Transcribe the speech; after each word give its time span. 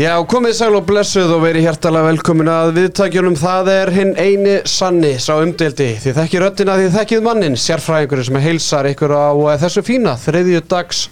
Já, 0.00 0.14
komið 0.24 0.54
sæl 0.56 0.76
og 0.78 0.84
blessuð 0.88 1.32
og 1.34 1.42
verið 1.42 1.66
hjertalega 1.66 2.06
velkomin 2.06 2.48
að 2.48 2.70
viðtækjunum. 2.78 3.34
Það 3.36 3.68
er 3.74 3.90
hinn 3.92 4.12
eini 4.16 4.54
sanni 4.70 5.10
sá 5.20 5.34
umdeldi 5.42 5.90
því 6.00 6.14
þekkið 6.16 6.42
röttina 6.44 6.78
því 6.78 6.86
þekkið 6.94 7.26
mannin 7.26 7.58
sérfræðingur 7.60 8.24
sem 8.24 8.40
heilsar 8.40 8.88
ykkur 8.94 9.12
á 9.12 9.28
þessu 9.60 9.84
fína 9.84 10.16
þriðju 10.24 10.64
dags 10.72 11.04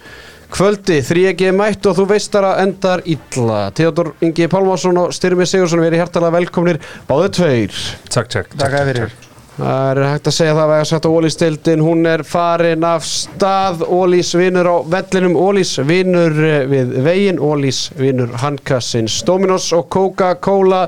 kvöldi 0.57 1.03
þrjegi 1.05 1.53
mætt 1.53 1.85
og 1.91 2.01
þú 2.01 2.11
veist 2.15 2.33
þar 2.33 2.51
að 2.55 2.65
endar 2.65 3.05
illa. 3.05 3.63
Theodor 3.77 4.15
Ingi 4.25 4.49
Pálmarsson 4.49 5.05
og 5.05 5.13
Styrmi 5.13 5.45
Sigursson 5.45 5.85
verið 5.85 6.07
hjertalega 6.07 6.39
velkominir 6.41 6.85
báðu 7.11 7.33
tveir. 7.43 7.81
Takk, 8.09 8.33
takk, 8.39 8.55
Takk 8.57 8.85
fyrir 8.89 9.19
Það 9.59 9.89
er 9.91 9.99
hægt 10.07 10.29
að 10.31 10.35
segja 10.37 10.55
það 10.55 10.61
að 10.63 10.69
vega 10.71 10.87
sett 10.87 11.07
á 11.09 11.11
Ólís-stildin, 11.11 11.81
hún 11.83 12.07
er 12.07 12.23
farin 12.23 12.85
af 12.87 13.07
stað, 13.11 13.81
Ólís 13.91 14.29
vinur 14.39 14.69
á 14.71 14.77
vellinum, 14.87 15.35
Ólís 15.35 15.73
vinur 15.83 16.37
eh, 16.47 16.61
við 16.71 16.93
veginn, 17.03 17.41
Ólís 17.43 17.81
vinur 17.99 18.37
handkassins, 18.39 19.17
Dominos 19.27 19.67
og 19.75 19.89
Coca-Cola, 19.91 20.85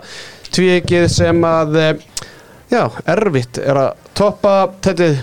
tvíegið 0.55 1.09
sem 1.11 1.43
að, 1.49 1.81
eh, 1.83 2.29
já, 2.71 2.85
erfitt 3.11 3.59
er 3.59 3.83
að 3.89 4.07
toppa, 4.15 4.55
Tettið, 4.87 5.19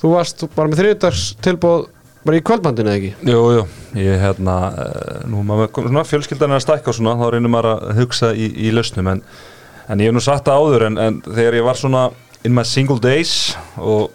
þú 0.00 0.14
varst 0.16 0.48
bara 0.56 0.72
með 0.72 0.80
þriðdags 0.80 1.28
tilbúð 1.44 1.86
bara 2.24 2.40
í 2.40 2.42
kvöldbandinu 2.46 2.88
eða 2.88 3.02
ekki? 3.02 3.14
Jú, 3.34 3.44
jú, 3.58 3.68
ég 4.00 4.20
hérna, 4.22 4.58
uh, 4.72 5.22
nú 5.28 5.44
maður 5.44 5.72
kom 5.76 5.88
svona 5.90 6.08
fjölskyldan 6.08 6.54
er 6.54 6.62
að 6.62 6.66
stækka 6.70 6.96
svona, 6.96 7.18
þá 7.20 7.34
reynir 7.34 7.52
maður 7.52 7.74
að 7.74 7.96
hugsa 8.00 8.32
í, 8.32 8.48
í 8.64 8.72
lausnum, 8.72 9.12
en, 9.12 9.24
en 9.92 10.00
ég 10.00 10.08
hef 10.08 10.16
nú 10.16 10.24
sagt 10.24 10.48
það 10.48 10.62
áður, 10.62 10.88
en, 10.88 11.00
en 11.02 11.24
þegar 11.26 11.60
ég 11.60 11.66
var 11.68 11.80
svona 11.84 12.10
in 12.44 12.54
my 12.54 12.64
single 12.66 12.98
days 12.98 13.54
og 13.78 14.10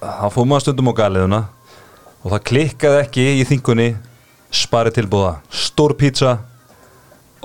þá 0.00 0.26
fóð 0.34 0.48
maður 0.50 0.64
stundum 0.66 0.90
á 0.90 0.94
galiðuna 0.98 1.40
og 2.24 2.32
það 2.32 2.44
klikkaði 2.50 3.00
ekki 3.04 3.26
í 3.38 3.46
þingunni 3.46 3.88
spari 4.56 4.92
tilbúða, 4.94 5.36
stór 5.50 5.94
pizza 5.98 6.38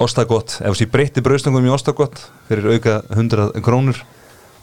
ostagott, 0.01 0.57
ef 0.61 0.73
þessi 0.73 0.89
breytti 0.89 1.23
braustangum 1.25 1.67
í 1.67 1.73
ostagott 1.73 2.23
fyrir 2.49 2.71
auka 2.73 3.01
100 3.13 3.61
krónur 3.65 4.01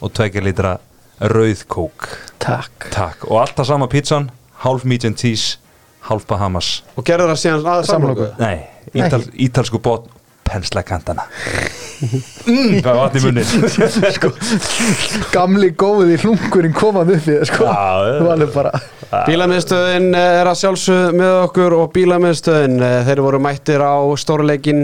og 0.03 0.13
tvekja 0.15 0.43
litra 0.43 0.77
rauð 1.19 1.65
kók. 1.71 2.09
Takk. 2.43 2.91
Takk, 2.95 3.27
og 3.31 3.43
alltaf 3.43 3.67
sama 3.69 3.89
pizzan 3.91 4.31
Half 4.59 4.83
medium 4.83 5.15
cheese, 5.15 5.59
half 6.09 6.25
Bahamas. 6.27 6.81
Og 6.99 7.05
gerður 7.07 7.31
það 7.31 7.37
síðan 7.45 7.69
að 7.71 7.85
samloku? 7.87 8.25
Nei, 8.41 8.65
ítal, 8.91 9.21
ítalsku 9.39 9.79
bót 9.79 10.09
Pensla 10.49 10.85
kantana 10.87 11.27
mm, 11.29 12.79
Það 12.85 12.89
var 12.89 13.03
allt 13.03 13.19
í 13.19 13.25
munni. 13.25 13.45
Sko, 14.19 14.33
Gamli 15.35 15.73
góði 15.79 16.19
hlungurinn 16.23 16.77
komað 16.77 17.15
upp 17.17 17.29
í 17.29 17.37
það 17.37 17.45
sko. 17.51 17.69
Það 17.69 18.23
var 18.25 18.33
alveg 18.37 18.55
bara 18.55 18.73
Bílamiðstöðin 19.09 20.11
eh, 20.13 20.41
er 20.43 20.51
að 20.51 20.59
sjálfsögðu 20.63 21.13
með 21.17 21.37
okkur 21.47 21.77
og 21.79 21.87
bílamiðstöðin, 21.95 22.75
eh, 22.85 22.99
þeir 23.07 23.23
voru 23.25 23.41
mættir 23.41 23.81
á 23.81 23.97
stórleikin 24.21 24.83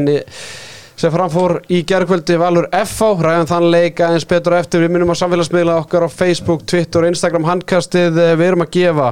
sem 0.97 1.13
framfór 1.13 1.59
í 1.75 1.83
gerðkvöldi 1.87 2.39
Valur 2.39 2.69
FH, 2.71 3.11
ræðan 3.27 3.51
þann 3.51 3.69
leik 3.75 4.01
aðeins 4.05 4.27
betur 4.31 4.57
eftir, 4.57 4.85
við 4.85 4.95
minnum 4.95 5.11
á 5.11 5.17
samfélagsmiðla 5.19 5.77
okkar 5.83 6.07
á 6.07 6.09
Facebook, 6.09 6.65
Twitter 6.71 7.05
og 7.05 7.13
Instagram 7.13 7.49
handkastið, 7.49 8.17
eh, 8.17 8.37
við 8.39 8.53
erum 8.53 8.65
að 8.65 8.75
gefa 8.79 9.11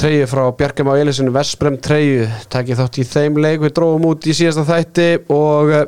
treyju 0.00 0.26
frá 0.30 0.46
Bjarkam 0.56 0.90
á 0.90 0.94
Elisinu 1.00 1.32
Vesprem 1.34 1.76
treyju, 1.82 2.26
takk 2.52 2.72
ég 2.72 2.80
þátt 2.80 2.98
í 3.00 3.06
þeim 3.06 3.38
leik, 3.40 3.60
við 3.62 3.76
dróðum 3.76 4.08
út 4.10 4.26
í 4.26 4.34
síðasta 4.36 4.66
þætti 4.68 5.06
og 5.32 5.70
uh, 5.74 5.86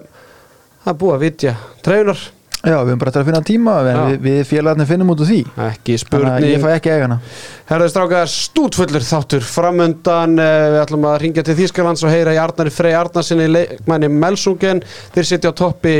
það 0.84 0.92
er 0.92 1.00
búið 1.02 1.16
að 1.16 1.26
vitja 1.26 1.56
treyjunar, 1.84 2.22
Já, 2.62 2.76
við 2.78 2.92
höfum 2.92 2.98
bara 3.00 3.10
eftir 3.10 3.22
að 3.24 3.26
finna 3.26 3.42
tíma 3.42 3.72
við, 3.82 4.12
við 4.22 4.36
félagarnir 4.46 4.86
finnum 4.86 5.08
út 5.10 5.22
úr 5.24 5.26
því. 5.26 5.38
Ekki 5.64 5.96
spurning. 5.98 6.44
ég 6.46 6.62
fæ 6.62 6.68
ekki 6.76 6.92
eigana. 6.94 7.16
Herðu 7.66 7.88
strákar, 7.90 8.30
stútfullur 8.30 9.02
þáttur 9.02 9.42
framöndan, 9.42 10.36
eh, 10.38 10.68
við 10.70 10.78
ætlum 10.84 11.08
að 11.10 11.16
ringja 11.24 11.42
til 11.48 11.56
Þýskalands 11.58 12.06
og 12.06 12.14
heyra 12.14 12.36
í 12.36 12.38
Arnari 12.38 12.70
Frey 12.70 12.94
Arnarsinni 12.94 13.48
leikmanni 13.50 14.12
Melsungen, 14.14 14.84
þeir 15.10 15.26
sitja 15.32 15.50
á 15.50 15.58
toppi 15.58 15.96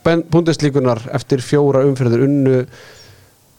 Bundeslíkunar 0.00 1.04
eftir 1.12 1.44
fjóra 1.44 1.84
umferður 1.84 2.24
unnu 2.24 2.62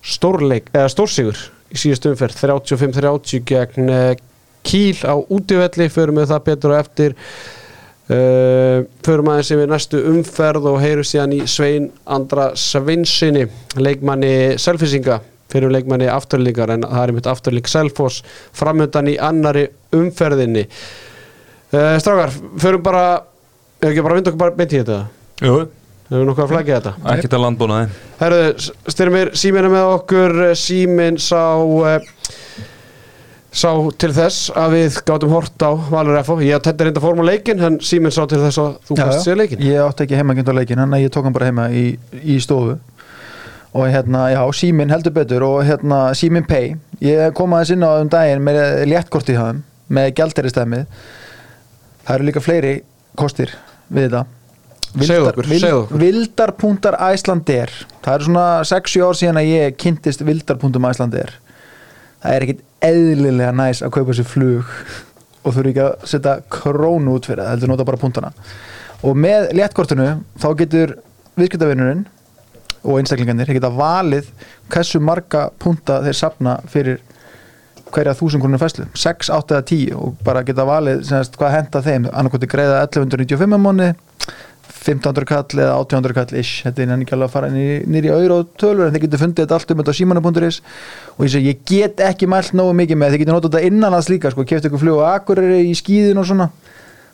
stórleik, 0.02 0.74
eða 0.74 0.90
stórsigur 0.90 1.38
í 1.72 1.80
síðust 1.80 2.06
umferð, 2.12 2.38
35-30 2.44 3.48
gegn 3.48 3.90
eh, 3.90 4.12
Kíl 4.62 4.94
á 5.08 5.18
útivelli, 5.18 5.88
förum 5.90 6.20
við 6.22 6.30
það 6.30 6.46
betur 6.46 6.76
og 6.76 6.84
eftir. 6.84 7.16
Uh, 8.12 8.84
förum 9.06 9.30
aðeins 9.32 9.50
yfir 9.56 9.70
næstu 9.72 10.00
umferð 10.10 10.66
og 10.68 10.81
heyru 10.84 11.04
síðan 11.08 11.31
í 11.38 11.46
Svein 11.48 11.86
Andra 12.12 12.50
Sveinsinni 12.60 13.46
leikmanni 13.80 14.58
Selfisinga 14.60 15.22
fyrir 15.54 15.72
leikmanni 15.72 16.10
afturlíkar 16.12 16.74
en 16.76 16.84
það 16.84 17.06
er 17.06 17.14
mitt 17.16 17.30
afturlík 17.31 17.70
Selfoss 17.72 18.26
framöndan 18.58 19.08
í 19.14 19.16
annari 19.16 19.64
umferðinni. 19.96 20.66
Uh, 21.72 21.96
Strákar, 22.04 22.36
förum 22.60 22.84
bara 22.84 23.06
ef 23.80 23.94
ekki 23.94 24.04
bara 24.04 24.18
vinda 24.20 24.34
okkur 24.34 24.44
bara 24.44 24.58
beint 24.60 24.76
í 24.76 24.81
þetta. 24.81 25.00
Jú, 25.46 25.56
við 26.20 26.28
nokkuð 26.28 26.44
að 26.44 26.52
flækja 26.52 26.78
þetta? 26.80 26.94
Ekkert 27.14 27.36
að 27.38 27.44
landbúnaði. 27.46 28.00
Herðu, 28.20 28.72
styrmir 28.92 29.32
síminn 29.40 29.68
er 29.68 29.72
með 29.72 29.90
okkur. 29.96 30.38
Síminn 30.60 31.20
sá 31.22 31.42
uh, 31.64 31.98
sá 33.52 33.72
til 34.00 34.12
þess 34.16 34.52
að 34.56 34.76
við 34.78 34.98
gátum 35.08 35.34
hort 35.36 35.64
á 35.64 35.72
Valur 35.92 36.20
FO 36.24 36.38
ég 36.44 36.62
Teddy 36.64 36.88
reynda 36.88 37.04
fórum 37.04 37.24
á 37.28 37.32
leikin 37.32 37.60
en 37.68 37.80
síminn 37.84 38.14
sá 38.16 38.24
til 38.24 38.40
þess 38.40 38.62
að 38.64 38.78
þú 38.88 38.98
gæst 39.02 39.26
sér 39.26 39.40
leikin 39.42 39.64
Ég 39.66 39.84
átti 39.84 40.06
ekki 40.06 40.20
heimakjönd 40.20 40.52
á 40.52 40.56
leikin 40.56 40.84
að 40.86 41.02
ég 41.04 41.12
tók 41.12 41.28
hann 41.28 41.36
bara 41.36 41.50
heima 41.50 41.68
í, 41.76 41.86
í 42.24 42.38
stofu. 42.44 42.78
Og 43.72 43.88
hérna, 43.88 44.26
já, 44.34 44.42
síminn 44.56 44.92
heldur 44.92 45.16
betur 45.16 45.46
Og 45.48 45.62
hérna, 45.64 46.10
síminn 46.18 46.48
pay. 46.48 46.74
Ég 47.04 47.32
kom 47.36 47.56
aðeins 47.56 47.72
inn 47.76 47.88
á 47.88 47.92
um 48.04 48.12
daginn 48.12 48.44
með 48.44 48.60
léttkorti 48.92 49.36
í 49.36 49.40
hafum 49.40 49.64
Með 49.92 50.12
gjaldeiristæmið 50.20 50.84
Það 52.04 52.16
eru 52.18 52.28
líka 52.28 52.44
fleiri 52.44 52.76
kostir 53.20 53.56
við 53.92 54.10
þetta 54.10 54.41
Vildar.Icelandair 54.96 57.69
Það 58.02 58.16
eru 58.16 58.24
svona 58.28 58.47
6-7 58.68 59.06
ár 59.07 59.16
síðan 59.19 59.40
að 59.40 59.52
ég 59.52 59.78
kynntist 59.79 60.22
Vildar.Icelandair 60.28 61.31
Það 62.22 62.35
er 62.35 62.41
ekkit 62.46 62.62
eðlilega 62.85 63.51
næs 63.56 63.80
að 63.85 63.94
kaupa 63.96 64.12
sér 64.18 64.28
flug 64.28 64.66
og 65.41 65.50
þurfi 65.56 65.72
ekki 65.72 65.84
að 65.85 65.94
setja 66.09 66.34
krónu 66.53 67.09
út 67.16 67.25
fyrir 67.30 67.44
það, 67.44 67.51
heldur 67.56 67.72
nota 67.72 67.88
bara 67.88 68.01
punktana 68.01 68.30
og 69.01 69.13
með 69.18 69.41
léttkortinu 69.57 70.07
þá 70.41 70.50
getur 70.59 70.90
viðskiptavinnurinn 71.40 72.03
og 72.81 73.00
einstaklingarnir, 73.00 73.47
þeir 73.50 73.59
geta 73.59 73.74
valið 73.74 74.25
hversu 74.74 75.00
marga 75.01 75.41
punta 75.62 75.96
þeir 76.06 76.18
safna 76.18 76.53
fyrir 76.69 76.97
hverja 77.91 78.13
þúsund 78.18 78.41
krónur 78.44 78.62
fæslu 78.62 78.84
6, 78.94 79.30
8 79.34 79.57
eða 79.57 79.66
10 79.72 79.97
og 79.97 80.07
bara 80.25 80.46
geta 80.47 80.63
valið 80.68 80.97
semast, 81.09 81.38
hvað 81.40 81.56
henda 81.57 81.80
þeim, 81.85 82.03
annarkoti 82.12 82.47
greiða 82.50 82.75
1195 82.85 83.57
á 83.57 83.59
mánu 83.66 83.90
1500 84.72 85.28
kall 85.30 85.62
eða 85.62 85.78
1800 85.78 86.18
kall 86.18 86.40
ish, 86.42 86.64
þetta 86.66 86.84
er 86.84 86.94
alveg 86.96 87.14
að 87.28 87.34
fara 87.36 87.52
nýri 87.54 88.12
auðra 88.12 88.42
og 88.42 88.52
tölur 88.62 88.88
en 88.88 88.96
þeir 88.96 89.06
getur 89.06 89.22
fundið 89.22 89.46
þetta 89.46 89.59
allt 89.59 89.74
um 89.74 89.82
þetta 89.82 89.96
á 89.96 90.00
símanu.is 90.00 90.62
og 91.18 91.24
ég 91.28 91.34
segi, 91.36 91.52
ég 91.54 91.64
get 91.68 92.04
ekki 92.08 92.30
mælt 92.32 92.56
nógu 92.58 92.76
mikið 92.81 93.02
með 93.02 93.16
þeir 93.16 93.24
getur 93.24 93.38
notað 93.38 93.56
þetta 93.56 93.72
innanlands 93.72 94.12
líka, 94.12 94.34
sko, 94.34 94.48
kefti 94.48 94.72
ykkur 94.72 94.84
flug 94.86 95.02
og 95.02 95.10
akkurir 95.12 95.58
í 95.62 95.74
skíðin 95.78 96.22
og 96.22 96.30
svona. 96.31 96.52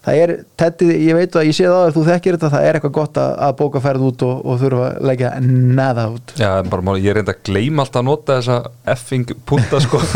Það 0.08 0.20
er, 0.24 0.32
tetti, 0.56 0.86
ég 1.04 1.18
veit 1.18 1.34
að 1.36 1.50
ég 1.50 1.56
sé 1.58 1.66
það 1.68 1.82
að 1.84 1.90
þú 1.98 2.02
þekkir 2.08 2.36
þetta, 2.38 2.50
það 2.54 2.66
er 2.68 2.78
eitthvað 2.78 2.92
gott 2.96 3.18
að, 3.20 3.32
að 3.44 3.56
bóka 3.60 3.80
ferð 3.84 4.06
út 4.08 4.22
og, 4.24 4.36
og 4.40 4.60
þurfa 4.62 4.86
að 4.86 5.08
leggja 5.10 5.32
neða 5.44 6.06
út. 6.14 6.32
Já, 6.40 6.52
bara 6.72 6.86
máli, 6.88 7.02
ég 7.04 7.18
reyndi 7.18 7.34
að 7.34 7.42
gleyma 7.50 7.84
alltaf 7.84 8.00
að 8.00 8.08
nota 8.08 8.38
þessa 8.38 8.60
effing 8.94 9.34
punta 9.50 9.82
sko. 9.84 10.00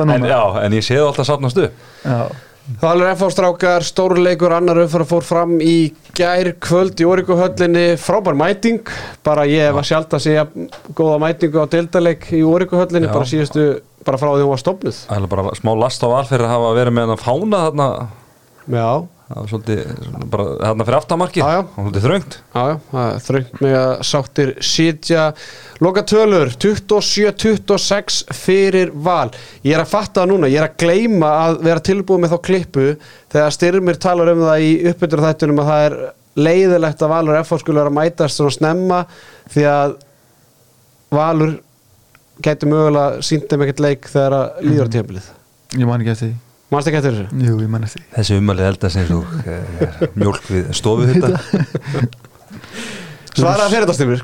En? 0.00 0.24
Já, 0.24 0.40
en 0.62 0.78
ég 0.78 0.86
sé 0.86 0.96
það 0.96 1.10
alltaf 1.10 1.28
safnast 1.28 1.60
upp. 1.60 1.84
Já. 2.00 2.22
Valur 2.80 3.08
FO 3.18 3.28
strákar, 3.32 3.82
stórleikur 3.82 4.52
annar 4.54 4.78
umfara 4.84 5.06
fór 5.08 5.24
fram 5.26 5.56
í 5.64 5.90
gær 6.14 6.52
kvöld 6.62 7.00
í 7.00 7.06
Órikuhöllinni, 7.08 7.84
frábær 7.98 8.36
mæting 8.38 8.86
bara 9.26 9.46
ég 9.48 9.72
var 9.74 9.86
sjálft 9.88 10.14
að 10.14 10.24
segja 10.26 10.44
góða 10.94 11.16
mætingu 11.24 11.64
á 11.64 11.66
deildaleik 11.72 12.28
í 12.36 12.42
Órikuhöllinni 12.46 13.10
bara 13.10 13.26
síðustu, 13.26 13.64
bara 14.06 14.20
frá 14.20 14.30
því 14.34 14.44
hún 14.44 14.52
var 14.52 14.62
stopnuð 14.62 15.00
Það 15.08 15.16
er 15.24 15.32
bara 15.34 15.54
smá 15.58 15.72
last 15.80 16.04
á 16.04 16.08
val 16.12 16.26
fyrir 16.28 16.46
að 16.46 16.54
hafa 16.54 16.74
verið 16.78 16.96
með 16.98 17.08
hann 17.08 17.16
að 17.16 17.24
fána 17.24 17.62
þarna. 17.66 17.88
Já, 18.70 18.90
Það 19.30 19.38
var 19.38 19.50
svolítið, 19.50 19.80
svona 20.02 20.26
bara 20.26 20.44
þarna 20.58 20.84
fyrir 20.88 20.96
já. 21.38 21.42
Það 21.44 21.76
var 21.76 21.84
svolítið 21.84 22.04
þröngt. 22.06 22.36
Já, 22.50 22.62
já, 22.66 22.72
það 22.90 23.10
er 23.10 23.20
þröngt 23.26 23.60
með 23.62 23.76
að 23.78 23.92
sáttir 24.08 24.50
sitja. 24.66 25.26
Loka 25.86 26.02
tölur, 26.10 26.50
27-26 26.64 28.18
fyrir 28.34 28.90
val. 29.06 29.28
Ég 29.62 29.76
er 29.76 29.84
að 29.84 29.92
fatta 29.92 30.24
það 30.24 30.32
núna, 30.32 30.50
ég 30.50 30.58
er 30.58 30.66
að 30.66 30.82
gleyma 30.82 31.30
að 31.44 31.60
vera 31.68 31.84
tilbúið 31.90 32.24
með 32.24 32.34
þá 32.34 32.42
klippu 32.50 32.88
þegar 33.30 33.56
styrmir 33.60 34.02
talar 34.02 34.32
um 34.34 34.44
það 34.48 34.66
í 34.66 34.74
uppbyrður 34.90 35.24
þættunum 35.28 35.62
að 35.62 35.70
það 35.70 35.86
er 35.86 35.98
leiðilegt 36.40 37.06
að 37.06 37.14
Valur 37.14 37.40
FH 37.44 37.62
skulle 37.62 37.84
vera 37.84 37.94
að 37.94 37.98
mætast 38.00 38.42
svona 38.42 38.58
snemma 38.58 39.02
því 39.54 39.70
að 39.76 39.98
Valur 41.14 41.56
gæti 42.42 42.66
mögulega 42.66 43.22
sínt 43.30 43.46
þeim 43.46 43.68
ekkert 43.68 43.86
leik 43.86 44.10
þegar 44.10 44.40
að 44.42 44.62
líður 44.66 44.90
á 44.90 44.94
tímabilið. 44.98 45.34
Ég 45.78 45.86
man 45.86 46.00
ekki 46.02 46.16
eftir 46.18 46.32
því 46.32 46.38
Manst 46.70 46.86
ekki 46.86 47.00
eftir 47.00 47.16
þessu? 47.16 47.40
Jú, 47.48 47.54
ég 47.64 47.70
man 47.70 47.82
eftir 47.86 48.02
því. 48.02 48.08
Þessi 48.14 48.36
umalið 48.38 48.68
elda 48.68 48.90
sem 48.94 49.06
þú 49.08 49.20
eh, 49.42 50.02
mjólk 50.22 50.44
við 50.50 50.68
stofu 50.78 51.06
þetta 51.10 51.30
Svaraði 53.34 53.70
fyrir 53.72 53.86
þetta 53.86 53.96
styrmir 53.96 54.22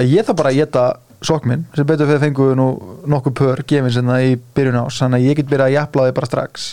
Ég 0.00 0.26
þarf 0.26 0.38
bara 0.38 0.52
að 0.52 0.60
geta 0.60 0.84
sokk 1.26 1.48
minn 1.50 1.66
sem 1.76 1.88
betur 1.88 2.08
fyrir 2.08 2.22
fengu 2.22 2.46
nú 2.56 2.66
nokkuð 3.10 3.34
pör 3.40 3.62
gefins 3.68 3.98
en 4.00 4.08
það 4.08 4.26
í 4.28 4.36
byrjun 4.56 4.78
ás 4.80 5.00
þannig 5.02 5.20
að 5.20 5.26
ég 5.26 5.40
get 5.40 5.50
byrjað 5.50 5.66
að 5.66 5.74
jafla 5.76 6.06
þig 6.06 6.16
bara 6.16 6.30
strax. 6.30 6.68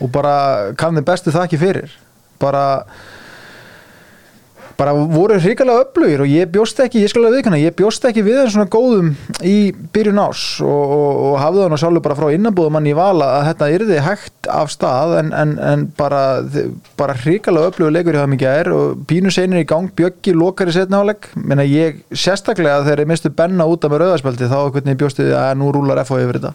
Og 0.00 0.12
bara 0.14 0.36
kann 0.80 0.96
þið 0.96 1.06
bestu 1.10 1.34
þakki 1.34 1.60
fyrir. 1.60 1.92
Bara 2.40 2.62
bara 4.76 4.92
voru 4.92 5.38
hrikalega 5.40 5.84
öflugir 5.86 6.22
og 6.24 6.30
ég 6.30 6.50
bjóst 6.52 6.80
ekki, 6.84 7.00
ég 7.04 7.10
skal 7.10 7.22
alveg 7.22 7.40
viðkana, 7.40 7.60
ég 7.60 7.76
bjóst 7.76 8.04
ekki 8.08 8.24
við 8.26 8.40
þeim 8.42 8.52
svona 8.52 8.70
góðum 8.72 9.12
í 9.46 9.56
byrjun 9.94 10.20
ás 10.20 10.42
og, 10.64 10.94
og, 10.96 11.20
og 11.28 11.36
hafði 11.40 11.62
það 11.62 11.72
nú 11.72 11.78
sjálfur 11.80 12.04
bara 12.04 12.18
frá 12.18 12.26
innanbúðumann 12.36 12.90
í 12.90 12.96
vala 12.96 13.30
að 13.38 13.46
þetta 13.50 13.70
yrði 13.76 14.00
hægt 14.04 14.50
af 14.52 14.72
stað 14.74 15.14
en, 15.20 15.32
en, 15.36 15.54
en 15.70 15.86
bara, 15.98 16.24
bara 17.00 17.16
hrikalega 17.22 17.72
öflugur 17.72 17.96
leikur 17.96 18.18
í 18.18 18.20
það 18.20 18.32
mikið 18.34 18.58
er 18.62 18.72
og 18.76 19.06
pínu 19.08 19.32
seinir 19.32 19.62
í 19.62 19.68
gang, 19.68 19.92
bjöggi 19.96 20.36
lokar 20.36 20.72
í 20.72 20.76
setna 20.76 21.00
álegg 21.04 21.30
menna 21.40 21.64
ég 21.66 22.02
sérstaklega 22.12 22.84
þegar 22.84 23.06
ég 23.06 23.14
mistu 23.14 23.32
benna 23.32 23.68
út 23.68 23.86
af 23.86 23.94
með 23.94 24.04
rauðarspjaldi 24.04 24.52
þá 24.52 24.58
því 25.16 25.32
að 25.32 25.56
nú 25.60 25.72
rúlar 25.72 26.04
FH 26.04 26.26
yfir 26.26 26.40
þetta 26.42 26.54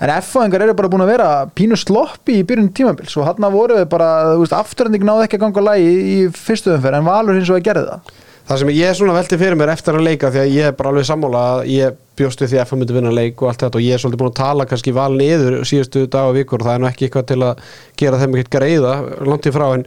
en 0.00 0.12
F-fóðingar 0.18 0.64
eru 0.66 0.74
bara 0.76 0.90
búin 0.90 1.04
að 1.04 1.12
vera 1.12 1.30
pínu 1.54 1.78
sloppi 1.78 2.40
í 2.40 2.46
byrjun 2.46 2.72
tímabils 2.74 3.14
og 3.20 3.28
hann 3.28 3.48
voru 3.54 3.84
bara, 3.90 4.10
þú 4.34 4.42
veist, 4.42 4.56
afturhending 4.56 5.06
náði 5.06 5.28
ekki 5.28 5.38
að 5.38 5.44
ganga 5.46 5.66
lægi 5.70 5.94
í 5.94 6.20
fyrstu 6.34 6.74
umferð 6.74 6.98
en 6.98 7.08
Valur 7.08 7.38
hins 7.38 7.52
og 7.52 7.60
að 7.60 7.66
gera 7.68 7.84
það. 7.88 8.14
Það 8.44 8.58
sem 8.60 8.70
ég 8.76 8.96
svona 8.98 9.14
velti 9.16 9.36
fyrir 9.40 9.56
mér 9.56 9.70
eftir 9.72 9.96
að 9.96 10.04
leika 10.04 10.28
því 10.28 10.40
að 10.42 10.50
ég 10.52 10.66
er 10.68 10.74
bara 10.76 10.90
alveg 10.92 11.06
sammála 11.08 11.44
að 11.54 11.60
ég 11.72 11.94
bjóst 12.18 12.42
við 12.42 12.50
því 12.50 12.58
að 12.58 12.66
FH 12.66 12.78
myndi 12.80 12.96
vinna 12.98 13.12
leik 13.14 13.40
og 13.40 13.48
allt 13.48 13.62
þetta 13.64 13.80
og 13.80 13.84
ég 13.86 13.96
er 13.96 14.02
svolítið 14.02 14.20
búin 14.20 14.32
að 14.34 14.40
tala 14.42 14.66
kannski 14.68 14.92
val 14.94 15.14
niður 15.16 15.56
síðustu 15.64 16.02
dag 16.12 16.28
og 16.28 16.36
vikur 16.36 16.60
og 16.60 16.68
það 16.68 16.76
er 16.76 16.82
nú 16.82 16.88
ekki 16.90 17.08
eitthvað 17.08 17.24
til 17.30 17.38
að 17.40 17.62
gera 18.02 18.20
þeim 18.20 18.36
ekkert 18.36 18.52
greiða 18.52 18.92
langt 19.24 19.48
í 19.48 19.54
frá 19.54 19.64
en, 19.78 19.86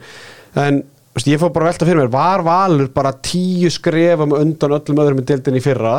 en 0.58 0.80
veist, 1.14 1.30
ég 1.30 1.42
fór 1.44 1.54
bara 1.54 1.68
að 1.68 1.72
velta 1.76 1.90
fyrir 1.92 2.02
mér, 2.02 2.12
var 2.18 2.46
valur 2.48 2.90
bara 2.98 3.14
tíu 3.30 3.70
skrefum 3.74 4.34
undan 4.40 4.78
öllum 4.80 5.04
öðrum 5.06 5.22
í 5.22 5.28
dildin 5.30 5.60
í 5.62 5.64
fyrra 5.64 5.96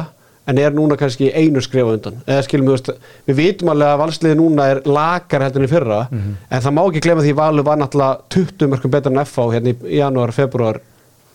en 0.48 0.58
er 0.58 0.74
núna 0.74 0.96
kannski 0.98 1.30
einu 1.34 1.60
skrifa 1.64 1.94
undan? 1.96 2.20
Eða 2.26 2.44
skilum 2.46 2.70
við, 2.70 2.92
við 3.28 3.40
vitum 3.42 3.72
alveg 3.72 3.92
að 3.92 4.02
valsliði 4.02 4.38
núna 4.38 4.68
er 4.72 4.82
lakar 4.88 5.44
heldur 5.44 5.62
enn 5.62 5.68
í 5.68 5.72
fyrra 5.72 6.00
mm 6.08 6.18
-hmm. 6.18 6.36
en 6.50 6.62
það 6.64 6.76
má 6.76 6.82
ekki 6.84 7.04
glemja 7.06 7.26
því 7.26 7.34
Valur 7.40 7.66
var 7.66 7.80
náttúrulega 7.82 8.20
20 8.36 8.72
mörgum 8.72 8.94
betur 8.94 9.12
enn 9.12 9.24
FH 9.24 9.50
hérna 9.54 9.74
í 9.74 9.98
janúar, 9.98 10.32
februar 10.32 10.80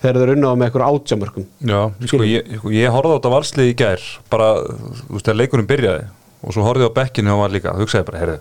þegar 0.01 0.17
þeir 0.17 0.23
eru 0.23 0.35
unnað 0.37 0.57
með 0.57 0.67
eitthvað 0.67 0.89
átjamörgum 0.89 1.45
Já, 1.59 1.81
sko, 2.07 2.23
ég, 2.27 2.57
sko, 2.57 2.71
ég 2.71 2.91
horfði 2.91 3.13
á 3.13 3.17
þetta 3.17 3.35
valsliði 3.35 3.69
í 3.69 3.77
gær 3.83 4.01
bara, 4.29 4.49
þú 4.63 5.13
veist, 5.13 5.25
þegar 5.25 5.39
leikurinn 5.41 5.69
byrjaði 5.69 6.03
og 6.43 6.53
svo 6.53 6.65
horfði 6.67 6.83
ég 6.83 6.91
á 6.91 6.97
bekkinu 6.99 7.33
og 7.33 7.39
var 7.43 7.53
líka, 7.53 7.75
þú 7.75 7.85
hugsaði 7.85 8.09
bara, 8.09 8.19
herru 8.23 8.39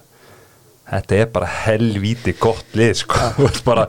þetta 0.92 1.18
er 1.22 1.30
bara 1.32 1.48
helvíti 1.48 2.34
gott 2.40 2.76
lið 2.76 2.92
sko, 3.02 3.30
bara 3.68 3.86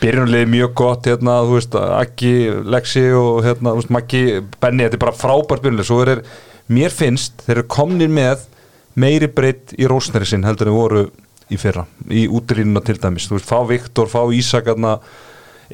byrjunlið 0.00 0.48
mjög 0.54 0.74
gott, 0.80 1.08
hérna, 1.10 1.38
þú 1.44 1.58
veist 1.58 1.76
Akki, 1.76 2.34
Lexi 2.64 3.06
og 3.16 3.44
hérna, 3.46 3.74
þú 3.74 3.82
veist 3.82 3.94
Maggi, 3.98 4.24
Benny, 4.62 4.86
þetta 4.86 4.98
er 4.98 5.04
bara 5.04 5.18
frábært 5.20 5.66
byrjunlið 5.66 5.90
svo 5.90 6.00
er, 6.06 6.24
mér 6.72 6.94
finnst, 6.94 7.44
þeir 7.44 7.58
eru 7.58 7.68
komnið 7.76 8.16
með 8.16 8.48
meiri 8.96 9.28
breytt 9.28 9.76
í 9.76 9.88
rósneri 9.90 10.28
sinn 10.28 10.46
heldur 10.48 10.72
en 10.72 10.78
voru 10.78 11.06
í 11.52 11.60
fyrra 11.60 11.84
í 12.10 12.26
útrýnuna 12.32 12.82
til 12.86 12.96
dæmis, 12.98 13.28
þú 13.28 13.38
veist, 13.38 13.48
fá 13.50 13.60
Viktor, 13.68 14.10
fá 14.10 14.22
Ísak 14.34 14.70
hérna 14.72 14.96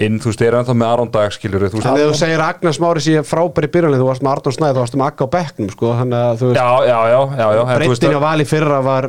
inn, 0.03 0.19
þú 0.21 0.33
veist, 0.33 0.43
eru 0.45 0.59
ennþá 0.59 0.75
með 0.77 0.91
Aron 0.91 1.11
Dag, 1.13 1.33
skiljur 1.33 1.69
þú 1.69 1.79
veist, 1.79 1.87
Þannig 1.87 2.07
að 2.07 2.11
þú 2.11 2.19
segir 2.19 2.43
Agnars 2.45 2.81
Mári 2.83 3.05
sé 3.05 3.23
frábæri 3.29 3.71
byrjunlið, 3.73 4.03
þú 4.03 4.09
varst 4.09 4.25
með 4.25 4.35
Arnón 4.35 4.57
Snæð, 4.57 4.75
þú 4.75 4.83
varst 4.83 4.97
með 4.99 5.09
Akka 5.09 5.29
á 5.29 5.35
bekknum, 5.37 5.73
sko, 5.73 5.93
þannig 6.01 6.27
að 6.29 6.43
þú 6.43 6.51
veist, 6.51 6.61
já, 6.61 6.69
já, 6.89 6.99
já, 7.13 7.47
já, 7.57 7.63
breyttin 7.77 8.17
á 8.17 8.23
vali 8.25 8.47
fyrra 8.49 8.81
var 8.85 9.09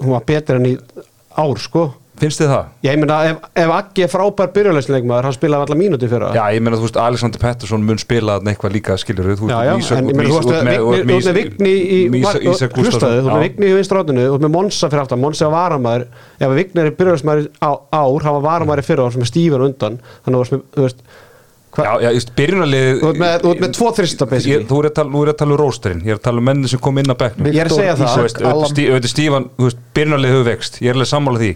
hún 0.00 0.16
var 0.16 0.26
betur 0.28 0.60
enn 0.60 0.72
í 0.72 0.74
ár 1.36 1.62
sko. 1.62 1.92
Finnst 2.16 2.40
þið 2.40 2.48
það? 2.48 2.68
Já, 2.80 2.88
ég 2.88 3.00
meina, 3.02 3.16
ef, 3.28 3.40
ef 3.60 3.70
Aggi 3.76 4.04
er 4.06 4.08
frábær 4.08 4.48
byrjulegsleikmaður, 4.54 5.26
hann 5.28 5.34
spilaði 5.36 5.66
allar 5.66 5.78
mínúti 5.82 6.08
fyrir 6.08 6.32
Já, 6.32 6.40
ég 6.54 6.62
meina, 6.64 6.78
þú 6.80 6.86
veist, 6.86 6.96
Alexander 7.02 7.42
Pettersson 7.42 7.84
mun 7.84 8.00
spila 8.00 8.38
eitthvað 8.40 8.72
líka, 8.72 8.96
skiljur 9.02 9.28
þú 9.36 9.50
Já, 9.50 9.58
já, 9.68 9.72
en 9.98 10.08
ég 10.08 10.16
meina, 10.16 10.30
þú 10.32 10.54
veist, 11.12 11.28
með 11.28 11.28
Vigni 11.36 11.74
í 11.76 12.00
hlustaðu, 12.14 13.20
þú 13.20 13.34
með 13.34 13.44
Vigni 13.44 13.68
í 13.68 13.76
vinstráðinu, 13.76 14.24
þú 14.24 14.32
veist 14.38 14.46
með 14.46 14.54
Monsa 14.56 14.90
fyrir 14.94 15.04
aftan 15.04 15.20
Monsa 15.26 15.50
var 15.52 15.76
varamæður, 15.76 16.08
ef 16.40 16.56
Vigni 16.56 16.84
er 16.86 16.92
byrjulegsmaður 17.02 17.50
ár, 17.60 17.76
hann 17.92 18.38
var 18.38 18.46
varamæður 18.48 18.88
fyrir 18.88 19.04
ár 19.04 19.12
sem 19.12 19.26
er 19.26 19.32
stífur 19.34 19.68
undan, 19.68 20.00
þannig 20.24 20.40
að 20.40 20.64
þú 20.72 20.86
veist 20.86 21.04
Já, 21.76 21.90
já, 22.00 22.08
just 22.16 22.30
byrjunarlið 22.36 22.86
Þú 23.02 23.08
ert 23.10 23.20
með, 23.20 23.46
með 23.60 23.72
tvo 23.76 23.88
þrista 23.96 24.28
basically. 24.30 24.66
Þú 24.68 24.76
er 24.80 24.86
að 24.88 24.94
tala, 24.96 25.10
er 25.20 25.30
að 25.32 25.38
tala 25.42 25.52
um 25.52 25.60
rósterinn, 25.60 26.02
ég 26.06 26.12
er 26.14 26.18
að 26.20 26.24
tala 26.24 26.40
um 26.40 26.46
menni 26.48 26.70
sem 26.72 26.80
kom 26.86 26.96
inn 27.02 27.12
á 27.12 27.16
bekknum. 27.20 27.48
Ég 27.52 27.60
er 27.62 27.68
að 27.68 27.76
segja 27.80 27.94
það. 28.00 28.06
Auðvitað 28.46 29.10
Stífan, 29.12 29.44
byrjunarlið 29.96 30.30
hefur 30.32 30.46
vext 30.48 30.72
Ég 30.80 30.88
er 30.88 30.96
alveg 30.96 31.10
sammála 31.10 31.38
því. 31.42 31.52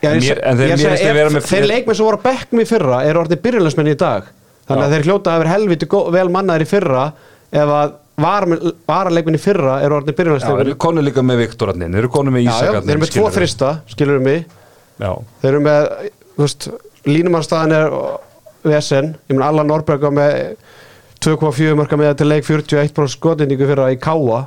Já, 0.00 0.10
mér, 0.16 0.38
En 0.48 0.56
þeir, 0.56 0.70
mér 0.80 0.90
að 0.90 1.34
með 1.36 1.42
Þeir 1.50 1.66
leikmið 1.70 1.94
sem 1.98 2.06
voru 2.08 2.18
á 2.18 2.24
bekknum 2.24 2.60
í 2.62 2.68
fyrra 2.70 2.98
eru 3.06 3.20
orðið 3.20 3.42
byrjunarlegsmenn 3.44 3.92
í 3.92 3.98
dag. 4.00 4.22
Þannig 4.70 4.84
að 4.86 4.92
þeir 4.94 5.04
hljóta 5.10 5.28
að 5.34 5.40
vera 5.42 5.54
helviti 5.54 5.86
vel 6.14 6.30
mannaðir 6.32 6.64
í 6.64 6.70
fyrra 6.70 7.04
ef 7.50 7.68
að 7.76 7.88
varaleikminn 8.20 9.36
í 9.36 9.42
fyrra 9.42 9.74
eru 9.84 9.98
orðið 10.00 10.16
byrjunarlegsmenn 10.18 10.56
Þeir 10.60 10.70
eru 10.70 10.80
konu 10.86 11.00
líka 11.04 11.22
með 11.26 11.36
Viktor 11.44 11.68
Þeir 11.76 12.00
eru 12.00 12.10
konu 12.12 12.30
með 12.34 12.42
Ísak 12.48 12.74
Eru 18.60 18.68
eru 18.68 18.76
vesen, 18.76 19.14
ég 19.28 19.36
menn 19.36 19.46
Allan 19.46 19.70
Norberg 19.70 20.02
á 20.04 20.10
með 20.12 20.32
2,4 21.24 21.76
marka 21.78 21.96
með 22.00 22.16
til 22.20 22.28
leik 22.28 22.44
41% 22.44 23.14
skotindíku 23.14 23.68
fyrir 23.68 23.86
að 23.86 23.94
í 23.96 24.00
káa 24.00 24.46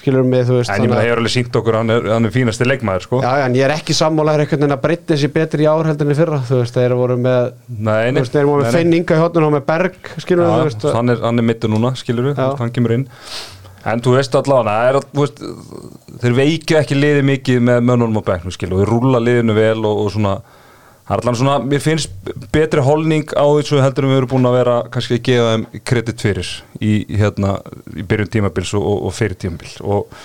skilur 0.00 0.24
mig, 0.24 0.46
þú 0.48 0.56
veist 0.56 0.72
en 0.72 0.84
ég 0.84 0.88
menn 0.88 1.00
að 1.00 1.06
ég 1.06 1.12
er 1.12 1.20
alveg 1.20 1.32
sínt 1.34 1.56
okkur, 1.60 1.76
hann 1.76 1.92
er, 1.92 2.06
hann 2.14 2.28
er 2.28 2.32
fínasti 2.32 2.64
leikmaður 2.64 3.04
sko. 3.04 3.20
já, 3.20 3.30
já, 3.40 3.44
en 3.44 3.56
ég 3.58 3.66
er 3.66 3.74
ekki 3.74 3.96
sammálaður 3.96 4.44
einhvern 4.44 4.62
veginn 4.62 4.76
að 4.76 4.82
breytta 4.86 5.12
þessi 5.12 5.30
betri 5.34 5.66
í 5.66 5.68
árheldinni 5.68 6.16
fyrra 6.16 6.40
þú 6.48 6.60
veist, 6.62 6.76
þeir 6.76 6.94
voru 6.96 7.16
með 7.20 7.50
nei, 7.68 8.08
þú 8.08 8.22
veist, 8.22 8.36
þeir 8.36 8.48
voru 8.48 8.64
með 8.64 8.78
fenninga 8.78 9.18
í 9.18 9.20
hotnum 9.20 9.48
og 9.48 9.54
með 9.58 9.66
berg 9.68 10.12
skilur 10.24 10.46
já, 10.46 10.52
þú 10.54 10.68
veist 10.70 10.86
hann 10.96 11.14
er, 11.14 11.24
er 11.28 11.48
mittu 11.50 11.72
núna, 11.72 11.92
skilur 12.00 12.30
þú, 12.32 12.46
hann 12.62 12.72
kemur 12.76 12.96
inn. 12.96 13.06
En 13.90 14.02
þú 14.04 14.12
veist 14.18 14.34
allavega, 14.36 15.00
þeir 16.20 16.34
veikju 16.36 16.80
ekki 16.80 16.96
liði 16.96 17.22
mikið 17.24 17.62
með 17.64 17.84
mönnunum 17.88 18.20
á 18.20 18.28
begnum, 18.32 18.52
skilur, 18.52 18.82
þeir 18.82 18.92
rúla 18.92 19.20
liðinu 19.20 19.56
vel 19.56 19.78
og, 19.88 20.02
og 20.04 20.10
svona 20.16 20.34
Það 21.10 21.16
er 21.16 21.24
allan 21.24 21.36
svona, 21.40 21.54
mér 21.66 21.80
finnst 21.82 22.28
betri 22.54 22.82
holning 22.86 23.32
á 23.34 23.42
þessu 23.42 23.80
heldur 23.82 24.06
en 24.06 24.12
við 24.12 24.18
erum 24.20 24.30
búin 24.30 24.44
að 24.46 24.52
vera 24.60 24.74
kannski 24.94 25.16
að 25.16 25.24
gefa 25.26 25.48
þeim 25.48 25.64
kredit 25.90 26.22
fyrir 26.22 26.50
í, 26.78 26.92
hérna, 27.18 27.56
í 27.98 28.04
byrjun 28.06 28.30
tímabils 28.30 28.70
og, 28.78 28.86
og 29.08 29.16
fyrir 29.16 29.34
tímabil 29.42 29.72
og, 29.82 30.20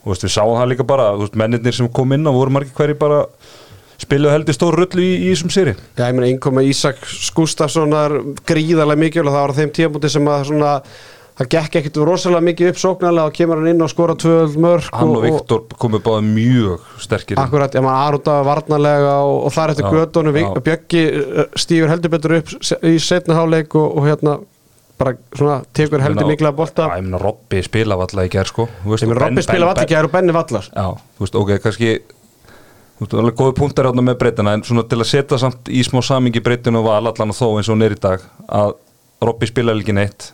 og 0.00 0.08
veist, 0.08 0.24
við 0.24 0.32
sáum 0.32 0.54
það 0.56 0.70
líka 0.70 0.86
bara, 0.88 1.10
veist, 1.20 1.36
mennir 1.36 1.76
sem 1.76 1.92
kom 1.92 2.16
inn 2.16 2.24
og 2.30 2.38
voru 2.38 2.54
margir 2.56 2.72
hverji 2.78 2.96
bara 3.02 3.20
spiluðu 4.00 4.32
heldur 4.32 4.56
stór 4.56 4.80
rullu 4.80 5.04
í, 5.04 5.10
þessum 5.26 5.52
séri. 5.52 5.76
Já, 5.92 6.06
ég 6.06 6.16
meina, 6.16 6.30
einkoma 6.32 6.64
Ísak 6.64 7.04
Skústafssonar 7.04 8.16
gríðarlega 8.48 9.04
mikil 9.04 9.26
og 9.26 9.34
það 9.34 9.42
var 9.42 9.56
þeim 9.60 9.74
tímabúti 9.76 10.14
sem 10.16 10.32
að 10.32 10.46
svona 10.54 10.72
það 11.34 11.50
gekk 11.56 11.78
ekkert 11.80 12.00
rosalega 12.06 12.46
mikið 12.48 12.70
upp 12.70 12.80
sóknarlega 12.80 13.30
og 13.30 13.34
kemur 13.34 13.60
hann 13.60 13.72
inn 13.72 13.82
og 13.82 13.90
skora 13.90 14.14
tvöld 14.18 14.54
mörg 14.62 14.88
hann 14.94 15.12
og, 15.16 15.24
Viktor 15.24 15.64
komið 15.82 16.04
báði 16.06 16.30
mjög 16.30 16.88
sterkir 17.02 17.40
akkurat, 17.42 17.74
ég 17.74 17.84
maður 17.84 18.08
Arúta 18.08 18.38
varnarlega 18.46 19.14
og, 19.26 19.36
og 19.48 19.54
þar 19.54 19.74
eftir 19.74 19.90
gödunum 19.90 20.40
Bjöggi 20.64 21.04
eh, 21.10 21.46
stýfur 21.58 21.90
heldur 21.90 22.14
betur 22.14 22.36
upp 22.38 22.54
í 22.86 22.96
setnaháleik 23.02 23.74
og, 23.74 23.96
og 23.98 24.06
hérna 24.06 24.38
bara 24.98 25.14
svona 25.34 25.62
tekur 25.74 26.02
heldur 26.04 26.28
mikla 26.28 26.52
að 26.52 26.58
bolta 26.60 26.88
ég 26.94 27.06
meina 27.06 27.20
Robby 27.22 27.62
spila 27.66 27.98
valla 27.98 28.26
í 28.26 28.30
gerð 28.30 28.52
sko. 28.52 28.68
Ég 28.86 29.08
meina 29.08 29.24
Robby 29.24 29.44
spila 29.44 29.70
valla 29.72 29.86
í 29.86 29.90
gerð 29.90 30.10
og 30.10 30.14
Benny 30.14 30.34
vallar. 30.34 30.68
Já, 30.70 30.86
þú 31.16 31.26
veist, 31.26 31.38
ok, 31.40 31.52
kannski 31.64 31.90
þú 31.98 33.02
veist, 33.02 33.16
alveg 33.24 33.36
góði 33.40 33.56
punktar 33.58 33.90
átna 33.90 34.06
með 34.06 34.20
breytina 34.22 34.54
en 34.54 34.62
svona 34.66 34.86
til 34.86 35.00
að 35.00 35.10
setja 35.10 35.40
samt 35.42 35.66
í 35.70 35.82
smá 35.86 35.98
samingi 36.06 36.42
breytinu 36.44 36.84
og 36.84 36.88
val 36.92 37.10
allan 37.10 37.34
og 37.34 37.38
þó 37.40 37.46
eins 37.58 37.66
og 37.66 37.74
hún 37.74 37.86
er 37.88 37.96
í 37.96 38.00
dag 38.06 38.22
að 38.46 38.76
Robby 39.24 39.50
spila 39.50 39.74
ekki 39.74 39.96
neitt 39.98 40.30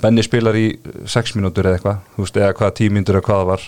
Benny 0.00 0.24
spilar 0.24 0.56
í 0.56 0.66
6 1.10 1.36
mínútur 1.36 1.68
eða 1.68 1.78
eitthvað, 1.78 2.02
þú 2.14 2.24
veist, 2.24 2.40
eða 2.40 2.56
hvaða 2.56 2.76
10 2.80 2.94
mínútur 2.96 3.18
eða 3.20 3.26
hvaða 3.28 3.48
var. 3.50 3.66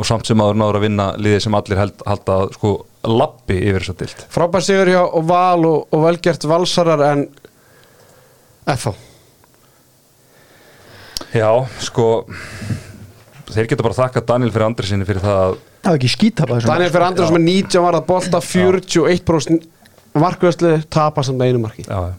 Og 0.00 0.08
samt 0.08 0.30
sem 0.30 0.40
aður 0.40 0.58
náður 0.58 0.78
að 0.78 0.86
vinna 0.86 1.06
liðið 1.20 1.44
sem 1.44 1.56
allir 1.58 1.80
held, 1.82 2.02
held 2.08 2.32
að 2.32 2.46
sko 2.56 2.72
lappi 3.10 3.58
yfir 3.58 3.84
þess 3.84 3.92
að 3.92 4.00
dilt. 4.02 4.24
Frábær 4.32 4.64
sigur 4.64 4.90
hjá 4.90 5.00
og 5.04 5.28
val 5.28 5.68
og, 5.68 5.86
og 5.92 6.04
velgert 6.06 6.46
valsarar 6.48 7.04
en 7.10 7.28
FH 8.70 8.92
Já, 11.30 11.50
sko 11.78 12.06
þeir 13.50 13.68
geta 13.70 13.84
bara 13.86 13.98
þakka 13.98 14.22
Daniel 14.26 14.50
fyrir 14.50 14.66
Andresinni 14.66 15.06
fyrir 15.06 15.22
það 15.22 15.42
að 15.42 15.58
Það 15.80 15.92
var 15.92 15.98
ekki 16.00 16.12
skítapa 16.12 16.58
Daniel 16.64 16.90
fyrir 16.90 17.06
Andresin 17.06 17.36
með 17.36 17.44
19 17.46 17.84
var 17.84 17.98
að 17.98 18.08
bolta 18.08 18.40
41% 18.44 19.68
markvæðsli 20.20 20.72
tapast 20.90 21.30
samt 21.30 21.44
einu 21.46 21.60
marki. 21.62 21.84
Já, 21.86 22.10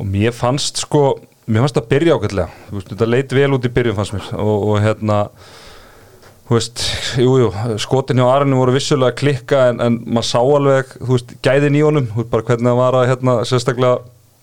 og 0.00 0.08
mér 0.08 0.32
fannst 0.34 0.80
sko 0.80 1.02
mér 1.50 1.64
fannst 1.64 1.78
það 1.78 1.82
að 1.84 1.90
byrja 1.94 2.16
ákveðlega 2.16 2.84
þetta 2.92 3.10
leit 3.10 3.34
vel 3.36 3.50
út 3.56 3.66
í 3.66 3.72
byrjun 3.74 3.98
fannst 3.98 4.14
mér. 4.16 4.30
Og, 4.38 4.68
og 4.70 4.80
hérna 4.84 5.18
þú 6.50 6.56
veist, 6.56 6.84
jújú, 7.18 7.50
jú, 7.50 7.76
skotin 7.82 8.22
hjá 8.22 8.26
Arne 8.26 8.58
voru 8.58 8.74
vissulega 8.74 9.12
að 9.12 9.20
klikka 9.20 9.66
en, 9.70 9.82
en 9.84 9.98
maður 10.06 10.28
sá 10.30 10.38
alveg, 10.40 10.96
þú 10.98 11.12
veist, 11.14 11.34
gæðin 11.46 11.78
í 11.78 11.84
honum. 11.86 12.08
Þú 12.10 12.22
veist 12.22 12.32
bara 12.32 12.46
hvernig 12.48 12.70
það 12.70 12.80
var 12.80 12.98
að 12.98 13.10
hérna 13.12 13.36
sérstaklega 13.46 13.98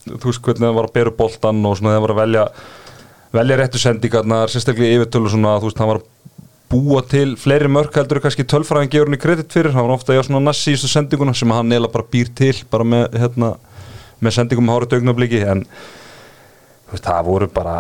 þú 0.08 0.30
veist 0.30 0.44
hvernig 0.46 0.68
það 0.68 0.78
var 0.78 0.88
að 0.88 0.94
beru 0.96 1.16
boltan 1.18 1.66
og 1.68 1.80
svona 1.80 1.96
það 1.96 2.06
var 2.06 2.14
að 2.14 2.22
velja 2.22 2.46
velja 3.38 3.58
réttu 3.60 3.82
sendingarnar, 3.82 4.52
sérstaklega 4.52 5.02
yfirtölu 5.02 5.32
svona 5.34 5.58
þú 5.60 5.70
veist, 5.70 5.82
það 5.82 5.92
var 5.92 6.00
að 6.00 6.14
búa 6.72 7.02
til 7.08 7.28
fleiri 7.40 7.70
mörk 7.72 7.96
heldur 7.96 8.22
kannski 8.24 8.46
tölfræðin 8.48 8.92
gefur 8.92 9.08
henni 9.08 9.20
kredit 9.22 9.54
fyrir, 9.54 9.72
það 9.76 9.88
var 9.88 9.96
ofta 9.96 10.14
að 10.14 10.24
á 10.24 10.28
svona 10.28 10.44
nassi 10.48 10.74
í 10.74 10.76
þessu 10.76 10.92
sendinguna 10.92 11.36
sem 11.38 11.54
hann 11.56 11.70
neila 11.72 11.92
bara 11.92 12.08
býr 12.12 12.32
til 12.36 12.56
bara 12.72 12.88
með, 12.88 13.06
hérna, 13.20 13.54
með 14.20 14.36
sendingum 14.36 14.72
hárið 14.74 14.96
dögnabliki 14.96 15.44
en 15.48 15.64
veist, 16.92 17.06
það 17.06 17.28
voru 17.28 17.50
bara 17.54 17.76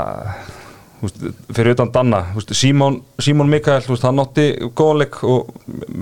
veist, 1.01 1.19
fyrir 1.53 1.75
utan 1.75 1.91
Danna 1.93 2.21
Símon, 2.51 3.01
Símon 3.23 3.49
Mikael, 3.51 3.81
hann 4.03 4.23
átti 4.23 4.47
góðleik 4.77 5.19
og 5.27 5.51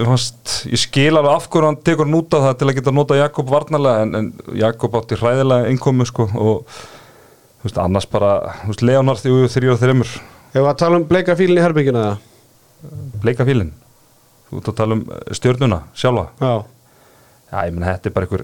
fannst 0.02 0.58
ég 0.72 0.82
skil 0.82 1.14
alveg 1.14 1.32
af 1.34 1.50
hverju 1.50 1.72
hann 1.72 1.82
tekur 1.86 2.08
hann 2.08 2.20
út 2.20 2.38
af 2.38 2.50
það 2.50 2.60
til 2.60 2.70
að 2.70 2.78
geta 2.80 2.96
nota 2.96 3.20
Jakob 3.20 3.50
varnarlega 3.52 4.06
en, 4.06 4.16
en 4.20 4.60
Jakob 4.62 5.00
átti 5.02 5.20
hræðilega 5.20 5.74
innkomu 5.74 6.08
sko 6.10 6.30
og 6.34 6.78
annars 7.82 8.06
bara 8.10 8.38
veist, 8.68 8.86
Leonard 8.86 9.24
þrjú 9.24 9.50
þrjú 9.50 9.76
og 9.76 9.82
þreymur 9.82 10.16
Ef 10.56 10.64
að 10.64 10.78
tala 10.80 11.02
um 11.02 11.10
bleika 11.10 11.36
fílinn 11.36 11.60
í 11.60 11.64
herbyggina 11.66 12.06
bleika 13.24 13.44
fílinn? 13.48 13.74
Þú 14.48 14.62
ert 14.62 14.72
að 14.72 14.78
tala 14.78 14.96
um 14.96 15.04
eh, 15.12 15.34
stjörnuna 15.36 15.82
sjálfa? 15.98 16.30
Já, 16.40 16.54
Já, 17.50 17.58
ég 17.68 17.76
menn 17.76 17.88
þetta 17.88 18.10
er 18.10 18.16
bara 18.16 18.28
einhver 18.28 18.44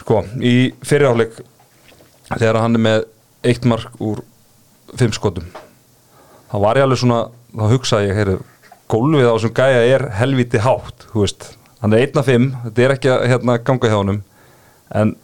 sko, 0.00 0.22
í 0.38 0.54
fyriráleik 0.86 1.40
þegar 2.28 2.60
hann 2.62 2.78
er 2.78 2.84
með 2.86 3.06
eitt 3.44 3.64
mark 3.68 3.92
úr 4.00 4.22
fimm 4.96 5.12
skotum. 5.12 5.48
Þá 6.52 6.56
var 6.62 6.78
ég 6.80 6.86
alveg 6.86 6.98
svona, 7.02 7.20
þá 7.56 7.64
hugsaði 7.74 8.08
ég 8.10 8.16
heyru, 8.20 8.38
gólfið 8.92 9.26
á 9.28 9.34
þessum 9.34 9.54
gæja 9.58 9.84
er 9.96 10.08
helviti 10.20 10.58
hátt, 10.62 11.06
þú 11.12 11.24
veist. 11.24 11.52
Hann 11.82 11.92
er 11.92 12.06
einn 12.06 12.18
af 12.22 12.26
fimm, 12.30 12.50
þetta 12.64 12.82
er 12.86 12.94
ekki 12.96 13.10
að 13.12 13.24
hérna, 13.32 13.58
ganga 13.66 13.90
hjá 13.90 13.96
honum. 13.98 14.20
En 14.94 15.16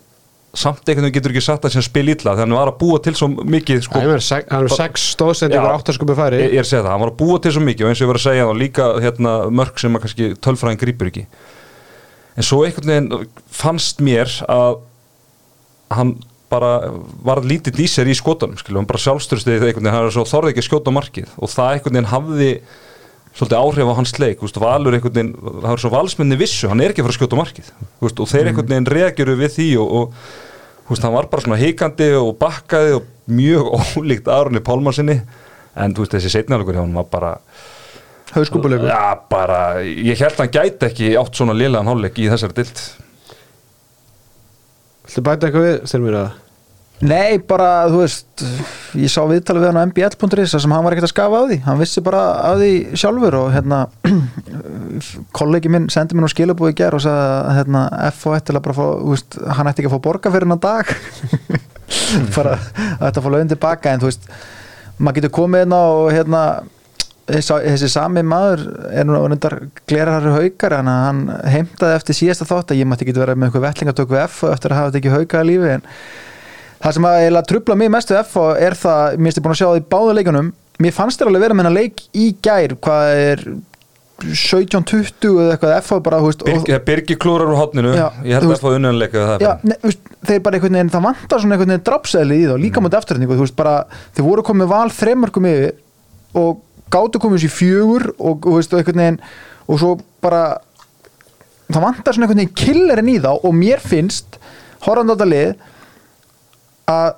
samt 0.52 0.82
einhvern 0.84 1.06
veginn 1.06 1.14
getur 1.16 1.32
ekki 1.32 1.44
satt 1.46 1.64
að 1.64 1.72
sem 1.78 1.84
spil 1.86 2.10
illa 2.12 2.34
þegar 2.34 2.42
hann 2.44 2.56
var 2.58 2.68
að 2.74 2.78
búa 2.82 2.98
til 3.00 3.14
svo 3.16 3.28
mikið 3.32 3.78
sko, 3.86 4.02
hann 4.02 4.20
sek- 4.20 4.50
hann 4.52 4.66
er 4.66 4.74
sex 4.74 5.06
stóðsendingur 5.14 5.70
Já. 5.70 5.78
áttaskupi 5.78 6.16
færi. 6.18 6.42
Ég, 6.42 6.52
ég 6.58 6.60
að 6.60 6.68
segja 6.68 6.82
það, 6.82 6.90
hann 6.92 7.00
var 7.06 7.12
að 7.14 7.16
búa 7.22 7.38
til 7.40 7.52
svo 7.54 7.62
mikið 7.64 7.86
og 7.86 7.88
eins 7.94 8.02
og 8.02 8.04
ég 8.04 8.10
var 8.12 8.18
að 8.20 8.26
segja 8.26 8.48
þá 8.50 8.52
líka 8.60 8.88
hérna, 9.06 9.32
mörg 9.62 9.80
sem 9.80 9.96
að 9.96 10.02
kannski 10.04 10.28
tölfræðin 10.44 10.80
grýpur 10.82 11.08
ekki. 11.08 11.24
En 12.36 12.42
svo 12.50 12.58
einhvern 12.66 12.92
veginn 12.92 13.30
fannst 13.62 14.04
mér 14.04 14.28
að 14.52 14.82
hann 15.96 16.12
bara 16.52 16.72
var 17.24 17.42
lítið 17.42 17.80
í 17.82 17.88
sér 17.90 18.12
í 18.12 18.16
skotunum 18.18 18.60
skilur, 18.60 18.82
hann 18.82 18.88
bara 18.90 19.00
sjálfstyrstið 19.02 19.58
einhvern 19.58 19.88
veginn, 19.88 19.94
hann 19.96 20.14
svo 20.14 20.28
þorði 20.28 20.52
ekki 20.52 20.62
að 20.62 20.68
skjóta 20.68 20.94
markið. 20.94 21.36
Og 21.40 21.50
það 21.50 21.76
einhvern 21.78 21.96
veginn 21.96 22.10
hafði 22.12 22.50
svolítið 23.32 23.58
áhrif 23.58 23.90
á 23.92 23.94
hans 23.96 24.14
leik, 24.20 24.40
veist, 24.44 24.60
valur 24.60 24.96
einhvern 24.96 25.14
veginn 25.16 25.34
það 25.62 25.72
er 25.72 25.82
svo 25.82 25.90
valsmenni 25.92 26.38
vissu, 26.40 26.68
hann 26.68 26.82
er 26.84 26.92
ekki 26.92 27.02
að 27.02 27.08
fara 27.08 27.14
að 27.14 27.20
skjóta 27.20 27.38
markið 27.38 27.70
veist, 28.04 28.20
og 28.20 28.28
þeir 28.28 28.50
einhvern 28.50 28.72
veginn 28.74 28.88
reagiru 28.92 29.36
við 29.40 29.54
því 29.56 29.68
og, 29.80 29.94
og 29.96 30.90
veist, 30.90 31.06
hann 31.06 31.14
var 31.16 31.28
bara 31.32 31.44
svona 31.46 31.60
hikandi 31.60 32.10
og 32.18 32.34
bakkaði 32.40 32.98
og 32.98 33.06
mjög 33.32 33.70
ólíkt 33.96 34.28
Aronni 34.32 34.60
Pálmarsinni 34.64 35.16
en 35.72 35.96
þessi 35.96 36.32
setnafleikur 36.34 36.76
hjá 36.76 36.84
hann 36.84 36.98
var 36.98 37.08
bara 37.12 37.32
Hauskúpuleikur. 38.32 38.88
Já, 38.88 39.16
bara, 39.28 39.58
ég 39.84 40.16
held 40.16 40.38
að 40.38 40.38
hann 40.40 40.52
gæti 40.54 40.86
ekki 40.88 41.08
átt 41.20 41.36
svona 41.36 41.56
liðlegan 41.56 41.90
hálfleik 41.90 42.20
í 42.20 42.30
þessari 42.32 42.62
dild 42.62 42.78
Viltu 45.06 45.26
bæta 45.26 45.48
eitthvað 45.48 45.68
við, 45.68 45.76
styrmir 45.90 46.18
að 46.20 46.32
Nei, 47.02 47.40
bara, 47.42 47.88
þú 47.90 47.98
veist 48.04 48.42
ég 48.94 49.10
sá 49.10 49.24
viðtalið 49.26 49.64
við 49.64 49.72
hann 49.72 49.80
á 49.82 49.86
mbl.is 49.88 50.52
sem 50.54 50.70
hann 50.70 50.84
var 50.86 50.94
ekkert 50.94 51.08
að 51.08 51.10
skafa 51.10 51.40
á 51.42 51.44
því, 51.48 51.56
hann 51.64 51.80
vissi 51.80 52.02
bara 52.06 52.20
á 52.46 52.54
því 52.54 52.68
sjálfur 53.00 53.36
og 53.40 53.48
hérna 53.50 53.80
kollegi 55.38 55.72
minn 55.72 55.88
sendi 55.90 56.14
mér 56.14 56.28
nú 56.28 56.30
skilabúi 56.30 56.70
í 56.70 56.76
ger 56.78 56.94
og 56.94 57.02
sagði 57.02 57.24
að 57.40 57.58
hérna, 57.58 57.82
FO 58.14 58.36
ætti 58.36 58.54
að 58.54 58.62
bara 58.68 58.76
fá, 58.78 58.84
þú 59.00 59.16
veist, 59.16 59.38
hann 59.58 59.72
ætti 59.72 59.82
ekki 59.82 59.90
að 59.90 59.96
fá 59.96 60.06
borga 60.06 60.32
fyrir 60.34 60.46
hennan 60.46 60.62
dag. 60.62 60.94
Bara 62.36 62.54
að 62.54 63.02
þetta 63.02 63.24
fá 63.24 63.28
lögum 63.32 63.50
tilbaka 63.50 63.92
en 63.96 64.04
þú 64.04 64.10
veist, 64.12 64.30
maður 65.02 65.18
getur 65.18 65.34
komið 65.40 65.66
inn 65.66 65.74
á 65.74 65.84
hérna 66.14 66.44
þessi, 67.32 67.56
þessi 67.66 67.88
sami 67.92 68.22
maður 68.26 68.62
er 68.92 69.06
nú 69.08 69.16
reyndar 69.22 69.56
glerarhæri 69.90 70.34
haukar 70.38 70.76
en 70.78 70.90
hann 70.92 71.22
heimtaði 71.52 71.96
eftir 71.98 72.18
síðasta 72.18 72.48
þátt 72.50 72.74
að 72.74 72.82
ég 72.82 72.90
mætti 72.90 73.06
ekki 73.06 73.16
vera 73.18 73.34
með 73.38 73.50
eitthvað 73.50 73.66
vettlingatöku 73.68 74.16
við 74.16 74.28
FO 74.36 74.52
eftir 74.54 74.74
að 74.74 74.80
hafa 74.80 74.92
þetta 74.92 75.02
ekki 75.02 75.14
haukað 75.16 75.44
í 75.44 75.50
lífi 75.52 75.72
en 75.76 75.84
það 76.82 76.96
sem 76.98 77.08
að 77.12 77.42
trubla 77.52 77.78
mig 77.78 77.92
mest 77.94 78.10
við 78.14 78.22
FO 78.32 78.46
er 78.58 78.78
það, 78.78 79.18
mér 79.18 79.32
erstu 79.32 79.44
búin 79.44 79.54
að 79.56 79.60
sjá 79.62 79.68
það 79.70 79.82
í 79.82 79.86
báðu 79.96 80.16
leikunum 80.18 80.52
mér 80.82 80.96
fannst 80.96 81.20
þér 81.20 81.30
alveg 81.30 81.44
vera 81.46 81.54
með 81.58 81.66
hennar 81.68 81.78
leik 81.78 82.06
í 82.18 82.30
gær 82.42 82.74
hvað 82.82 83.20
er 83.26 83.44
17-20 84.22 85.30
eða 85.42 85.54
eitthvað 85.56 85.72
FO 85.86 85.98
bara, 86.04 86.18
þú 86.22 86.28
veist, 86.30 86.42
og- 86.44 86.50
Birgi, 86.50 86.78
Birgi 86.86 87.16
klúrar 87.18 87.48
úr 87.50 87.58
hotninu 87.58 87.92
Já, 87.96 88.08
ég 88.24 88.36
held 88.38 88.52
að 88.54 88.60
fá 88.62 88.68
unnanleika 88.76 89.24
það 89.32 89.42
Já, 89.42 89.52
ne, 89.66 89.76
veist, 89.82 90.02
þeir 90.28 90.42
bara 90.44 90.58
einhvern 90.58 90.76
veginn, 90.78 90.92
það 90.94 91.06
vantar 91.08 91.40
svona 91.42 91.56
einhvern 91.56 91.72
veginn 91.72 91.86
drapsæli 91.88 92.38
í 92.38 92.44
þá, 92.46 92.54
líka 92.62 92.82
mútið 92.84 92.98
afturhendingu, 93.00 93.38
þú 93.38 93.46
veist 93.46 93.56
bara, 93.58 93.74
þeir 94.14 94.26
voru 94.28 94.44
komið 94.46 94.70
val 94.70 94.90
þreymörkum 94.94 95.48
yfir 95.50 95.72
og 96.38 96.62
gátu 96.92 97.20
komið 97.22 97.44
sér 97.46 97.54
fjögur 97.56 98.06
og, 98.18 98.46
og 98.46 98.58
veist, 98.58 98.74
og 98.76 98.84
veginn, 98.92 99.18
og 99.68 99.80
svo 99.80 99.94
bara 100.24 100.42
það 101.72 101.84
vantar 101.86 102.14
svona 102.16 102.26
einhvern 102.28 102.42
veginn 102.42 102.58
killerinn 102.62 103.12
í 103.14 103.18
þá 103.22 103.30
og 103.34 103.54
mér 103.56 103.80
finnst, 103.82 104.38
horfandi 104.84 105.12
á 105.12 105.16
þetta 105.16 105.30
lið 105.32 105.52
að 106.92 107.10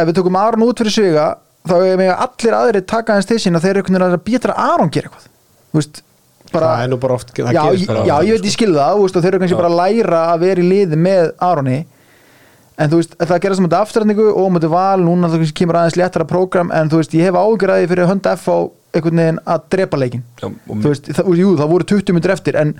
ef 0.00 0.08
við 0.08 0.16
tökum 0.20 0.38
Aron 0.40 0.64
út 0.66 0.80
fyrir 0.80 0.94
sviga 0.94 1.26
þá 1.68 1.74
er 1.84 1.98
mig 2.00 2.08
að 2.10 2.22
allir 2.26 2.56
aðrir 2.56 2.86
taka 2.88 3.16
hans 3.18 3.28
til 3.28 3.38
sín 3.42 3.58
og 3.58 3.62
þeir 3.64 3.74
eru 3.76 3.82
einhvern 3.84 4.00
veginn 4.00 4.16
að 4.18 4.24
býja 4.26 4.40
að 4.48 4.62
Aron 4.64 4.92
gera 4.94 5.10
eitthvað. 5.10 5.26
Veist, 5.76 6.00
bara 6.50 6.70
Það 6.74 6.84
er 6.84 6.90
nú 6.90 6.98
bara 7.04 7.16
oft 7.18 7.32
það 7.36 7.52
já, 7.54 7.62
ég- 7.76 7.86
bara 7.90 8.04
já, 8.08 8.14
ég 8.26 8.32
veit 8.38 8.48
ég 8.48 8.54
skil 8.56 8.72
það 8.74 8.94
þú 8.96 9.04
veist, 9.04 9.16
og 9.16 9.22
þeir 9.24 9.32
eru 9.34 9.40
kannski 9.44 9.58
bara 9.60 9.70
að 9.70 9.80
læra 9.80 10.22
að 10.32 10.44
vera 10.46 10.64
í 10.64 10.68
liði 10.70 10.96
með 10.98 11.32
Aroni. 11.50 11.78
En 12.80 12.88
þú 12.90 12.96
veist, 13.02 13.14
það 13.20 13.40
gerast 13.44 13.60
mútið 13.60 13.78
afturrætningu 13.82 14.26
og 14.32 14.50
mútið 14.56 14.72
val 14.72 15.00
núna 15.04 15.28
það 15.28 15.52
kemur 15.60 15.76
aðeins 15.82 15.98
léttara 16.00 16.24
prógram 16.26 16.72
en 16.72 16.88
þú 16.88 17.02
veist, 17.02 17.14
ég 17.14 17.28
hef 17.28 17.36
ágjör 17.36 17.74
að 17.74 17.82
því 17.84 17.90
fyrir 17.92 18.08
hönda 18.08 18.32
F 18.40 18.48
á 18.48 18.58
einhvern 18.94 19.22
veginn 19.22 19.40
að 19.46 19.64
drepa 19.74 20.00
leikin 20.00 20.24
þú 20.40 20.82
veist, 20.88 21.10
það, 21.14 21.32
jú, 21.38 21.54
það 21.60 21.72
voru 21.74 21.88
20 21.92 22.16
minnur 22.16 22.34
eftir 22.34 22.58
en 22.60 22.74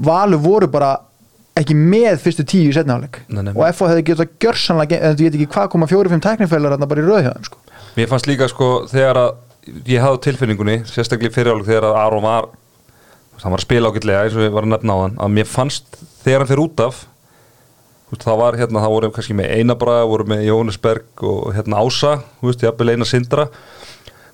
valu 0.00 0.38
voru 0.40 0.68
bara 0.72 0.94
ekki 1.60 1.76
með 1.76 2.20
fyrstu 2.22 2.46
tíu 2.48 2.70
í 2.70 2.84
nei. 3.28 3.52
og 3.52 3.64
F 3.68 3.82
hefði 3.84 4.06
getað 4.12 4.32
gjörsanlega 4.40 5.00
en 5.00 5.18
þú 5.18 5.26
veit 5.26 5.36
ekki 5.36 5.50
hvað 5.52 5.68
koma 5.74 5.90
fjóri-fimm 5.90 6.22
teknifælar 6.24 6.78
bara 6.80 7.02
í 7.02 7.06
rauðhjáðum 7.08 7.48
sko. 7.48 7.58
Mér 7.96 8.08
fannst 8.08 8.30
líka 8.30 8.48
sko 8.48 8.70
þegar 8.88 9.18
að 9.18 9.30
ég 9.90 10.00
hafði 10.00 10.22
tilfinningunni, 10.28 10.80
sérstaklega 10.88 11.32
í 11.32 11.34
fyriráleik 11.34 11.68
þegar 11.68 11.90
að 11.90 12.00
Aron 12.00 12.24
var 12.24 12.48
hann 13.40 13.54
var 13.54 13.60
að 13.60 13.66
spila 13.66 13.90
ágætlega 13.90 14.24
eins 14.24 14.36
og 14.36 14.44
ég 14.44 14.54
var 14.54 14.66
að 14.66 14.74
nefna 14.74 14.96
á 14.96 14.98
hann 15.02 15.18
að 15.20 15.34
mér 15.36 15.48
fannst 15.48 16.00
þegar 16.24 16.42
hann 16.42 16.50
fyrir 16.50 16.64
út 16.64 16.84
af 16.84 17.04
það 18.18 18.40
var 18.40 18.56
hérna, 18.58 18.82
það 18.82 18.94
voru 18.94 19.10
kannski 19.14 19.36
með 19.38 19.52
Einabraga, 19.54 20.08
voru 20.10 20.26
með 20.32 20.40
Jóhannes 20.48 20.80
Berg 20.82 21.22
og 21.30 21.52
hérna 21.54 21.82
Ása, 21.84 22.16
þú 22.40 22.48
veist, 22.48 22.64
jafnvel 22.66 22.94
Einar 22.94 23.08
Sindra 23.08 23.44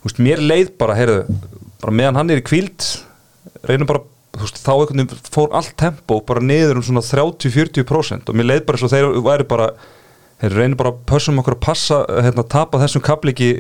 veist, 0.06 0.20
mér 0.22 0.42
leið 0.42 0.72
bara, 0.80 0.96
heyrðu 0.98 1.38
bara 1.82 1.96
meðan 2.00 2.20
hann 2.20 2.32
er 2.32 2.42
í 2.42 2.46
kvíld 2.46 2.86
reynum 3.66 3.88
bara, 3.90 4.02
veist, 4.38 4.62
þá 4.62 4.72
einhvern 4.74 5.04
veginn 5.04 5.30
fór 5.34 5.54
allt 5.56 5.76
tempo 5.80 6.20
bara 6.26 6.44
niður 6.44 6.80
um 6.80 6.86
svona 6.86 7.04
30-40% 7.04 8.30
og 8.30 8.38
mér 8.38 8.50
leið 8.52 8.66
bara 8.68 8.82
svo 8.82 8.90
þeir 8.92 9.10
væri 9.26 9.48
bara 9.48 9.70
þeir 10.42 10.58
reynir 10.60 10.78
bara 10.78 10.92
að 10.92 11.02
pössum 11.08 11.40
okkur 11.40 11.56
að 11.56 11.64
passa 11.64 12.02
hérna, 12.10 12.44
tapa 12.44 12.80
þessum 12.82 13.04
kapliki 13.04 13.50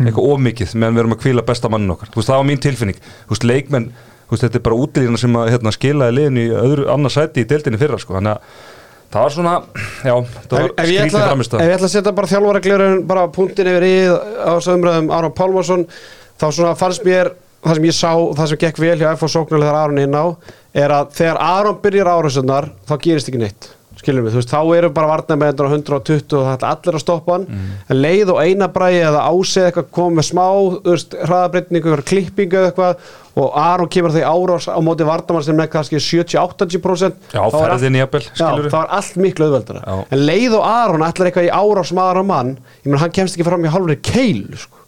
eitthvað 0.00 0.34
ómikið 0.36 0.76
meðan 0.78 0.96
við 0.96 1.02
erum 1.02 1.14
að 1.16 1.22
kvíla 1.24 1.44
besta 1.44 1.68
mannin 1.72 1.92
okkar. 1.92 2.12
Veist, 2.14 2.28
það 2.28 2.38
var 2.38 2.46
mín 2.48 2.60
tilfinning, 2.62 3.00
leikmenn 3.42 3.88
þetta 4.30 4.60
er 4.60 4.62
bara 4.62 4.78
útilíðina 4.78 5.18
sem 5.18 5.36
að 5.38 5.48
hérna, 5.54 5.72
skilaði 5.74 6.16
liðinu 6.16 6.42
í 6.44 6.52
öðru 6.54 6.84
annars 6.92 7.16
sæti 7.18 7.42
í 7.42 7.48
deildinni 7.50 7.80
fyrra 7.80 7.98
sko. 7.98 8.14
þannig 8.18 8.36
að 8.36 8.68
það 9.10 9.24
var 9.24 9.34
svona 9.34 9.54
já, 10.06 10.14
það 10.46 10.56
var 10.56 10.72
skrítið 10.78 11.14
framist 11.18 11.54
ef 11.56 11.66
ég 11.66 11.76
ætla 11.76 11.88
að 11.88 11.94
setja 11.96 12.16
bara 12.16 12.30
þjálfaraglirun 12.30 13.04
bara 13.10 13.26
punktin 13.34 13.70
yfir 13.72 13.86
í 13.88 13.94
á 14.10 14.52
umræðum 14.54 15.10
Aron 15.16 15.34
Pálmarsson 15.36 15.86
þá 16.40 16.46
svona 16.48 16.76
fannst 16.78 17.06
mér 17.06 17.32
það 17.60 17.76
sem 17.76 17.88
ég 17.90 17.96
sá, 17.96 18.12
það 18.38 18.52
sem 18.52 18.62
gekk 18.62 18.80
vel 18.80 18.96
hjá 19.00 19.10
FH 19.16 19.32
Sóknarlega 19.34 19.72
þegar 19.72 19.80
Aron 19.82 20.00
er 20.00 20.08
inn 20.08 20.16
á 20.16 20.26
er 20.84 20.94
að 20.94 21.12
þegar 21.18 21.42
Aron 21.44 21.80
byrjar 21.82 22.12
árásunnar 22.14 22.70
þá 22.88 22.94
gerist 23.02 23.32
ekki 23.32 23.42
neitt 23.42 23.70
skilum 24.00 24.26
við, 24.26 24.34
þú 24.34 24.40
veist, 24.40 24.52
þá 24.54 24.76
eru 24.80 24.90
bara 24.96 25.10
varnarmeðendur 25.12 25.68
á 25.68 25.72
120 25.76 26.36
og 26.38 26.46
það 26.48 26.54
er 26.56 26.68
allir 26.70 26.98
að 26.98 27.02
stoppa 27.04 27.36
hann 27.36 27.48
en 27.52 28.00
leið 28.00 28.34
og 28.34 28.42
eina 28.42 28.70
bræði 28.72 29.02
eða 29.10 29.24
ásið 29.28 29.66
eitthvað 29.68 29.90
kom 29.98 30.14
með 30.16 30.28
smá, 30.30 30.44
þú 30.80 30.94
veist, 30.94 31.18
hraðabreytningu 31.28 31.90
eitthvað 31.90 32.08
klippingu 32.10 32.60
eða 32.60 32.70
eitthvað 32.72 33.10
og 33.40 33.54
Aron 33.54 33.88
kemur 33.90 34.12
því 34.14 34.24
árás 34.26 34.66
á 34.66 34.78
móti 34.82 35.06
varnarmann 35.06 35.44
sem 35.46 35.60
er 35.62 35.70
kannski 35.70 36.00
70-80% 36.02 37.30
já, 37.30 37.40
er 37.44 37.54
ferðin 37.54 37.96
í 37.98 38.02
Já, 38.02 38.08
skilur 38.10 38.66
það 38.66 38.76
var 38.76 38.90
allt 38.98 39.16
miklu 39.22 39.46
auðveldara 39.46 39.82
Já. 39.84 39.96
En 40.10 40.24
leið 40.26 40.56
og 40.58 40.66
Aron 40.66 41.06
ætlar 41.06 41.30
eitthvað 41.30 41.48
í 41.48 41.54
árás 41.54 41.94
maður 41.96 42.20
á 42.20 42.24
mann 42.26 42.52
Ég 42.82 42.90
meina 42.90 43.02
hann 43.04 43.14
kemst 43.14 43.38
ekki 43.38 43.46
fram 43.46 43.64
í 43.64 43.72
hálfri 43.72 43.96
keil 44.02 44.42
sko. 44.58 44.82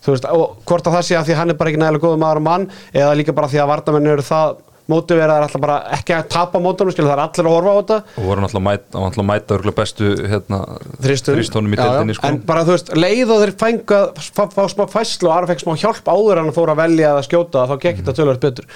Þú 0.00 0.14
veist, 0.14 0.28
og 0.30 0.62
hvort 0.68 0.86
að 0.88 0.96
það 0.96 1.06
sé 1.10 1.18
að 1.18 1.26
því 1.28 1.38
hann 1.40 1.52
er 1.52 1.58
bara 1.60 1.72
ekki 1.72 1.82
nægilega 1.82 2.06
góð 2.06 2.20
maður 2.22 2.40
á 2.40 2.48
mann 2.48 2.68
Eða 2.94 3.16
líka 3.18 3.36
bara 3.36 3.50
því 3.52 3.60
að 3.64 3.72
vardamenn 3.74 4.12
eru 4.14 4.26
það 4.30 4.54
Mótiveraðar 4.90 5.46
ætla 5.48 5.62
bara 5.62 5.78
ekki 5.96 6.16
að 6.16 6.30
tapa 6.34 6.62
mótunum 6.62 6.94
það 6.96 7.12
er 7.14 7.22
allir 7.24 7.50
að 7.50 7.56
horfa 7.56 7.74
á 7.74 7.78
þetta. 7.80 7.98
Og 8.16 8.28
voru 8.28 8.44
náttúrulega 8.44 8.60
að 8.60 8.66
mæta, 8.68 9.04
að 9.06 9.28
mæta 9.30 9.58
örgulega 9.58 9.80
bestu 9.80 10.14
hérna, 10.32 10.62
þristónum 11.06 11.76
í 11.76 11.80
deildinni 11.80 12.16
sko. 12.18 12.30
En 12.30 12.40
bara 12.48 12.64
þú 12.66 12.76
veist, 12.76 12.94
leið 12.98 13.34
og 13.34 13.44
þeir 13.44 13.54
fængu 13.64 14.00
að 14.00 14.24
fá, 14.26 14.42
fá 14.56 14.64
smá 14.72 14.86
fæslu 14.90 15.30
og 15.30 15.36
Aron 15.36 15.52
fekk 15.52 15.64
smá 15.64 15.76
hjálp 15.84 16.10
áður 16.10 16.40
en 16.40 16.48
hann 16.48 16.56
fór 16.56 16.74
að 16.74 16.82
velja 16.84 17.14
að 17.16 17.22
skjóta 17.28 17.68
Þá 17.70 17.76
gekk 17.84 18.02
þetta 18.02 18.16
tölvöld 18.18 18.42
betur. 18.42 18.66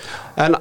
En 0.44 0.56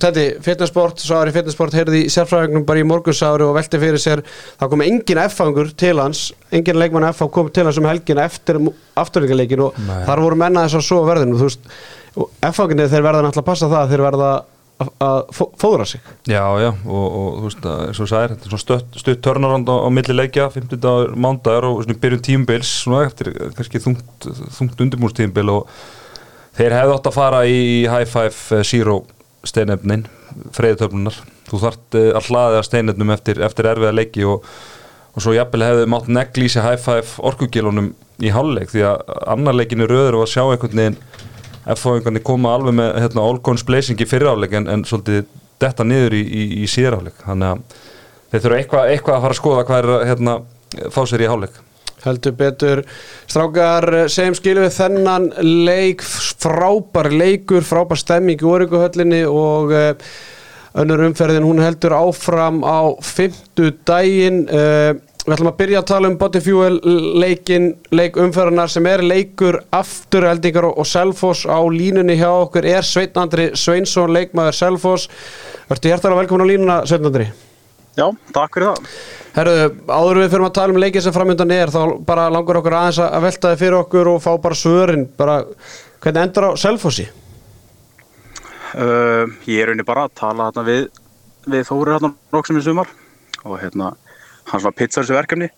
þetta, 0.00 0.24
fitnessport, 0.44 1.02
svo 1.02 1.18
er 1.20 1.30
í 1.30 1.34
fitnessport 1.34 1.74
heyrði 1.76 2.04
í 2.04 2.12
sérfræðingnum 2.12 2.64
bara 2.68 2.82
í 2.82 2.86
morgunsári 2.88 3.46
og 3.46 3.54
velti 3.58 3.80
fyrir 3.82 4.02
sér, 4.02 4.22
það 4.60 4.72
kom 4.72 4.84
engin 4.86 5.20
F-fangur 5.26 5.70
til 5.80 5.94
hans, 6.00 6.24
engin 6.54 6.80
leikmann 6.80 7.08
F 7.10 7.22
kom 7.34 7.50
til 7.54 7.66
hans 7.68 7.78
um 7.80 7.88
helgina 7.88 8.26
eftir 8.28 8.58
afturleikin 9.00 9.66
og 9.68 9.78
Nei. 9.84 10.00
þar 10.08 10.24
voru 10.24 10.40
menna 10.40 10.66
þess 10.66 10.80
að 10.80 10.88
svo 10.88 11.04
verðinu 11.08 11.38
þú 11.40 11.50
veist, 11.50 11.70
F-fanginni 12.50 12.88
þeir 12.90 13.06
verða 13.06 13.22
náttúrulega 13.26 13.44
að 13.44 13.50
passa 13.52 13.70
það, 13.70 13.92
þeir 13.92 14.04
verða 14.08 14.32
að- 14.82 14.92
að 15.06 15.18
fó- 15.36 15.50
fóðra 15.60 15.86
sig. 15.86 16.00
Já, 16.26 16.42
já, 16.60 16.70
og, 16.86 17.04
og 17.18 17.28
þú 17.38 17.48
veist 17.48 17.66
að, 17.70 17.82
þú 17.98 18.06
sagðir, 18.10 18.32
þetta 18.34 18.44
er 18.48 18.52
svona 18.54 18.64
stutt, 18.64 18.98
stutt 19.02 19.22
törnarand 19.22 19.68
á, 19.70 19.76
á 19.86 19.88
milli 19.94 20.16
leikja, 20.18 20.48
50 20.54 20.80
dagar, 20.82 21.14
mándagar 21.26 21.68
og 21.70 21.82
svona 21.84 22.00
byrjun 22.02 22.24
tímbils, 22.26 22.72
svona 22.84 23.04
eftir 23.06 23.30
eh, 23.34 23.52
kannski 23.56 23.82
þungt, 23.84 24.28
þungt 24.58 24.84
undirbúrstímbil 24.86 25.52
og 25.54 25.68
þeir 26.58 26.76
hefðu 26.80 26.96
átt 26.98 27.10
að 27.10 27.16
fara 27.20 27.44
í 27.46 27.60
High 27.90 28.08
Five 28.10 28.58
eh, 28.58 28.64
Zero 28.66 29.00
steinefnin, 29.44 30.06
freyðutöflunar 30.56 31.18
þú 31.44 31.58
þart 31.60 31.96
uh, 32.00 32.06
að 32.16 32.28
hlaða 32.30 32.62
steinefnum 32.64 33.10
eftir, 33.12 33.38
eftir 33.44 33.66
erfiða 33.68 33.90
leiki 33.92 34.22
og, 34.24 34.46
og 35.12 35.20
svo 35.22 35.34
jafnvel 35.36 35.66
hefðu 35.66 35.90
mátt 35.92 36.08
sig 36.48 36.64
High 36.64 36.80
Five 36.80 37.20
orkugilunum 37.28 37.90
í 38.24 38.30
hálfleik 38.32 38.70
því 38.72 38.84
að 38.88 39.02
annar 39.34 39.54
leikinu 39.58 39.86
röður 39.90 40.16
og 40.16 40.24
að 40.24 40.32
sjá 40.32 40.42
einhvern 40.46 40.80
veginn 40.80 40.96
F-fóingarnir 41.72 42.24
koma 42.26 42.54
alveg 42.58 42.76
með 42.76 42.90
hérna, 43.00 43.24
all 43.24 43.40
guns 43.44 43.64
blazing 43.64 44.00
í 44.00 44.08
fyriráleik 44.08 44.52
en, 44.58 44.68
en 44.68 44.84
svolítið 44.88 45.24
detta 45.62 45.86
niður 45.86 46.16
í, 46.18 46.22
í, 46.24 46.46
í 46.64 46.68
síðaráleik 46.68 47.22
þannig 47.24 47.54
að 47.54 47.78
þeir 48.32 48.42
þurfa 48.44 48.58
eitthvað, 48.58 48.90
eitthvað 48.92 49.16
að 49.16 49.24
fara 49.24 49.36
að 49.36 49.40
skoða 49.40 49.64
hvað 49.68 49.80
er 49.84 50.08
hérna, 50.10 50.34
fá 50.92 51.00
sér 51.08 51.24
í 51.24 51.30
hálfleik. 51.30 51.62
Heldur 52.04 52.34
betur. 52.36 52.82
Strákar 53.30 53.86
segjum 54.12 54.36
skilu 54.36 54.64
við 54.66 54.74
þennan 54.76 55.30
leik 55.40 56.04
frábær 56.04 57.08
leikur, 57.14 57.64
frábær 57.64 58.00
stemming 58.00 58.42
í 58.42 58.48
orikuhöllinni 58.50 59.22
og 59.24 59.72
uh, 59.72 59.94
önnur 60.82 61.06
umferðin 61.06 61.46
hún 61.46 61.62
heldur 61.64 61.94
áfram 61.96 62.60
á 62.66 62.92
fymtu 63.00 63.70
daginn 63.88 64.44
uh, 64.50 64.92
við 65.24 65.34
ætlum 65.38 65.48
að 65.48 65.56
byrja 65.62 65.80
að 65.80 65.88
tala 65.88 66.08
um 66.10 66.16
Body 66.20 66.40
Fuel 66.44 66.74
leikin, 67.22 67.70
leik 67.96 68.18
umferðinar 68.20 68.68
sem 68.72 68.86
er 68.90 69.00
leikur 69.04 69.56
afturheldingar 69.72 70.68
og, 70.68 70.76
og 70.82 70.88
Selfoss 70.88 71.46
á 71.48 71.58
línunni 71.72 72.18
hjá 72.20 72.28
okkur. 72.28 72.68
Er 72.68 72.84
Sveitn 72.84 73.22
Andri 73.22 73.48
Sveinsson, 73.56 74.12
leikmaður 74.12 74.58
Selfoss? 74.58 75.08
Vertu 75.70 75.88
hjertalega 75.88 76.20
velkomin 76.20 76.44
á 76.44 76.48
línuna 76.52 76.78
Sveitn 76.84 77.08
Andri? 77.08 77.30
Já, 77.96 78.08
takk 78.34 78.58
fyrir 78.58 78.72
það. 78.72 78.92
Herru, 79.34 79.56
áður 79.88 80.20
við 80.20 80.30
fyrir 80.34 80.46
að 80.46 80.54
tala 80.58 80.74
um 80.74 80.82
leikið 80.82 81.06
sem 81.06 81.14
framöndan 81.14 81.56
er 81.56 81.72
þá 81.72 81.80
bara 82.06 82.28
langar 82.34 82.60
okkur 82.60 82.76
aðeins 82.76 83.00
að 83.06 83.24
velta 83.24 83.54
þið 83.54 83.64
fyrir 83.64 83.80
okkur 83.80 84.12
og 84.12 84.22
fá 84.22 84.30
bara 84.44 84.58
svörin. 84.58 85.08
Bara, 85.16 85.40
hvernig 86.04 86.26
endur 86.28 86.50
á 86.52 86.60
Selfossi? 86.60 87.08
Uh, 88.74 89.30
ég 89.48 89.62
er 89.62 89.70
raunin 89.70 89.86
bara 89.86 90.08
að 90.08 90.16
tala 90.20 90.50
hérna 90.50 90.68
við, 90.68 90.88
við 91.48 91.68
Þóri 91.70 91.96
hérna 91.96 92.16
nokksum 92.34 92.58
í 92.60 92.64
sumar. 92.66 92.90
Og 93.44 93.60
hérna 93.62 93.94
hann 94.50 94.60
svona 94.60 94.76
pizzar 94.76 95.04
þessu 95.04 95.16
verkefni. 95.16 95.48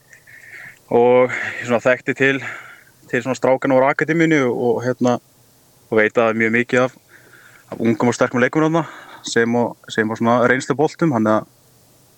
Og 0.94 1.32
ég 1.60 1.66
svona 1.66 1.82
þekkti 1.84 2.14
til 2.18 2.40
til 3.10 3.22
svona 3.22 3.38
strákan 3.38 3.70
úr 3.74 3.84
akademíinu 3.86 4.44
og 4.50 4.80
hérna 4.82 5.18
og 5.90 5.98
veit 6.00 6.16
að 6.18 6.34
mjög 6.40 6.50
mikið 6.56 6.80
af, 6.88 6.94
af 7.70 7.78
ungum 7.78 8.08
og 8.10 8.16
sterkum 8.18 8.40
leikum 8.42 8.64
hérna 8.66 8.82
sem 9.26 9.54
og, 9.54 9.76
sem 9.88 10.10
og 10.10 10.18
svona 10.18 10.40
reynslu 10.50 10.74
boltum. 10.78 11.12
Hann 11.14 11.26
að 11.30 11.46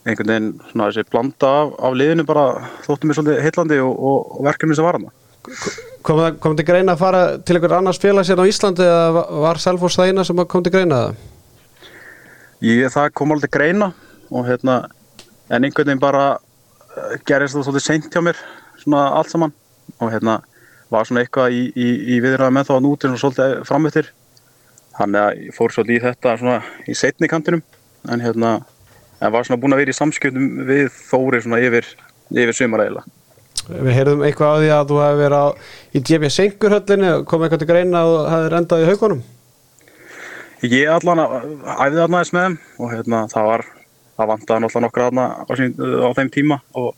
einhvern 0.09 0.31
veginn 0.33 0.51
svona 0.71 0.89
þessi 0.89 1.05
blanda 1.13 1.51
af, 1.63 1.75
af 1.85 1.97
liðinu 2.01 2.25
bara 2.29 2.45
þóttum 2.87 3.11
mér 3.11 3.19
svolítið 3.19 3.43
heillandi 3.45 3.81
og, 3.85 3.93
og, 3.93 4.31
og 4.39 4.47
verkefni 4.49 4.77
sem 4.79 4.87
var 4.89 4.97
hann 4.97 5.11
Kom, 6.03 6.19
það- 6.21 6.39
kom 6.41 6.57
til 6.57 6.65
greina 6.69 6.93
að 6.95 7.01
fara 7.03 7.21
til 7.45 7.57
einhver 7.57 7.73
annars 7.79 7.99
félags 8.01 8.29
hérna 8.33 8.45
á 8.45 8.51
Íslandi 8.51 8.85
eða 8.85 9.13
va- 9.17 9.27
var 9.45 9.61
Selfoss 9.61 9.97
það 9.99 10.11
eina 10.13 10.25
sem 10.25 10.41
kom 10.49 10.65
til 10.65 10.73
greina 10.73 10.99
það? 11.03 11.15
Ég, 12.65 12.89
það 12.93 13.13
kom 13.15 13.33
alveg 13.37 13.53
greina 13.55 13.93
og 14.31 14.45
hérna, 14.49 14.79
en 15.49 15.65
einhvern 15.65 15.89
veginn 15.93 16.03
bara 16.03 16.25
gerist 17.29 17.57
það 17.57 17.67
svolítið 17.67 17.85
seint 17.85 18.09
hjá 18.13 18.23
mér, 18.25 18.41
svona 18.83 19.03
allt 19.19 19.33
saman. 19.33 19.55
Og 19.99 20.13
hérna 20.13 20.39
var 20.93 21.09
svona 21.09 21.25
eitthvað 21.25 21.57
í, 21.57 21.63
í, 21.73 21.89
í 22.17 22.19
viðræða 22.25 22.55
með 22.55 22.69
þá 22.69 22.75
að 22.77 22.83
núti 22.87 23.09
svona 23.09 23.23
svolítið 23.23 23.55
framöttir 23.69 24.11
þannig 24.99 25.21
að 25.23 25.45
ég 25.47 25.57
fór 25.57 25.75
svolítið 25.75 25.99
í 25.99 26.03
þetta 26.07 26.35
svona 26.41 26.59
í 26.89 26.97
setni 26.99 27.31
kantinum. 27.31 27.63
En 28.09 28.23
hérna, 28.25 28.59
en 29.21 29.35
var 29.35 29.47
svona 29.47 29.61
búin 29.63 29.77
að 29.77 29.83
vera 29.85 29.95
í 29.95 29.99
samskjöldum 29.99 30.51
við 30.69 30.93
Þóri 31.11 31.43
svona 31.45 31.63
yfir, 31.63 31.89
yfir 32.35 32.57
sumaræðila. 32.57 33.07
Við 33.69 33.91
heyrðum 33.93 34.23
eitthvað 34.25 34.55
á 34.55 34.59
því 34.63 34.69
að 34.75 34.93
þú 34.93 35.01
hefði 35.03 35.25
verið 35.25 35.43
á, 35.45 35.47
í 35.93 36.03
DB 36.09 36.31
Senkurhöllinni 36.33 37.11
kom 37.29 37.43
eitthvað 37.45 37.65
til 37.65 37.69
greina 37.69 38.01
að 38.01 38.13
þú 38.13 38.23
hefði 38.33 38.55
rendað 38.55 38.85
í 38.85 38.89
haugunum 38.89 39.27
Ég 40.67 40.89
allan 40.91 41.21
æfði 41.23 42.01
þarna 42.01 42.21
þess 42.21 42.35
með 42.35 42.55
og 42.83 42.89
hérna 42.91 43.19
það 43.31 43.45
var, 43.47 43.63
það 44.19 44.31
vantaði 44.33 44.65
náttúrulega 44.65 44.87
nokkra 44.87 45.09
þarna 45.09 45.27
á, 45.39 45.53
á 46.05 46.11
þeim 46.19 46.31
tíma 46.35 46.61
og 46.79 46.95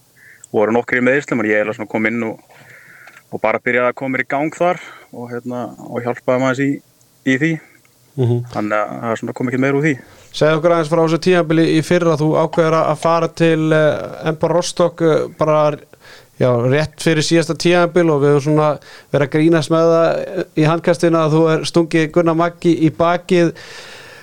voru 0.54 0.74
nokkri 0.74 1.02
meðislum 1.04 1.42
og 1.42 1.50
ég 1.50 1.62
er 1.62 1.72
svona 1.76 1.90
kom 1.90 2.08
inn 2.10 2.22
og, 2.26 2.38
og 3.30 3.42
bara 3.42 3.60
byrjaði 3.62 3.92
að 3.92 3.98
koma 4.00 4.16
mér 4.16 4.24
í 4.24 4.30
gang 4.30 4.56
þar 4.56 4.80
og 5.12 5.28
hérna 5.32 5.66
og 5.86 6.06
hjálpaði 6.06 6.42
maður 6.44 6.64
í, 6.64 6.70
í 7.28 7.36
því. 7.42 7.52
Þannig 8.50 8.74
að 8.76 8.88
það 8.90 9.12
er 9.12 9.20
svona 9.20 9.34
kom 9.38 9.50
ekki 9.50 9.60
meir 9.62 9.76
úr 9.78 9.84
því. 9.84 9.92
Segð 10.36 10.56
okkur 10.58 10.74
aðeins 10.74 10.90
frá 10.90 11.00
þessu 11.00 11.20
tímabili 11.24 11.66
í 11.76 11.78
fyrra. 11.86 12.16
Þú 12.20 12.26
ákveður 12.42 12.76
að 12.80 12.98
fara 13.00 13.28
til 13.40 13.70
uh, 13.70 14.26
Empor 14.28 14.52
Rostock 14.56 15.04
uh, 15.06 15.14
bara 15.38 15.60
já, 16.40 16.50
rétt 16.66 17.04
fyrir 17.04 17.24
síðasta 17.24 17.56
tímabil 17.60 18.10
og 18.10 18.20
við 18.24 18.34
höfum 18.34 18.44
svona 18.48 18.68
verið 19.12 19.26
að 19.26 19.32
grínast 19.36 19.72
með 19.72 19.94
það 19.94 20.44
í 20.56 20.66
handkastinu 20.68 21.20
að 21.20 21.36
þú 21.36 21.42
er 21.54 21.64
stungið 21.70 22.10
Gunnar 22.16 22.38
Maggi 22.40 22.74
í 22.86 22.92
bakið 22.96 23.54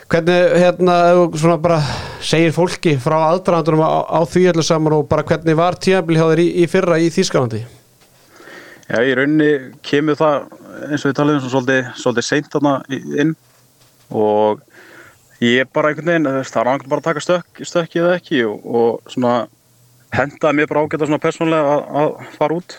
hvernig 0.08 0.54
hérna 0.62 0.98
svona 1.36 1.58
bara 1.62 1.80
segir 2.24 2.54
fólki 2.56 2.96
frá 3.02 3.18
aðdraðandunum 3.34 3.84
á, 3.84 4.08
á 4.08 4.20
því 4.24 4.46
öllu 4.54 4.64
saman 4.64 4.96
og 4.98 5.10
bara 5.10 5.26
hvernig 5.28 5.58
var 5.58 5.76
tímabil 5.76 6.20
hjá 6.20 6.28
þér 6.32 6.42
í, 6.44 6.48
í 6.64 6.68
fyrra 6.72 7.00
í 7.02 7.10
Þýskalandi? 7.12 7.66
Já, 8.88 9.02
í 9.04 9.16
rauninni 9.20 9.50
kemur 9.84 10.16
það 10.16 10.46
eins 10.88 11.04
og 11.04 11.10
við 11.10 11.18
talaðum 11.18 11.42
svona 11.44 11.54
svolítið, 11.54 11.90
svolítið 12.00 12.28
seint 12.28 12.50
þarna 12.54 12.74
inn. 13.20 13.34
Og 14.16 14.62
ég 15.44 15.68
bara 15.76 15.92
einhvern 15.92 16.14
veginn, 16.14 16.30
það 16.48 16.62
er 16.62 16.70
annað 16.72 16.92
bara 16.94 17.04
að 17.04 17.10
taka 17.10 17.24
stökk, 17.26 17.64
stökki 17.68 18.00
eða 18.00 18.14
ekki 18.16 18.44
og, 18.48 18.64
og 18.64 19.12
svona 19.12 19.34
hendaði 20.16 20.60
mér 20.62 20.70
bara 20.72 20.86
ágæta 20.86 21.10
svona 21.10 21.24
persónulega 21.24 21.74
að, 21.74 21.84
að 22.00 22.32
fara 22.38 22.62
út 22.62 22.78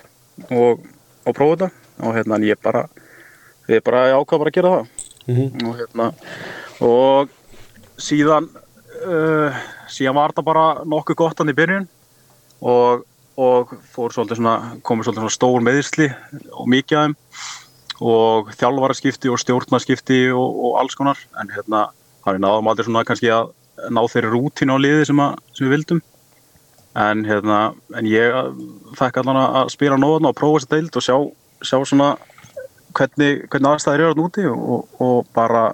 og, 0.48 0.86
og 1.28 1.36
prófa 1.36 1.58
þetta. 1.58 1.70
Og 2.08 2.16
hérna 2.16 2.38
en 2.38 2.48
ég 2.48 2.62
bara, 2.64 2.86
ég 3.68 3.84
bara 3.84 4.06
ég 4.08 4.16
ákvað 4.16 4.44
bara 4.44 4.54
að 4.54 4.56
gera 4.56 4.72
það. 4.78 4.96
Og 5.68 5.76
hérna 5.82 6.08
og 6.84 7.30
síðan 7.98 8.48
uh, 9.06 9.54
síðan 9.92 10.16
var 10.18 10.32
þetta 10.32 10.46
bara 10.46 10.66
nokkuð 10.86 11.18
gott 11.18 11.40
hann 11.40 11.52
í 11.52 11.56
byrjun. 11.56 11.86
Og, 12.58 13.04
og 13.38 13.74
fór 13.92 14.14
svolítið 14.14 14.40
svona, 14.40 14.56
komið 14.86 15.08
svolítið 15.08 15.24
svona 15.24 15.36
stór 15.36 15.64
meðisli 15.64 16.08
og 16.52 16.68
mikið 16.70 16.98
af 16.98 17.06
þeim. 17.06 17.16
Og 17.98 18.52
þjálfaraskipti 18.54 19.30
og 19.32 19.40
stjórnarskipti 19.42 20.20
og, 20.30 20.60
og 20.68 20.78
alls 20.82 20.98
konar. 20.98 21.20
En 21.40 21.50
hérna 21.54 21.88
hann 22.26 22.38
er 22.38 22.44
náðum 22.44 22.70
aldrei 22.70 22.86
svona 22.86 23.06
kannski 23.06 23.30
að 23.34 23.52
ná 23.94 24.02
þeirri 24.10 24.32
rútínu 24.34 24.74
á 24.74 24.78
liði 24.82 25.08
sem, 25.08 25.20
að, 25.22 25.38
sem 25.54 25.66
við 25.66 25.76
vildum. 25.76 26.02
En 26.98 27.22
hérna 27.26 27.58
en 27.98 28.08
ég 28.10 28.34
fekk 28.98 29.20
allan 29.20 29.38
að 29.42 29.70
spila 29.74 29.98
nóðan 30.00 30.30
og 30.30 30.38
prófa 30.38 30.64
þessi 30.64 30.72
deild 30.74 30.98
og 30.98 31.06
sjá, 31.06 31.16
sjá 31.62 31.78
svona 31.86 32.08
hvernig, 32.96 33.44
hvernig 33.50 33.70
aðstæðir 33.70 34.02
eru 34.02 34.14
þarna 34.14 34.26
úti 34.26 34.46
og, 34.50 34.88
og 35.04 35.30
bara 35.36 35.64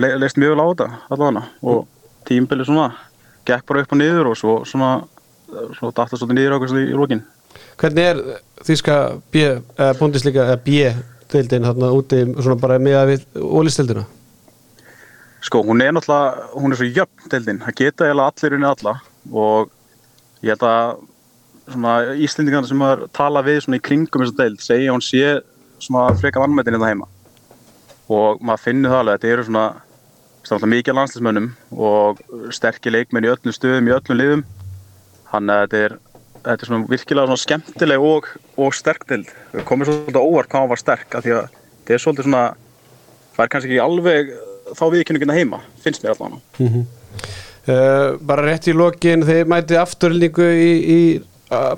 le, 0.00 0.10
leist 0.20 0.40
mjög 0.40 0.54
vel 0.54 0.64
á 0.64 0.66
þetta 0.70 0.88
allan 1.16 1.42
og 1.62 1.86
tímbili 2.28 2.66
svona 2.66 2.90
gekk 3.46 3.66
bara 3.68 3.84
upp 3.84 3.94
og 3.94 4.00
niður 4.00 4.32
og 4.32 4.38
svo 4.40 4.56
svona 4.68 4.92
svo 5.78 5.92
datta 5.94 6.18
svolítið 6.18 6.40
niður 6.40 6.68
svona 6.68 6.84
í 6.84 6.98
lókin 6.98 7.24
Hvernig 7.78 8.06
er 8.10 8.20
Þýska 8.66 8.94
B, 9.30 9.44
uh, 9.78 9.92
búndislíka 9.98 10.42
eða 10.46 10.58
B-deildin 10.64 11.66
þarna 11.68 11.92
úti 11.94 12.24
svona 12.34 12.58
bara 12.58 12.80
með 12.82 12.98
að 12.98 13.10
við 13.12 13.26
ólistildina 13.38 14.06
Sko, 15.44 15.60
hún 15.60 15.82
er 15.84 15.92
náttúrulega, 15.92 16.46
hún 16.56 16.72
er 16.72 16.78
svo 16.80 16.86
jöfn 16.88 17.30
deildin, 17.30 17.58
það 17.60 17.74
geta 17.76 18.06
eiginlega 18.06 18.30
allir 18.32 18.54
unni 18.56 18.68
alla. 18.70 18.92
Og 19.28 19.72
ég 20.40 20.54
held 20.54 20.64
að 20.64 21.02
svona 21.68 21.96
Íslendingarna 22.24 22.68
sem 22.68 22.84
að 22.84 23.04
tala 23.16 23.42
við 23.44 23.60
svona 23.64 23.80
í 23.80 23.82
kringum 23.84 24.24
þessa 24.24 24.38
deild 24.40 24.64
segja 24.64 24.94
hún 24.94 25.04
sé 25.04 25.34
svona 25.80 26.14
freka 26.20 26.42
vannmættin 26.42 26.76
hérna 26.76 26.90
heima 26.90 27.08
og 28.12 28.42
maður 28.44 28.64
finnur 28.66 28.92
það 28.92 29.02
alveg, 29.02 29.20
þetta 29.20 29.34
eru 29.34 29.46
svona 29.48 29.66
svona 30.44 30.68
mikið 30.68 30.98
landslismönnum 30.98 31.46
og 31.72 32.18
sterkir 32.52 32.92
leikmenn 32.92 33.24
í 33.24 33.30
öllum 33.32 33.54
stöðum, 33.56 33.86
í 33.88 33.94
öllum 33.96 34.18
liðum. 34.18 34.42
Þannig 35.30 35.54
að 35.54 35.62
þetta 35.64 35.84
er 35.84 35.94
þetta 36.44 36.66
er 36.66 36.68
svona 36.68 36.90
virkilega 36.90 37.30
svona 37.30 37.42
skemmtileg 37.42 38.04
og, 38.04 38.26
og 38.60 38.74
sterk 38.76 39.06
deild, 39.08 39.30
við 39.54 39.64
komum 39.68 39.88
svolítið 39.88 40.20
óvart 40.20 40.50
hvað 40.52 40.66
hún 40.66 40.72
var 40.74 40.82
sterk, 40.82 41.06
af 41.16 41.24
því 41.24 41.36
að 41.38 41.46
þetta 41.54 41.96
er 41.96 42.02
svolítið 42.04 42.28
svona 42.28 42.42
það 43.34 43.44
er 43.44 43.52
kannski 43.54 43.72
ekki 43.72 43.84
alveg 43.84 44.34
þá 44.74 44.84
viðkynningina 44.94 45.38
heima, 45.38 45.62
finnst 45.84 46.04
mér 46.04 46.14
allan 46.16 46.38
Uh, 47.64 48.20
bara 48.20 48.42
rétt 48.44 48.66
í 48.68 48.74
lokin 48.76 49.22
þið 49.24 49.46
mætið 49.48 49.78
afturlningu 49.80 50.44
í, 50.52 50.72
í 50.84 50.98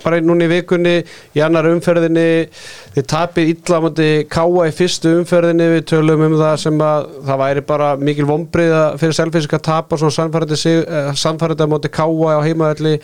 bara 0.05 0.21
núna 0.25 0.47
í 0.47 0.51
vikunni 0.51 0.95
í 1.37 1.43
annar 1.45 1.69
umferðinni 1.71 2.27
þið 2.97 3.07
tapir 3.13 3.51
illa 3.53 3.81
á 3.81 3.85
móti 3.85 4.09
káa 4.33 4.67
í 4.69 4.75
fyrstu 4.77 5.15
umferðinni 5.21 5.69
við 5.75 5.85
tölum 5.93 6.25
um 6.29 6.37
það 6.41 6.57
sem 6.65 6.83
að 6.89 7.11
það 7.29 7.43
væri 7.45 7.65
bara 7.73 7.91
mikil 8.01 8.29
vombriða 8.31 8.83
fyrir 9.01 9.19
selfisk 9.21 9.57
að 9.59 9.67
tapa 9.71 10.01
svona 10.01 10.31
uh, 10.31 11.13
sannfærandi 11.19 11.69
á 11.69 11.73
móti 11.75 11.93
káa 11.93 12.39
á 12.39 12.47
heimaðalli 12.47 12.97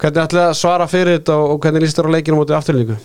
hvernig 0.00 0.22
ætlaði 0.26 0.46
að 0.48 0.58
svara 0.60 0.90
fyrir 0.90 1.18
þetta 1.18 1.38
og, 1.38 1.56
hvernig 1.62 1.84
líst 1.84 1.98
þér 1.98 2.08
á 2.08 2.14
leikinu 2.16 2.38
á 2.38 2.40
móti 2.42 2.56
afturlningu 2.56 3.00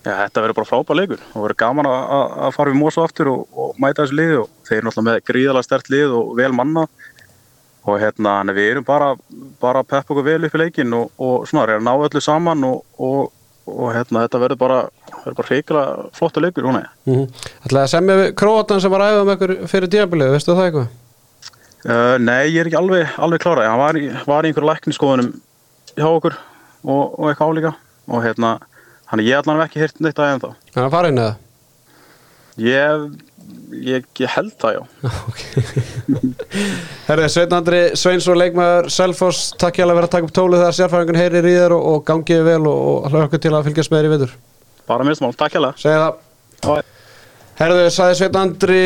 Já, 0.00 0.14
þetta 0.16 0.40
verður 0.40 0.56
bara 0.56 0.68
frábær 0.70 0.96
leikur. 0.96 1.18
Og 1.36 1.42
verður 1.44 1.58
gaman 1.60 1.86
að, 1.90 1.96
að- 2.16 2.36
að 2.46 2.52
fara 2.56 2.70
við 2.72 2.78
Mósu 2.80 3.02
aftur 3.04 3.28
og, 3.34 3.40
og 3.52 3.74
mæta 3.82 4.06
þessu 4.06 4.16
liði 4.16 4.38
og 4.40 4.46
þeir 4.64 4.76
eru 4.78 4.86
náttúrulega 4.86 5.08
með 5.10 5.26
gríðalega 5.28 5.66
stert 5.66 5.90
lið 5.92 6.14
og 6.16 6.30
vel 6.38 6.48
manna 6.56 6.84
og 7.90 8.00
hérna, 8.02 8.38
þannig 8.38 8.54
að 8.54 8.60
við 8.60 8.70
erum 8.70 8.86
bara, 8.86 9.10
bara 9.62 9.82
að 9.82 9.90
peppa 9.90 10.14
okkur 10.14 10.26
vel 10.26 10.38
upp 10.46 10.56
í 10.56 10.62
leikin 10.62 10.96
og, 10.96 11.12
og 11.18 11.44
svona, 11.50 11.66
reyna 11.68 11.80
að 11.80 11.86
ná 11.88 12.06
öllu 12.08 12.22
saman 12.24 12.64
og, 12.68 12.80
og, 13.02 13.20
og 13.70 13.92
hérna, 13.94 14.24
þetta 14.24 14.42
verður 14.44 14.60
bara, 14.62 14.78
verður 15.18 15.38
bara 15.40 15.50
hreikala 15.50 15.84
flottu 16.16 16.44
leikur, 16.44 16.70
er. 16.78 16.88
Mm 17.10 17.26
Ætlaði 17.66 17.82
að 17.82 17.92
semja 17.94 18.18
við 18.22 18.32
Króatan 18.40 18.82
sem 18.82 18.94
var 18.94 19.04
að 19.04 19.14
æfa 19.14 19.28
með 19.28 19.36
ykkur 19.38 19.54
fyrir 19.74 19.94
díabilið, 19.94 20.34
veistu 20.36 20.56
það 20.56 20.70
eitthvað? 20.70 20.88
Uh, 21.80 22.16
nei, 22.20 22.50
ég 22.52 22.60
er 22.60 22.68
ekki 22.68 22.76
alveg, 22.76 23.12
alveg 23.16 23.40
klára. 23.40 23.68
Hann 23.70 23.80
var 23.80 23.96
í, 23.96 24.08
var 24.28 24.44
í 24.44 24.50
einhverju 24.50 24.68
lækniskoðunum 24.68 25.30
hjá 25.94 26.08
okkur 26.10 26.34
og, 26.36 27.14
og 27.16 27.30
eitthvað 27.30 27.54
álíka 27.54 27.70
og 28.10 28.24
hérna, 28.26 28.50
hann 29.08 29.22
ég 29.24 29.38
allan 29.38 29.62
hef 29.62 29.70
ekki 29.70 29.80
hýrt 29.84 30.02
neitt 30.04 30.20
aðeins 30.20 30.44
þá. 30.44 30.50
Hann 30.74 30.84
er 30.84 30.92
farin 30.92 31.22
eða? 31.22 31.38
Ég, 32.60 33.06
ég, 33.72 34.06
ég 34.18 34.32
held 34.34 34.52
það, 34.60 34.76
já. 34.76 34.82
Herði, 37.08 37.28
Sveinn 37.32 37.56
Andri 37.56 37.80
Sveinsson 37.98 38.38
leikmaður 38.38 38.90
Selfoss, 38.94 39.50
takk 39.60 39.80
hjá 39.80 39.84
að 39.86 39.94
vera 39.94 40.08
að 40.08 40.14
taka 40.14 40.28
upp 40.28 40.34
tólið 40.36 40.62
þegar 40.62 40.76
sérfæðingun 40.78 41.20
heyrir 41.20 41.48
í 41.50 41.54
þér 41.56 41.74
og, 41.76 41.86
og 41.90 42.04
gangiði 42.10 42.46
vel 42.46 42.60
og, 42.70 42.82
og 42.92 43.14
hlökkur 43.14 43.42
til 43.42 43.54
að 43.54 43.68
fylgjast 43.68 43.92
með 43.92 44.00
þér 44.00 44.08
í 44.08 44.12
viður. 44.14 44.36
Bara 44.90 45.06
minnsmál, 45.06 45.32
takk 45.38 45.56
hjá 45.56 45.62
það. 45.64 46.92
Herðu, 47.60 47.88
sagði 47.94 48.20
Sveinn 48.20 48.40
Andri, 48.40 48.84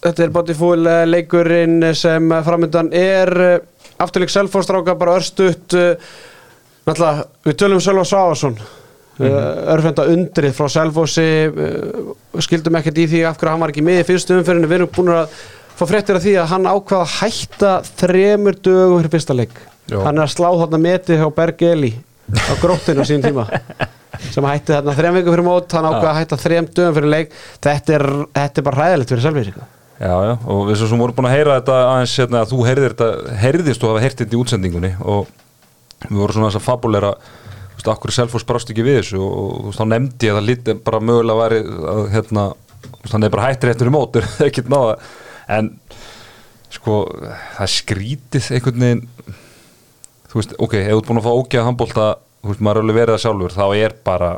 þetta 0.00 0.26
er 0.26 0.34
Botifúl 0.34 0.90
leikurinn 1.08 1.90
sem 1.98 2.34
framöndan 2.46 2.92
er 2.96 3.34
eh, 3.44 3.56
afturleik 4.00 4.32
Selfoss 4.32 4.68
stráka 4.68 4.96
bara 4.98 5.18
örstutt 5.20 5.76
uh, 5.76 6.12
náttúrulega, 6.88 7.26
við 7.44 7.58
tölum 7.60 7.82
Sölva 7.84 8.04
Svávarsson 8.08 8.56
-hmm. 8.56 8.79
Örfenda 9.20 10.06
undrið 10.10 10.54
frá 10.56 10.68
Selfossi 10.72 11.26
uh, 11.50 12.12
skildum 12.42 12.78
ekkert 12.80 13.00
í 13.02 13.06
því 13.10 13.24
af 13.28 13.40
hverju 13.40 13.54
hann 13.54 13.64
var 13.64 13.72
ekki 13.74 13.84
með 13.86 14.02
í 14.02 14.06
fyrstu 14.10 14.38
umferðinu, 14.38 14.70
við 14.70 14.78
erum 14.78 14.92
búin 14.96 15.12
að 15.14 15.34
fá 15.76 15.84
fréttir 15.88 16.18
af 16.18 16.24
því 16.24 16.36
að 16.40 16.52
hann 16.54 16.68
ákvaða 16.70 17.06
að 17.06 17.16
hætta 17.18 17.72
þremur 18.02 18.60
dögum 18.60 19.00
fyrir 19.00 19.14
fyrsta 19.16 19.36
leik. 19.36 19.58
Jó. 19.90 20.04
hann 20.04 20.20
er 20.20 20.28
að 20.28 20.34
slá 20.36 20.46
þarna 20.54 20.78
metið 20.78 21.18
hjá 21.18 21.28
Berg 21.34 21.62
Eli 21.66 21.90
á 22.30 22.52
gróttinu 22.60 23.02
sín 23.08 23.24
tíma 23.24 23.48
sem 24.34 24.46
hætti 24.46 24.76
þarna 24.76 24.94
þrem 24.94 25.18
viku 25.18 25.34
fyrir 25.34 25.46
mót. 25.48 25.74
Hann 25.74 25.88
ákvaða 25.90 26.12
að 26.14 26.20
hætta 26.20 26.40
þrem 26.44 26.70
dögum 26.70 26.96
fyrir 27.00 27.14
leik. 27.16 27.36
Þetta 27.58 27.96
er, 27.98 28.06
þetta 28.38 28.62
er 28.62 28.68
bara 28.70 28.84
ræðilegt 28.84 29.14
fyrir 29.14 29.26
Selfossi 29.26 29.68
Já, 30.00 30.14
já, 30.24 30.32
og 30.48 30.62
við 30.64 30.78
sem 30.80 30.96
vorum 30.96 31.12
búin 31.12 31.26
að 31.28 31.34
heyra 31.34 31.58
þetta 31.58 31.74
aðeins 31.90 32.12
hérna, 32.16 32.40
að 32.40 32.52
þú 32.54 32.60
heyrðist 33.42 33.82
og 33.84 33.90
hafa 33.90 34.00
heyrt 34.00 34.22
þetta 34.22 34.32
í 34.32 34.38
útsendingunni 34.40 34.90
og 35.04 35.26
við 36.06 36.16
vorum 36.22 36.36
svona 36.38 36.48
þess 36.48 36.60
að 36.60 36.64
fabulera 36.64 37.10
þú 37.80 37.88
veist, 37.88 37.92
akkur 37.96 38.12
Selfoss 38.14 38.46
brást 38.46 38.70
ekki 38.72 38.84
við 38.84 39.00
þessu 39.00 39.20
og, 39.24 39.52
þú 39.56 39.70
veist, 39.70 39.80
þá 39.80 39.86
nefndi 39.88 40.28
ég 40.28 40.34
að 40.34 40.38
það 40.40 40.48
lítið 40.50 40.80
bara 40.86 41.00
mögulega 41.00 41.40
væri 41.40 41.60
að 41.94 42.00
hérna, 42.14 42.46
þú 42.84 42.96
veist, 43.00 43.14
hann 43.14 43.26
er 43.26 43.34
bara 43.34 43.46
hættir 43.48 43.72
eftir 43.72 43.90
í 43.90 43.94
mótur, 43.94 44.26
ekkert 44.48 44.72
náða 44.72 44.96
en 45.50 45.70
sko, 46.70 46.98
það 47.56 47.72
skrítið 47.74 48.50
einhvern 48.56 48.84
veginn 48.84 49.04
þú 50.30 50.40
veist, 50.40 50.54
ok, 50.60 50.76
ef 50.84 50.92
þú 50.92 51.06
búin 51.08 51.22
að 51.22 51.26
fá 51.26 51.32
ógæða 51.32 51.66
handbólta, 51.66 52.08
þú 52.42 52.52
veist, 52.52 52.64
maður 52.66 52.80
er 52.80 52.86
alveg 52.86 53.00
verið 53.00 53.16
það 53.16 53.24
sjálfur 53.24 53.56
þá 53.56 53.64
er 53.80 53.96
bara 54.06 54.30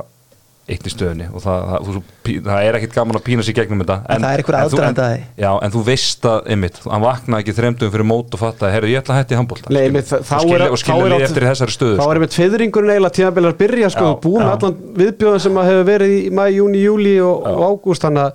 eitt 0.70 0.84
í 0.86 0.90
stöðunni 0.92 1.26
og 1.34 1.42
það, 1.42 1.62
það, 1.68 1.86
þú, 1.86 2.32
það 2.46 2.66
er 2.68 2.76
ekkit 2.78 2.92
gaman 2.94 3.16
að 3.18 3.24
pína 3.26 3.42
sér 3.42 3.56
gegnum 3.58 3.80
þetta 3.82 3.96
En 4.14 4.22
það 4.22 4.32
er 4.36 4.42
einhver 4.42 4.54
en 4.54 4.60
þú- 4.62 4.68
aðdragandi 4.68 5.02
en- 5.02 5.06
að 5.06 5.14
því. 5.16 5.24
Já, 5.42 5.50
en 5.66 5.72
þú 5.74 5.80
veist 5.88 6.28
að, 6.30 6.38
einmitt, 6.54 6.78
hann 6.86 7.02
vaknaði 7.02 7.42
ekki 7.42 7.54
þremdum 7.56 7.90
fyrir 7.96 8.06
mót 8.12 8.36
og 8.36 8.40
fattaði, 8.44 8.72
herru, 8.76 8.90
ég 8.92 9.02
ætla 9.02 9.14
að 9.16 9.20
hætti 9.22 9.38
handbólta 9.40 9.74
einmitt, 9.82 10.12
þá 10.12 10.34
og 10.38 10.78
skilja, 10.78 11.02
er- 11.02 11.10
er 11.10 11.16
átt- 11.18 11.26
eftir 11.26 11.42
í 11.42 11.50
þessari 11.50 11.74
stöðu 11.74 11.96
þá 11.98 12.02
sko. 12.02 12.10
er 12.12 12.20
einmitt 12.20 12.36
fiðringurinn 12.38 12.92
eiginlega 12.94 13.16
tíðanbílar 13.18 13.52
að 13.52 13.58
byrja 13.64 13.90
sko, 13.96 14.06
Já, 14.06 14.20
búin 14.22 14.46
já. 14.46 14.52
allan 14.54 14.76
viðbjóðan 15.02 15.40
sem 15.46 15.54
að 15.62 15.68
hefur 15.72 15.88
verið 15.90 16.12
í 16.14 16.30
mæ, 16.30 16.44
júni, 16.54 16.82
júli 16.86 17.14
og, 17.26 17.42
og 17.42 17.62
ágúst 17.72 18.06
þannig 18.06 18.22
að 18.22 18.32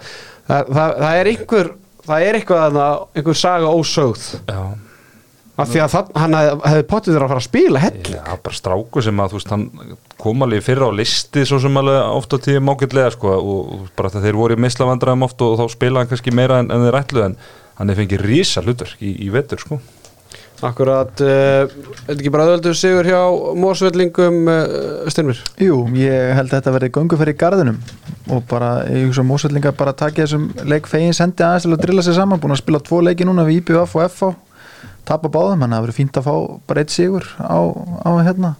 það, 0.47 0.73
það, 0.75 0.97
það 0.99 1.21
er 1.21 1.31
einhver 1.31 1.71
það 2.07 2.27
er 2.27 2.37
eitthvað 2.41 2.77
að 2.83 2.99
einhver 3.15 3.35
saga 3.39 3.71
ósögð 3.71 4.27
Já, 4.47 4.61
af 5.57 5.71
því 5.71 5.79
að 5.83 5.93
það, 5.95 6.09
hann 6.21 6.35
hef- 6.37 6.65
hefði 6.69 6.85
pottið 6.91 7.15
þér 7.17 7.23
að 7.25 7.31
fara 7.33 7.41
að 7.41 7.47
spila 7.47 7.81
hell 7.81 8.01
Já, 8.13 8.23
bara 8.45 8.57
stráku 8.59 9.03
sem 9.05 9.21
að 9.23 9.31
þú 9.33 9.39
veist, 9.39 9.53
hann 9.55 9.65
kom 10.21 10.45
alveg 10.45 10.65
fyrra 10.67 10.89
á 10.89 10.97
listi 10.99 11.45
svo 11.49 11.59
sem 11.63 11.79
alveg 11.81 11.99
oft 12.13 12.33
á 12.33 12.37
tíðum 12.45 12.69
ágætlega 12.73 13.13
sko 13.17 13.33
og, 13.35 13.61
og 13.77 13.91
bara 13.97 14.13
það 14.13 14.27
þeir 14.29 14.39
voru 14.43 14.57
í 14.57 14.63
mislavandræðum 14.67 15.25
oft 15.27 15.41
og, 15.45 15.57
þá 15.61 15.65
spilaði 15.73 16.03
hann 16.05 16.11
kannski 16.13 16.35
meira 16.37 16.59
en, 16.61 16.69
en 16.73 16.85
þeir 16.87 16.99
ætluð 17.01 17.29
en 17.31 17.37
hann 17.77 17.93
er 17.93 17.99
fengið 18.03 18.25
rísa 18.29 18.61
hlutur 18.65 18.93
í, 19.01 19.15
í 19.25 19.29
vetur 19.33 19.61
sko. 19.61 19.79
Akkurat, 20.65 21.19
uh, 21.21 21.67
er 22.09 22.15
ekki 22.15 22.31
bara 22.33 22.47
öðvöldu 22.49 22.71
sigur 22.73 23.05
hjá 23.05 23.19
Mósvellingum 23.61 24.39
uh, 24.49 25.03
Styrmir? 25.13 25.37
Jú, 25.61 25.83
ég 25.93 26.31
held 26.33 26.49
að 26.49 26.55
þetta 26.55 26.73
verði 26.73 26.89
gönguferð 26.95 27.33
í 27.35 27.37
garðinum 27.37 27.77
og 28.33 28.41
bara, 28.49 28.71
ég 28.89 29.05
hugsa 29.05 29.21
að 29.21 29.27
Mósvellinga 29.29 29.73
bara 29.77 29.93
takja 29.93 30.25
þessum 30.25 30.47
leik 30.65 30.89
fegin 30.89 31.13
sendi 31.13 31.45
aðeins 31.45 31.67
til 31.67 31.75
að 31.75 31.83
drilla 31.85 32.05
sig 32.07 32.17
saman, 32.17 32.41
búin 32.41 32.55
að 32.57 32.63
spila 32.63 32.81
tvo 32.81 33.03
leiki 33.05 33.27
núna 33.29 33.45
við 33.45 33.59
IBF 33.61 33.93
og 34.01 34.07
FH, 34.09 34.31
tapa 35.07 35.31
báðum 35.33 35.65
að 35.65 35.73
það 35.75 35.83
verður 35.85 35.99
fínt 36.01 36.21
að 36.21 36.29
fá 36.29 36.35
bara 36.69 36.83
eitt 36.83 36.93
sigur 36.93 37.27
á, 37.39 37.59
á 38.03 38.11
hérna 38.27 38.55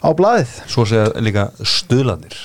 á 0.00 0.08
blaðið. 0.16 0.58
Svo 0.70 0.84
segja 0.88 1.08
líka 1.24 1.50
stuðlanir 1.62 2.36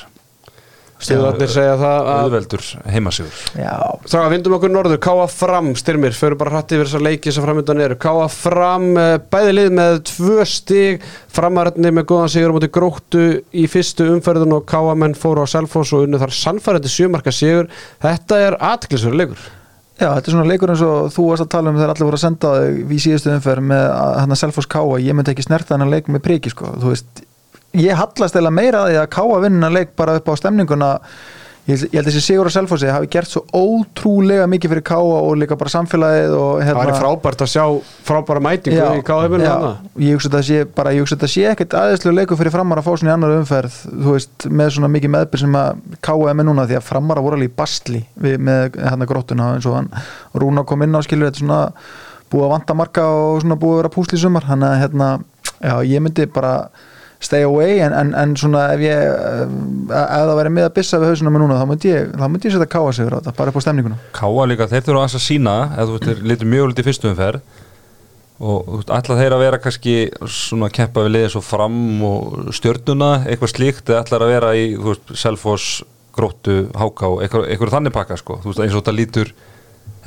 Stíðarnir 1.01 1.49
segja 1.49 1.77
það 1.79 1.95
að 1.97 2.19
auðveldur 2.21 2.65
heimasigur. 2.93 3.37
Já, 3.57 3.73
Stráka, 4.05 4.29
vindum 4.29 4.55
okkur 4.57 4.71
norður, 4.71 4.99
Káa 5.01 5.23
fram 5.33 5.71
styrmir, 5.79 6.13
förum 6.13 6.37
bara 6.37 6.53
hrætti 6.53 6.77
yfir 6.77 6.89
þessar 6.89 7.05
leiki 7.07 7.33
sem 7.33 7.45
framöndan 7.45 7.81
eru, 7.81 7.97
Káa 8.01 8.27
fram 8.29 8.91
eh, 9.01 9.15
bæði 9.33 9.55
lið 9.55 9.71
með 9.79 9.97
tvö 10.11 10.45
stig 10.49 11.07
framaröndni 11.33 11.93
með 11.97 12.05
góðan 12.11 12.33
sigur 12.35 12.53
á 12.53 12.55
móti 12.57 12.69
gróttu 12.75 13.23
í 13.49 13.65
fyrstu 13.71 14.11
umferðin 14.13 14.53
og 14.59 14.67
Káa 14.69 14.93
menn 14.99 15.17
fóru 15.17 15.41
á 15.41 15.49
Selfoss 15.49 15.95
og 15.97 16.05
unnu 16.05 16.21
þar 16.21 16.35
sannfærandi 16.37 16.93
sjömarka 16.93 17.33
sigur, 17.33 17.71
þetta 18.05 18.41
er 18.45 18.59
atklisverður 18.69 19.21
leikur 19.23 19.49
Já, 20.01 20.07
þetta 20.15 20.31
er 20.31 20.33
svona 20.33 20.49
leikur 20.49 20.71
eins 20.73 20.81
og 20.81 21.11
þú 21.13 21.23
varst 21.27 21.43
að 21.45 21.51
tala 21.53 21.69
um 21.69 21.75
þegar 21.77 21.91
allir 21.93 22.07
voru 22.07 22.17
að 22.17 22.23
senda 22.23 22.51
þig 22.57 22.93
í 22.95 23.01
síðustu 23.03 23.29
umferð 23.35 23.67
með 23.69 23.83
hann 23.93 24.33
að 24.33 24.39
Selfoss 24.41 24.69
Káa, 24.71 24.95
ég 24.97 25.13
myndi 25.17 25.35
ekki 25.35 25.45
snerta 25.45 25.75
þennan 25.75 25.91
leik 25.93 26.09
með 26.09 26.23
priki 26.25 26.53
sko, 26.53 26.71
þú 26.81 26.93
veist 26.95 27.21
ég 27.77 27.99
hallast 27.99 28.39
eða 28.39 28.51
meira 28.55 28.81
að 28.81 28.89
því 28.89 28.97
að 29.03 29.11
Káa 29.13 29.37
vinna 29.45 29.69
leik 29.69 29.93
bara 29.99 30.15
upp 30.17 30.31
á 30.33 30.33
stemninguna 30.41 30.89
ég, 31.71 31.81
ég 31.87 31.95
held 31.97 32.05
að 32.05 32.09
þessi 32.09 32.21
Sigur 32.25 32.49
og 32.49 32.53
Selfossi 32.53 32.89
hafi 32.91 33.09
gert 33.11 33.29
svo 33.31 33.41
ótrúlega 33.55 34.47
mikið 34.51 34.73
fyrir 34.73 34.83
Káa 34.87 35.21
og 35.21 35.31
líka 35.39 35.57
bara 35.59 35.71
samfélagið 35.73 36.35
og 36.37 36.61
Það 36.65 36.79
væri 36.79 36.97
frábært 36.99 37.43
að 37.45 37.51
sjá 37.53 37.63
frábæra 38.07 38.43
mætingu 38.45 38.77
í 38.77 38.81
já, 38.81 39.03
þarna. 39.07 39.71
ég 40.03 40.17
hugsa 40.17 40.29
þetta 40.29 40.43
sé 40.49 40.61
bara, 40.77 40.93
ég 40.95 41.05
hugsa 41.05 41.17
þetta 41.17 41.31
sé 41.33 41.45
ekkert 41.51 41.77
aðeinslu 41.81 42.13
leikur 42.15 42.39
fyrir 42.39 42.55
framar 42.55 42.81
að 42.81 42.87
fá 42.89 42.91
svona 42.93 43.11
í 43.11 43.15
annar 43.15 43.35
umferð 43.39 43.79
veist, 44.07 44.47
með 44.49 44.73
svona 44.77 44.91
mikið 44.97 45.15
meðbyr 45.17 45.43
sem 45.45 45.57
að 45.61 45.81
Káa 46.03 46.29
er 46.31 46.37
með 46.39 46.49
núna 46.51 46.67
því 46.69 46.79
að 46.79 46.87
framar 46.91 47.21
að 47.21 47.27
voru 47.27 47.39
alveg 47.39 47.51
í 47.51 47.57
bastli 47.63 48.03
við, 48.21 48.37
með 48.41 48.79
hérna 48.81 49.09
gróttuna 49.09 49.51
eins 49.55 49.67
og 49.69 49.79
hann. 49.79 49.91
Rúna 50.37 50.65
kom 50.67 50.85
inn 50.85 50.95
á 50.95 51.01
skilur 51.05 51.31
þetta 51.31 51.41
er 51.41 51.45
svona 51.45 51.61
búið 52.31 52.47
að 52.47 52.53
vanta 52.55 52.77
marka 52.79 53.09
og 53.11 53.41
svona 53.43 53.59
búið 53.59 53.75
að 53.75 53.81
vera 53.81 53.93
púsli 53.97 54.19
í 54.19 54.23
sumar 54.23 54.47
hann 54.47 54.63
að 54.63 54.77
hérna, 54.85 55.09
já, 55.59 55.75
ég 55.87 56.03
myndi 56.03 56.27
bara 56.31 56.53
stay 57.21 57.45
away 57.45 57.79
en, 57.85 57.93
en, 57.93 58.13
en 58.17 58.35
svona 58.39 58.67
ef 58.75 58.83
ég 58.83 58.97
eh, 58.97 59.41
ef 59.45 60.27
það 60.27 60.35
væri 60.39 60.53
með 60.57 60.67
að 60.67 60.75
byssa 60.79 61.01
við 61.01 61.13
hausuna 61.13 61.33
með 61.33 61.43
núna 61.45 61.59
þá 61.59 61.65
myndi 61.69 61.91
ég, 61.91 62.13
ég 62.17 62.55
setja 62.55 62.69
káa 62.75 62.93
sig 62.97 63.09
á 63.09 63.17
þetta 63.17 63.35
bara 63.37 63.53
upp 63.53 63.59
á 63.61 63.65
stemninguna. 63.65 63.99
Káa 64.17 64.47
líka, 64.49 64.69
þeir 64.71 64.87
þurfa 64.87 65.03
að 65.07 65.25
sína 65.27 65.57
eða 65.75 65.99
þú 66.07 66.15
litur 66.31 66.49
mjög 66.49 66.71
lítið 66.71 66.89
fyrstu 66.89 67.11
umferð 67.11 67.59
og 68.41 68.89
ætla 68.89 69.19
þeir 69.19 69.35
að 69.35 69.43
vera 69.43 69.61
kannski 69.61 69.95
svona 70.25 70.69
að 70.71 70.75
keppa 70.79 71.05
við 71.05 71.13
liðið 71.15 71.33
svo 71.35 71.43
fram 71.45 71.75
og 72.07 72.53
stjörnuna, 72.57 73.11
eitthvað 73.29 73.51
slíkt 73.53 73.91
eða 73.91 74.01
ætla 74.01 74.17
að 74.17 74.31
vera 74.33 74.53
í, 74.57 74.63
Selfoss 75.13 75.83
gróttu, 76.15 76.63
háká, 76.73 77.05
eitthvað, 77.21 77.45
eitthvað 77.53 77.75
þannig 77.75 77.95
pakka 77.95 78.17
sko, 78.19 78.39
þú 78.41 78.49
veist, 78.49 78.63
eins 78.65 78.73
og 78.73 78.81
þetta 78.81 78.95
lítur 78.97 79.33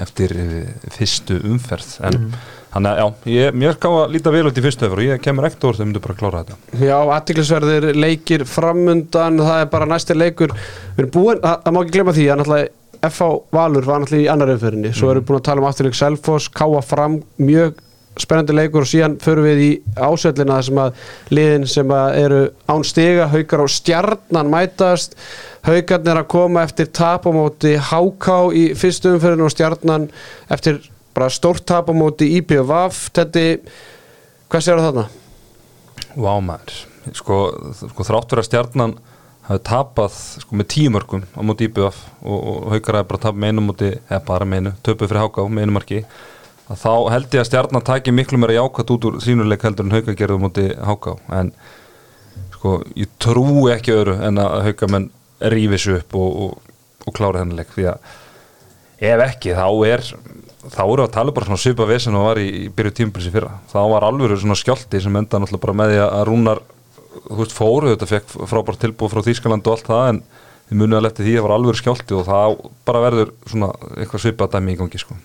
eftir 0.00 0.34
eh, 0.36 0.68
fyrstu 0.94 1.38
umferð. 1.50 1.96
En 2.06 2.30
þannig 2.74 2.90
að 2.90 2.98
já, 2.98 3.06
ég, 3.30 3.58
mér 3.62 3.76
ká 3.78 3.88
að 3.92 4.14
líta 4.16 4.32
vel 4.34 4.46
út 4.48 4.58
í 4.58 4.64
fyrstu 4.64 4.88
umferð 4.88 5.04
og 5.04 5.10
ég 5.12 5.22
kemur 5.22 5.48
ekkert 5.48 5.68
orð 5.68 5.80
þegar 5.80 5.90
myndu 5.90 6.04
bara 6.04 6.16
að 6.16 6.22
klára 6.22 6.42
þetta. 6.42 6.82
Já, 6.82 6.96
aðtiklisverðir 7.16 7.88
leikir 7.94 8.46
framundan, 8.50 9.42
það 9.44 9.62
er 9.62 9.70
bara 9.76 9.90
næsti 9.90 10.18
leikur. 10.18 10.56
Við 10.96 11.04
erum 11.04 11.14
búin, 11.14 11.42
það, 11.44 11.60
það 11.66 11.76
má 11.76 11.82
ekki 11.84 11.96
glemma 11.98 12.16
því 12.18 12.26
að 12.28 12.42
náttúrulega 12.42 12.72
FH 13.04 13.30
Valur 13.54 13.86
var 13.86 14.02
náttúrulega 14.02 14.26
í 14.26 14.30
annar 14.32 14.54
umferðinni. 14.56 14.94
Svo 14.96 15.12
erum 15.12 15.22
við 15.22 15.30
búin 15.30 15.42
að 15.42 15.48
tala 15.50 15.62
um 15.62 15.70
afturleik 15.70 15.98
Selfoss, 15.98 16.50
Káa 16.54 16.82
fram 16.84 17.20
mjög 17.38 17.82
spennandi 18.20 18.54
leikur 18.54 18.84
og 18.84 18.90
síðan 18.90 19.16
förum 19.22 19.48
við 19.48 19.62
í 19.64 19.70
ásvellina 19.98 20.58
þar 20.58 20.66
sem 20.68 20.80
að 20.84 21.00
liðin 21.34 21.66
sem 21.70 21.94
að 21.94 22.18
eru 22.20 22.40
án 22.70 22.84
stiga, 22.86 23.26
haukar 23.32 23.64
og 23.64 23.72
stjarnan 23.74 24.52
mætast 24.52 25.18
haukarnir 25.64 26.12
er 26.12 26.20
að 26.20 26.30
koma 26.34 26.64
eftir 26.66 26.90
tap 26.92 27.24
á 27.24 27.30
móti 27.32 27.74
HK 27.80 28.34
í 28.52 28.64
fyrstu 28.78 29.14
umferðinu 29.14 29.46
og 29.46 29.54
stjarnan 29.54 30.08
eftir 30.52 30.82
bara 31.16 31.30
stórt 31.32 31.64
tap 31.68 31.88
á 31.88 31.94
móti 31.96 32.28
IPVF 32.40 33.08
Tetti, 33.14 33.46
hvað 34.50 34.66
séu 34.66 34.82
þarna? 34.82 35.06
Vá 36.14 36.34
maður, 36.44 36.84
sko, 37.16 37.40
sko 37.80 38.06
þrátt 38.06 38.30
fyrir 38.30 38.44
að 38.44 38.48
stjarnan 38.50 38.96
hafi 39.48 39.64
tapað 39.68 40.18
sko, 40.42 40.58
með 40.58 40.70
tímörkum 40.74 41.24
á 41.32 41.40
móti 41.44 41.68
IBF 41.68 41.98
og, 42.22 42.38
og 42.38 42.60
haukar 42.74 43.00
hafi 43.00 43.10
bara 43.10 43.24
tapað 43.26 43.40
með 43.42 43.52
einu 43.54 43.66
móti, 43.70 43.90
eða 44.08 44.22
bara 44.28 44.48
með 44.48 44.62
einu, 44.62 44.74
töpuð 44.86 45.10
fyrir 45.10 45.24
háká 45.24 45.48
með 45.48 45.66
einu 45.66 45.76
marki. 45.78 46.04
Að 46.64 46.78
þá 46.80 46.92
held 47.12 47.34
ég 47.36 47.42
að 47.42 47.48
stjarnan 47.50 47.84
taki 47.84 48.12
miklu 48.16 48.38
meira 48.40 48.56
jákvæmt 48.56 48.92
út 48.94 49.08
úr 49.10 49.18
sínuleik 49.20 49.66
heldur 49.66 49.84
en 49.84 49.96
hauka 49.96 50.14
gerðu 50.16 50.38
á 50.40 50.44
móti 50.46 50.64
háká. 50.72 51.18
En 51.36 51.50
sko, 52.54 52.78
ég 52.96 53.10
trú 53.20 53.66
ekki 53.72 53.92
öðru 53.92 54.16
en 54.24 54.40
að 54.40 54.56
hauka 54.70 54.88
menn 54.92 55.10
rífi 55.52 55.80
sig 55.80 55.98
upp 56.00 56.16
og, 56.18 56.36
og, 56.44 56.76
og 57.04 57.16
klára 57.16 57.42
þennan 57.42 57.60
leik 57.60 57.74
því 57.74 57.88
að 57.92 58.12
ef 59.04 59.24
ekki 59.26 59.56
þá 59.56 59.66
er 59.90 60.04
þá 60.64 60.82
voru 60.88 61.04
að 61.04 61.14
tala 61.16 61.34
bara 61.34 61.48
svona 61.48 61.60
svipa 61.60 61.88
vesen 61.88 62.16
og 62.16 62.28
var 62.30 62.40
í, 62.40 62.46
í 62.64 62.68
byrju 62.72 62.94
tímbilsi 63.00 63.32
fyrra 63.34 63.58
þá 63.72 63.80
var 63.92 64.06
alveg 64.06 64.38
svona 64.40 64.56
skjálti 64.56 65.02
sem 65.02 65.18
enda 65.20 65.40
náttúrulega 65.42 65.66
bara 65.66 65.76
með 65.80 65.92
því 65.92 66.00
að 66.06 66.24
Rúnar 66.30 66.62
þú 67.24 67.40
veist 67.40 67.54
fóru, 67.54 67.92
þetta 67.92 68.08
fekk 68.10 68.32
frábært 68.50 68.80
tilbúð 68.82 69.12
frá 69.12 69.22
Þýskaland 69.26 69.68
og 69.68 69.76
allt 69.76 69.90
það 69.90 70.08
en 70.12 70.22
þið 70.68 70.80
munið 70.80 70.98
að 70.98 71.04
lefti 71.06 71.26
því 71.26 71.36
að 71.38 71.46
var 71.46 71.54
alveg 71.58 71.78
skjálti 71.80 72.16
og 72.16 72.26
það 72.28 72.56
bara 72.88 73.04
verður 73.04 73.32
svona 73.50 73.70
eitthvað 73.98 74.24
svipa 74.24 74.48
dæmi 74.50 74.74
í 74.74 74.78
gangi 74.80 75.00
sko. 75.00 75.16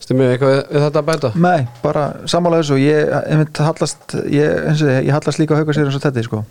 Stimmið 0.00 0.32
eitthvað 0.34 0.54
við, 0.54 0.62
þetta 0.86 1.02
að 1.02 1.08
bæta? 1.10 1.32
Nei, 1.36 1.60
bara 1.84 2.06
sammála 2.30 2.62
þessu 2.62 2.80
ég, 2.80 3.12
ég, 3.12 3.60
hallast, 3.60 4.16
ég, 4.32 4.56
eins 4.70 4.84
og 4.84 4.92
ég, 4.92 5.04
ég 5.06 5.14
hallast 5.14 5.40
líka 5.42 5.56
að 5.56 5.62
hauka 5.62 5.76
sér 5.76 5.90
eins 5.90 5.98
og 5.98 6.04
þetta 6.06 6.24
sko. 6.26 6.42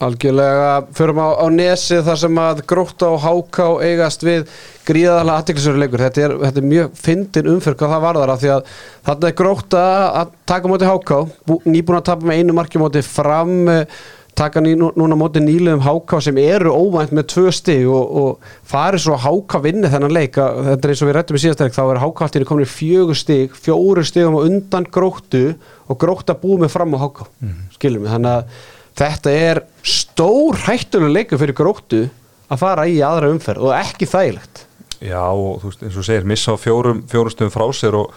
Algjörlega, 0.00 0.68
förum 0.96 1.18
á, 1.20 1.28
á 1.44 1.46
nesi 1.52 1.98
þar 2.00 2.20
sem 2.22 2.38
að 2.40 2.62
gróta 2.70 3.10
og 3.12 3.20
háká 3.20 3.66
eigast 3.84 4.22
við 4.24 4.46
gríðarlega 4.88 5.42
aðtiklisverður 5.42 5.82
leikur. 5.82 6.04
Þetta 6.06 6.22
er, 6.24 6.36
þetta 6.46 6.62
er 6.62 6.70
mjög 6.70 6.94
fyndin 6.96 7.50
umfyrk 7.52 7.82
hvað 7.82 7.92
það 7.94 8.06
varðar 8.06 8.32
af 8.32 8.40
því 8.40 8.54
að 8.54 8.70
þarna 9.10 9.28
er 9.28 9.36
gróta 9.42 9.82
að 10.22 10.32
taka 10.48 10.72
móti 10.72 10.88
háká, 10.88 11.20
nýbúin 11.68 12.00
að 12.00 12.08
tapa 12.08 12.30
með 12.30 12.40
einu 12.40 12.56
marki 12.56 12.80
móti 12.80 13.04
fram 13.04 13.54
eh, 13.68 14.00
taka 14.40 14.62
ný, 14.64 14.72
núna 14.78 15.20
móti 15.20 15.44
nýluðum 15.44 15.84
háká 15.84 16.22
sem 16.24 16.40
eru 16.40 16.72
óvænt 16.72 17.12
með 17.12 17.28
tvö 17.34 17.52
stig 17.52 17.84
og, 17.84 18.16
og 18.22 18.50
farið 18.72 19.04
svo 19.04 19.20
háká 19.20 19.60
vinni 19.68 19.92
þennan 19.92 20.16
leik. 20.16 20.40
Þetta 20.40 20.80
er 20.80 20.94
eins 20.94 21.04
og 21.04 21.10
við 21.10 21.16
rættum 21.18 21.36
í 21.36 21.44
síðastæk 21.44 21.76
þá 21.76 21.82
er 21.84 22.04
háká 22.06 22.26
alltaf 22.26 22.48
komin 22.48 22.64
í 22.64 22.72
fjögur 22.72 23.18
stig 23.18 23.56
fjóru 23.68 24.04
stigum 24.06 24.40
undan 24.40 24.88
gróttu 24.88 25.46
og 25.90 26.00
gróta 26.00 26.38
búið 26.40 26.64
með 26.64 26.76
fram 26.78 26.96
á 26.96 26.98
háká. 27.04 27.28
Mm. 27.44 27.56
skilum 27.76 28.06
við, 28.06 28.14
þannig 28.16 28.38
að 28.38 28.68
þetta 29.00 29.34
er 29.34 29.62
stór 29.86 30.58
hættulega 30.66 31.14
leikur 31.16 31.40
fyrir 31.40 31.56
gróttu 31.56 32.02
að 32.50 32.60
fara 32.60 32.88
í 32.90 32.98
aðra 33.04 33.30
umferð 33.32 33.68
og 33.68 33.76
ekki 33.78 34.08
þægilegt. 34.10 34.66
Já 35.00 35.22
og 35.22 35.62
þú 35.62 35.70
veist 35.70 35.86
eins 35.86 35.96
og 35.96 36.06
segir 36.06 36.28
missa 36.28 36.52
á 36.52 36.56
fjórum, 36.60 37.04
fjórum 37.08 37.32
stöðum 37.32 37.54
frá 37.54 37.64
sér 37.76 37.96
og, 37.96 38.12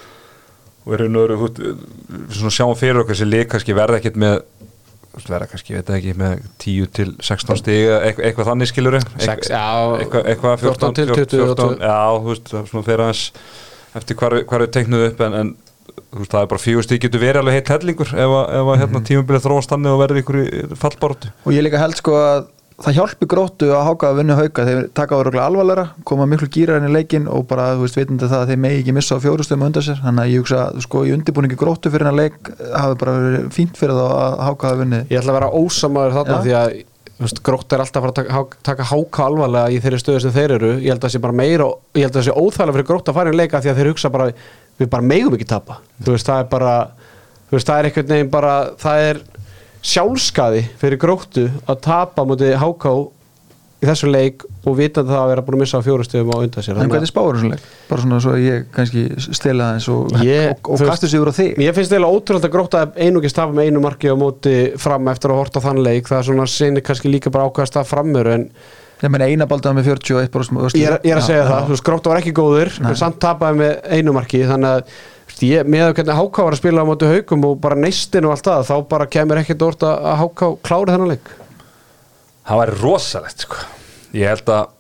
og 0.84 0.96
er 0.96 1.06
einhverju 1.06 1.76
svona 2.34 2.52
sjáum 2.52 2.76
fyrir 2.80 3.04
okkur 3.04 3.20
sem 3.20 3.30
leik 3.30 3.54
kannski 3.54 3.78
verða 3.78 4.02
ekkit 4.02 4.20
með 4.20 4.42
verða 5.30 5.48
kannski, 5.52 5.76
veit 5.78 5.90
ekki, 5.94 6.16
með 6.18 6.40
10 6.64 6.88
til 6.98 7.12
16 7.22 7.60
stíg, 7.60 7.84
eitthvað, 8.00 8.26
eitthvað 8.28 8.48
þannig 8.50 8.70
skiluru 8.72 9.02
Sex, 9.22 9.52
já, 9.54 9.68
eitthvað, 10.00 10.30
eitthvað 10.32 10.56
14, 10.64 10.96
14 10.98 10.98
til 10.98 11.12
20 11.14 11.52
14, 11.54 11.76
já, 11.86 12.00
þú 12.18 12.32
veist, 12.32 12.50
það 12.50 12.60
er 12.60 12.72
svona 12.72 12.88
fyrir 12.88 13.04
aðeins 13.06 13.24
eftir 14.00 14.18
hvar 14.18 14.66
við 14.66 14.72
teiknuðu 14.74 15.10
upp 15.12 15.22
en, 15.28 15.38
en 15.38 15.52
veist, 16.14 16.32
það 16.34 16.42
er 16.46 16.50
bara 16.54 16.62
fjögur 16.64 16.84
stík 16.88 17.02
getur 17.08 17.22
verið 17.24 17.42
alveg 17.44 17.58
heitt 17.60 17.72
hellingur 17.74 18.12
ef 18.14 18.34
að, 18.40 18.44
ef 18.60 18.72
að 18.74 18.80
hérna, 18.84 19.00
Mhm. 19.00 19.06
tímabilið 19.10 19.46
þróast 19.48 19.72
þannig 19.74 19.94
og 19.94 20.02
verður 20.04 20.22
ykkur 20.24 20.42
fallbáratu 20.78 21.32
og 21.46 21.54
ég 21.54 21.64
líka 21.66 21.80
held 21.82 21.96
sko 21.98 22.12
að 22.20 22.46
það 22.84 22.96
hjálpi 22.98 23.28
gróttu 23.30 23.68
að 23.70 23.84
háka 23.86 24.08
að 24.10 24.16
vinna 24.18 24.36
hauka. 24.36 24.64
Þeir 24.66 24.88
taka 24.98 25.16
á 25.16 25.22
röglega 25.24 25.46
alvarlega, 25.46 25.84
koma 26.04 26.26
miklu 26.26 26.48
gýrar 26.50 26.82
inn 26.82 26.90
í 26.90 26.94
leikin 26.98 27.28
og 27.30 27.46
bara, 27.48 27.76
þú 27.78 27.84
veist, 27.86 27.96
veitandi 27.96 28.26
það 28.28 28.42
að 28.42 28.48
þeir 28.50 28.60
megi 28.66 28.80
ekki 28.82 28.94
missa 28.98 29.16
á 29.16 29.24
fjórustum 29.24 29.62
undan 29.64 29.84
sér, 29.86 30.02
þannig 30.04 30.24
að 30.26 30.32
ég 30.34 30.42
hugsa 30.42 30.82
sko 30.82 31.04
í 31.06 31.14
undirbúningi 31.14 31.56
gróttu 31.56 31.92
fyrir 31.94 32.10
hennar 32.10 32.18
leik 32.18 32.50
hafi 32.74 32.98
bara 32.98 33.14
verið 33.14 33.46
fínt 33.54 33.78
fyrir 33.78 33.94
þá 33.94 34.08
að 34.10 34.40
háka 34.50 34.72
að 34.74 34.82
vinni 34.82 35.00
Ég 35.14 35.22
ætla 35.22 35.32
að 35.32 35.38
vera 35.40 35.52
ósamaður 35.54 36.18
þarna 36.18 36.34
Já. 36.34 36.44
því 36.44 36.56
að 36.64 36.74
þú 37.14 37.24
veist, 37.28 37.44
grótt 37.46 37.72
er 37.78 37.80
alltaf 37.86 38.04
að 38.10 38.14
taka, 38.18 38.34
há- 38.34 38.58
taka 38.64 38.84
háka 38.90 39.24
alvarlega 39.30 39.70
í 39.70 39.80
þeirri 39.80 40.00
stöðu 40.02 40.22
sem 40.26 40.32
þeir 40.34 40.52
eru. 40.58 40.72
Ég 40.82 40.90
held 40.92 41.00
að 41.00 41.06
það 41.08 41.14
sé 41.14 41.22
bara 41.22 41.34
meira 41.40 41.66
ég 41.94 42.04
held 42.04 42.12
að 42.12 42.20
það 42.20 42.26
sé 42.26 42.34
óþægilega 42.42 42.74
fyrir 42.74 42.88
grótt 42.90 43.08
að 43.08 43.14
fara 43.14 43.30
í 43.32 43.38
leika 43.38 43.62
því 43.62 43.70
að 43.70 43.78
þeir 43.80 43.90
hugsa 43.94 44.10
bara 44.12 44.32
við 44.80 44.90
bara 44.90 45.06
megum 45.06 45.36
ekki 45.38 45.50
tapa. 45.50 45.80
Þú 46.04 46.16
veist 46.16 46.30
það 46.30 46.44
er 46.44 46.50
bara 46.54 46.74
veist 47.54 47.70
það 47.70 47.80
er 47.84 47.90
einhvern 47.90 48.14
veginn 48.16 48.32
bara 48.34 48.54
það 48.82 49.08
er 49.10 49.20
sjálfskaði 49.84 50.64
fyrir 50.80 51.00
gróttu 51.02 51.50
að 51.70 51.82
tapa 51.84 52.24
mútið 52.28 52.56
háká 52.62 52.94
í 53.84 53.88
þessu 53.90 54.08
leik 54.08 54.46
og 54.64 54.78
vitandi 54.80 55.12
það 55.12 55.20
að 55.26 55.32
vera 55.34 55.42
búin 55.44 55.58
að 55.58 55.62
missa 55.66 55.80
á 55.84 55.84
fjóru 55.84 56.06
stöðum 56.08 56.30
á 56.32 56.38
undan 56.40 56.64
sér. 56.64 56.78
En 56.80 56.92
hvernig 56.94 57.10
spáur 57.12 57.36
þessu 57.36 57.50
leik? 57.52 57.66
bara 57.90 58.04
svona 58.06 58.20
svo 58.24 58.32
að 58.38 58.46
ég 58.46 58.62
kannski 58.72 59.02
stela 59.36 59.66
það 59.68 59.80
eins 59.80 59.88
og, 59.92 60.14
Ég- 60.24 60.54
og, 60.54 60.70
og 60.78 60.86
kastu 60.88 61.10
sig 61.12 61.20
úr 61.20 61.32
á 61.32 61.36
þig. 61.36 61.58
Mér 61.60 61.76
finnst 61.76 61.92
eiginlega 61.92 62.16
ótrúlega 62.16 62.48
að 62.48 62.54
gróta 62.56 62.84
einungis 62.96 63.36
tapa 63.36 63.52
með 63.58 63.68
einu 63.68 63.82
marki 63.84 64.08
á 64.08 64.16
móti 64.16 64.56
fram 64.80 65.12
eftir 65.12 65.34
að 65.36 65.42
horta 65.42 65.64
þann 65.68 65.84
leik. 65.84 66.08
Það 66.08 66.22
er 66.22 66.28
svona 66.30 66.48
sinni 66.48 66.86
kannski 66.88 67.12
líka 67.12 67.34
bara 67.36 67.50
ákvæðast 67.52 67.82
að 67.84 67.92
framur 67.92 68.32
en 68.32 68.48
ég 69.04 69.12
meina 69.14 69.28
eina 69.30 69.48
baldaða 69.50 69.78
með 69.80 69.90
41 69.92 70.30
bara, 70.34 70.70
ég 70.78 70.88
er, 70.88 71.00
ég 71.04 71.16
er 71.16 71.20
að 71.20 71.28
segja 71.28 71.48
það, 71.50 71.66
þú 71.68 71.76
veist, 71.76 71.86
gróta 71.90 72.12
var 72.14 72.22
ekki 72.22 72.36
góður 72.38 72.72
Nei. 72.84 72.94
samt 73.00 73.20
tapaði 73.24 73.60
með 73.60 73.74
einu 73.98 74.16
marki 74.16 74.44
þannig 74.48 74.78
að 74.78 75.48
ég, 75.50 75.68
með 75.68 75.88
að 75.88 75.96
hvernig 75.98 76.20
Háká 76.22 76.46
var 76.48 76.56
að 76.56 76.62
spila 76.62 76.86
á 76.86 76.90
móti 76.90 77.10
haukum 77.10 77.48
og 77.50 77.58
bara 77.64 77.80
neistin 77.80 78.28
og 78.28 78.36
allt 78.36 78.48
það 78.48 78.70
þá 78.70 78.76
bara 78.94 79.10
kemur 79.18 79.42
ekkert 79.42 79.66
orð 79.68 79.88
að 79.90 80.08
Háká 80.22 80.52
klári 80.70 80.96
þennan 80.96 81.12
leik 81.16 81.34
það 82.44 82.62
væri 82.64 82.80
rosalegt 82.84 83.46
sko. 83.48 83.60
ég 84.16 84.32
held 84.32 84.54
að 84.54 84.72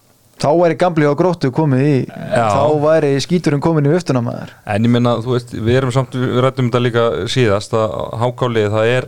þá 0.43 0.49
væri 0.59 0.77
gamli 0.79 1.07
á 1.07 1.13
gróttu 1.15 1.51
komið 1.55 1.83
í 1.87 1.97
Já. 2.07 2.47
þá 2.51 2.65
væri 2.83 3.11
skíturinn 3.23 3.63
komin 3.63 3.87
í 3.87 3.93
öftunamaður 3.95 4.51
En 4.67 4.87
ég 4.87 4.91
minna, 4.91 5.17
þú 5.23 5.35
veist, 5.37 5.53
við 5.55 5.79
erum 5.79 5.93
samt, 5.95 6.15
við 6.19 6.41
rættum 6.43 6.69
þetta 6.69 6.83
líka 6.83 7.05
síðast 7.31 7.75
að 7.77 7.93
hákálið 8.23 8.71
það 8.73 8.91
er, 8.97 9.07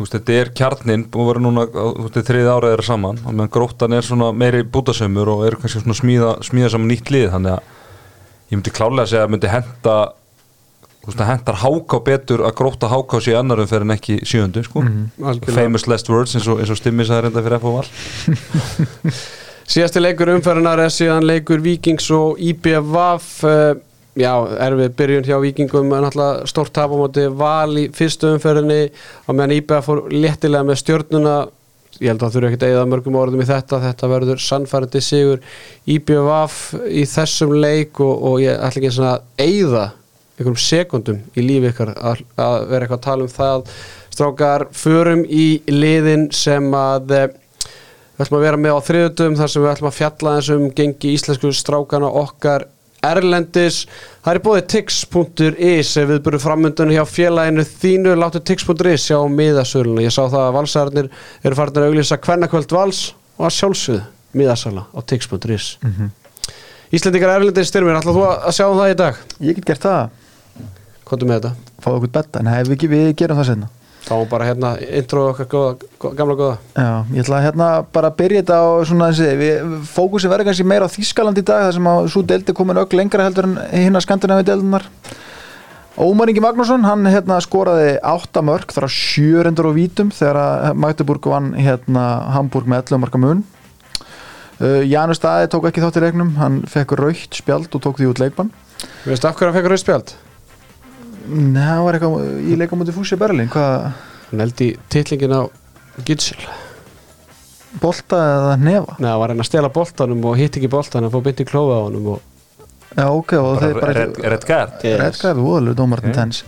þú 0.00 0.06
veist, 0.06 0.14
þetta 0.16 0.36
er 0.40 0.50
kjarnin, 0.56 1.02
að 1.12 1.26
vera 1.28 1.40
núna, 1.44 1.66
þú 1.74 2.06
veist, 2.06 2.14
þriði 2.24 2.48
árið 2.48 2.70
þeirra 2.72 2.84
saman, 2.86 3.18
og 3.20 3.34
meðan 3.34 3.50
gróttan 3.52 3.92
er 3.92 4.06
svona 4.06 4.30
meiri 4.32 4.62
bútasömmur 4.64 5.28
og 5.28 5.42
er 5.44 5.56
kannski 5.60 5.82
svona 5.82 5.96
smíða, 5.98 6.30
smíða 6.46 6.70
saman 6.72 6.88
nýtt 6.88 7.12
lið, 7.12 7.26
þannig 7.34 7.58
að 7.58 7.74
ég 8.48 8.56
myndi 8.56 8.72
klálega 8.78 9.04
að 9.04 9.10
segja 9.10 9.26
að 9.26 9.34
myndi 9.34 9.50
henda, 9.52 9.96
þú 11.02 11.10
veist, 11.10 11.20
að 11.20 11.30
hendar 11.34 11.60
háká 11.60 12.00
betur 12.06 12.44
að 12.48 12.56
gróta 12.62 12.90
háká 12.94 13.20
sér 13.26 13.42
annarum 13.42 13.68
fyrir 13.68 13.84
en 13.84 13.96
ekki 13.98 14.16
sjöundu, 14.24 14.64
sko. 14.64 14.86
algjörlega. 15.20 15.58
Famous 15.60 15.84
last 15.92 16.08
words 16.08 16.32
eins 16.38 16.48
og, 16.48 16.64
eins 16.64 16.72
og 16.72 16.80
stimmi 16.80 17.04
sagði 17.04 17.28
reynda 17.28 17.44
fyrir 17.44 17.60
FO 17.60 17.76
Val. 17.76 17.84
Síðasti 19.70 20.00
leikur 20.00 20.32
umferðinar 20.32 20.80
er 20.82 20.96
síðan 20.96 21.28
leikur 21.28 21.60
Víkings 21.62 22.08
og 22.16 22.40
IBVF 22.40 23.28
uh, 23.44 23.76
já, 24.20 24.32
erfið 24.66 24.92
byrjun 24.98 25.26
hjá 25.26 25.38
Víkingum 25.42 25.94
en 25.96 26.06
alltaf 26.08 26.50
stórt 26.50 26.74
tap 26.76 26.92
á 26.92 26.96
móti 27.00 27.24
val 27.32 27.72
í 27.80 27.86
fyrstu 27.96 28.34
umferðinni. 28.34 28.90
Og 29.26 29.36
meðan 29.36 29.56
IBVF 29.56 29.88
fór 29.88 30.02
léttilega 30.12 30.68
með 30.68 30.80
stjórnuna 30.82 31.38
ég 32.00 32.08
held 32.08 32.20
að 32.20 32.26
það 32.26 32.34
þurfi 32.36 32.48
ekki 32.48 32.60
að 32.60 32.70
eigða 32.70 32.88
mörgum 32.88 33.16
orðum 33.20 33.42
í 33.42 33.48
þetta 33.48 33.80
þetta 33.82 34.08
verður 34.08 34.42
sannfærandi 34.44 35.02
sigur 35.04 35.40
IBVF 35.90 36.60
í 36.88 37.02
þessum 37.10 37.56
leik 37.60 38.00
og, 38.00 38.14
og 38.30 38.36
ég 38.40 38.56
ætla 38.56 38.80
ekki 38.80 38.92
að 39.04 39.44
eigða 39.44 39.86
einhverjum 40.40 40.60
sekundum 40.64 41.20
í 41.36 41.44
lífi 41.44 41.72
ykkar 41.74 41.92
að, 41.98 42.22
að 42.40 42.56
vera 42.70 42.86
eitthvað 42.86 43.00
að 43.00 43.06
tala 43.08 43.26
um 43.26 43.34
það. 43.34 43.74
Strákar, 44.10 44.66
förum 44.74 45.26
í 45.28 45.46
liðin 45.68 46.30
sem 46.34 46.72
að 46.76 47.14
eh, 47.16 47.28
Við 48.20 48.26
ætlum 48.26 48.36
að 48.36 48.42
vera 48.44 48.56
með 48.60 48.74
á 48.76 48.80
þriðutum 48.84 49.36
þar 49.38 49.48
sem 49.48 49.62
við 49.62 49.70
ætlum 49.70 49.86
að 49.88 49.94
fjalla 49.96 50.32
eins 50.36 50.48
um 50.52 50.64
gengi 50.76 51.12
íslensku 51.16 51.50
strákana 51.56 52.10
okkar 52.20 52.66
Erlendis. 53.06 53.86
Það 54.24 54.34
er 54.34 54.42
bóðið 54.44 54.66
tix.is 54.74 55.92
við 55.96 56.22
byrjum 56.26 56.44
framöndunum 56.44 56.94
hjá 56.96 57.04
félaginu 57.08 57.64
þínu 57.64 58.14
láttu 58.20 58.42
tix.is 58.44 59.08
sjá 59.08 59.18
miðasöluna. 59.32 60.04
Ég 60.04 60.14
sá 60.14 60.22
það 60.26 60.46
að 60.46 60.56
valsararnir 60.58 61.10
eru 61.42 61.58
farin 61.58 61.80
að 61.82 61.88
auglýsa 61.90 62.20
hvernakvöld 62.20 62.74
vals 62.76 63.02
og 63.38 63.48
að 63.48 63.56
sjálfsögðu 63.58 64.02
miðasala 64.36 64.86
á 64.92 65.00
tix.is. 65.06 65.78
Mm 65.80 65.94
-hmm. 65.96 66.10
Íslendingar 66.90 67.36
Erlendis 67.38 67.68
styrmir, 67.70 67.94
ætlum 67.94 68.16
þú 68.18 68.24
að 68.26 68.54
sjá 68.56 68.66
það 68.66 68.90
í 68.90 68.94
dag? 68.98 69.14
ég 69.40 69.54
get 69.54 69.64
gert 69.64 69.82
það, 69.82 70.08
Hvað 71.06 71.22
með 71.26 71.36
þetta? 71.40 71.52
fá 71.80 71.90
okkur 71.90 72.10
betta 72.14 72.42
nei, 72.42 72.62
við, 72.68 72.88
við 72.90 73.12
gerum 73.18 73.38
það 73.40 73.46
senna 73.50 73.68
Þá 74.00 74.14
bara 74.30 74.46
hérna 74.48 74.70
intro 74.96 75.26
okkar 75.30 75.46
góða, 75.52 75.72
gó- 76.00 76.12
gamla 76.16 76.34
góða. 76.38 76.54
Já, 76.74 77.04
ég 77.14 77.24
ætla 77.24 77.36
að 77.40 77.44
hérna 77.46 77.66
bara 77.92 78.10
byrja 78.16 78.40
þetta 78.42 78.56
á 78.58 78.68
svona 78.88 79.08
þessi, 79.12 79.32
við 79.38 79.74
fókusin 79.92 80.32
verður 80.32 80.48
kannski 80.48 80.66
meira 80.66 80.88
á 80.88 80.94
Þískaland 80.94 81.38
í 81.38 81.44
dag 81.44 81.66
þar 81.66 81.74
sem 81.76 81.88
að 81.92 82.08
svo 82.14 82.22
deldi 82.26 82.54
komin 82.56 82.80
öll 82.80 82.96
lengra 82.96 83.26
heldur 83.28 83.50
en 83.50 83.58
hinn 83.74 83.98
að 84.00 84.06
skandinavi 84.06 84.46
deldunar 84.48 84.86
Ómar 86.00 86.30
Ingi 86.32 86.40
Magnússon, 86.40 86.84
hann 86.86 87.04
hérna 87.12 87.36
skoraði 87.44 87.98
8 88.08 88.40
mörg 88.46 88.70
þar 88.72 88.86
á 88.88 88.90
sjörendur 88.94 89.68
og 89.68 89.74
vítum 89.76 90.08
þegar 90.14 90.38
að 90.40 90.78
Magdeburg 90.80 91.26
vann 91.28 91.50
hérna 91.60 92.04
Hamburg 92.32 92.70
með 92.70 92.86
11 92.94 93.02
marka 93.04 93.20
mun 93.20 93.42
uh, 94.62 94.80
Janus 94.86 95.20
Staði 95.20 95.50
tók 95.52 95.68
ekki 95.68 95.82
þátt 95.84 95.98
í 96.00 96.04
leiknum 96.06 96.32
hann 96.40 96.62
fekk 96.70 96.96
raukt 96.96 97.36
spjald 97.42 97.68
og 97.76 97.84
tók 97.84 98.00
því 98.00 98.08
út 98.14 98.22
leikbann 98.22 98.52
Veistu 99.04 99.28
af 99.28 99.36
hverju 99.36 99.52
að 99.52 99.58
fekk 99.60 99.70
rauðspjald? 99.74 100.14
Nei, 101.30 101.62
það 101.62 101.84
var 101.86 101.98
eitthvað 101.98 102.40
í 102.50 102.56
leikamóti 102.60 102.94
Fúsi 102.96 103.18
Berlin 103.20 103.50
hvað, 103.52 103.86
Hann 104.30 104.42
held 104.44 104.60
í 104.66 104.68
titlingin 104.92 105.34
á 105.34 105.42
Gitsel. 106.06 106.38
bolta 107.80 108.18
eða 108.18 108.52
nefa 108.60 108.96
Nei, 108.98 109.08
það 109.10 109.20
var 109.22 109.32
reyna 109.32 109.44
að 109.44 109.50
stela 109.50 109.70
boltanum 109.74 110.24
og 110.30 110.36
hitt 110.40 110.58
ekki 110.58 110.70
boltanum 110.72 111.10
og 111.10 111.14
fór 111.16 111.24
byndi 111.28 111.46
klófa 111.48 111.78
á 111.78 111.82
honum 111.86 112.12
og 112.16 112.26
Já, 112.90 113.04
ok, 113.06 113.32
og 113.38 113.60
þeir 113.62 113.76
bara 113.78 113.92
Red, 113.94 114.16
red 114.32 114.44
guard. 114.48 114.80
Redgard, 114.82 115.38
voðalega 115.38 115.76
dómartin 115.78 116.10
tens. 116.16 116.40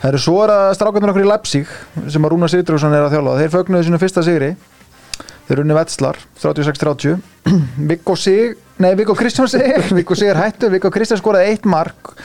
Það 0.00 0.08
eru 0.08 0.18
svo 0.24 0.40
er 0.42 0.50
að 0.50 0.70
strákarnir 0.74 1.12
okkur 1.12 1.22
í 1.22 1.28
Leipzig 1.30 1.68
sem 2.10 2.26
að 2.26 2.32
Rúna 2.32 2.48
Sigtrússon 2.50 2.96
er 2.98 3.04
að 3.06 3.14
þjálfa. 3.14 3.34
Þeir 3.38 3.52
fögnuðu 3.52 3.86
sínu 3.86 4.00
fyrsta 4.02 4.24
sigri. 4.26 4.48
Þeir 5.46 5.62
unni 5.62 5.76
Vetslar 5.78 6.18
36-30 6.42 7.20
Viggo 7.86 8.16
Sig, 8.18 8.56
nei 8.82 8.90
Viggo 8.98 9.14
Kristján 9.14 9.46
Sig 9.46 9.62
Viggo 10.00 10.18
Sig 10.18 10.32
er 10.32 10.40
hættur, 10.42 10.72
Viggo 10.74 10.90
Kristján 10.90 11.22
skoraði 11.22 11.52
eitt 11.54 11.68
mark 11.70 12.16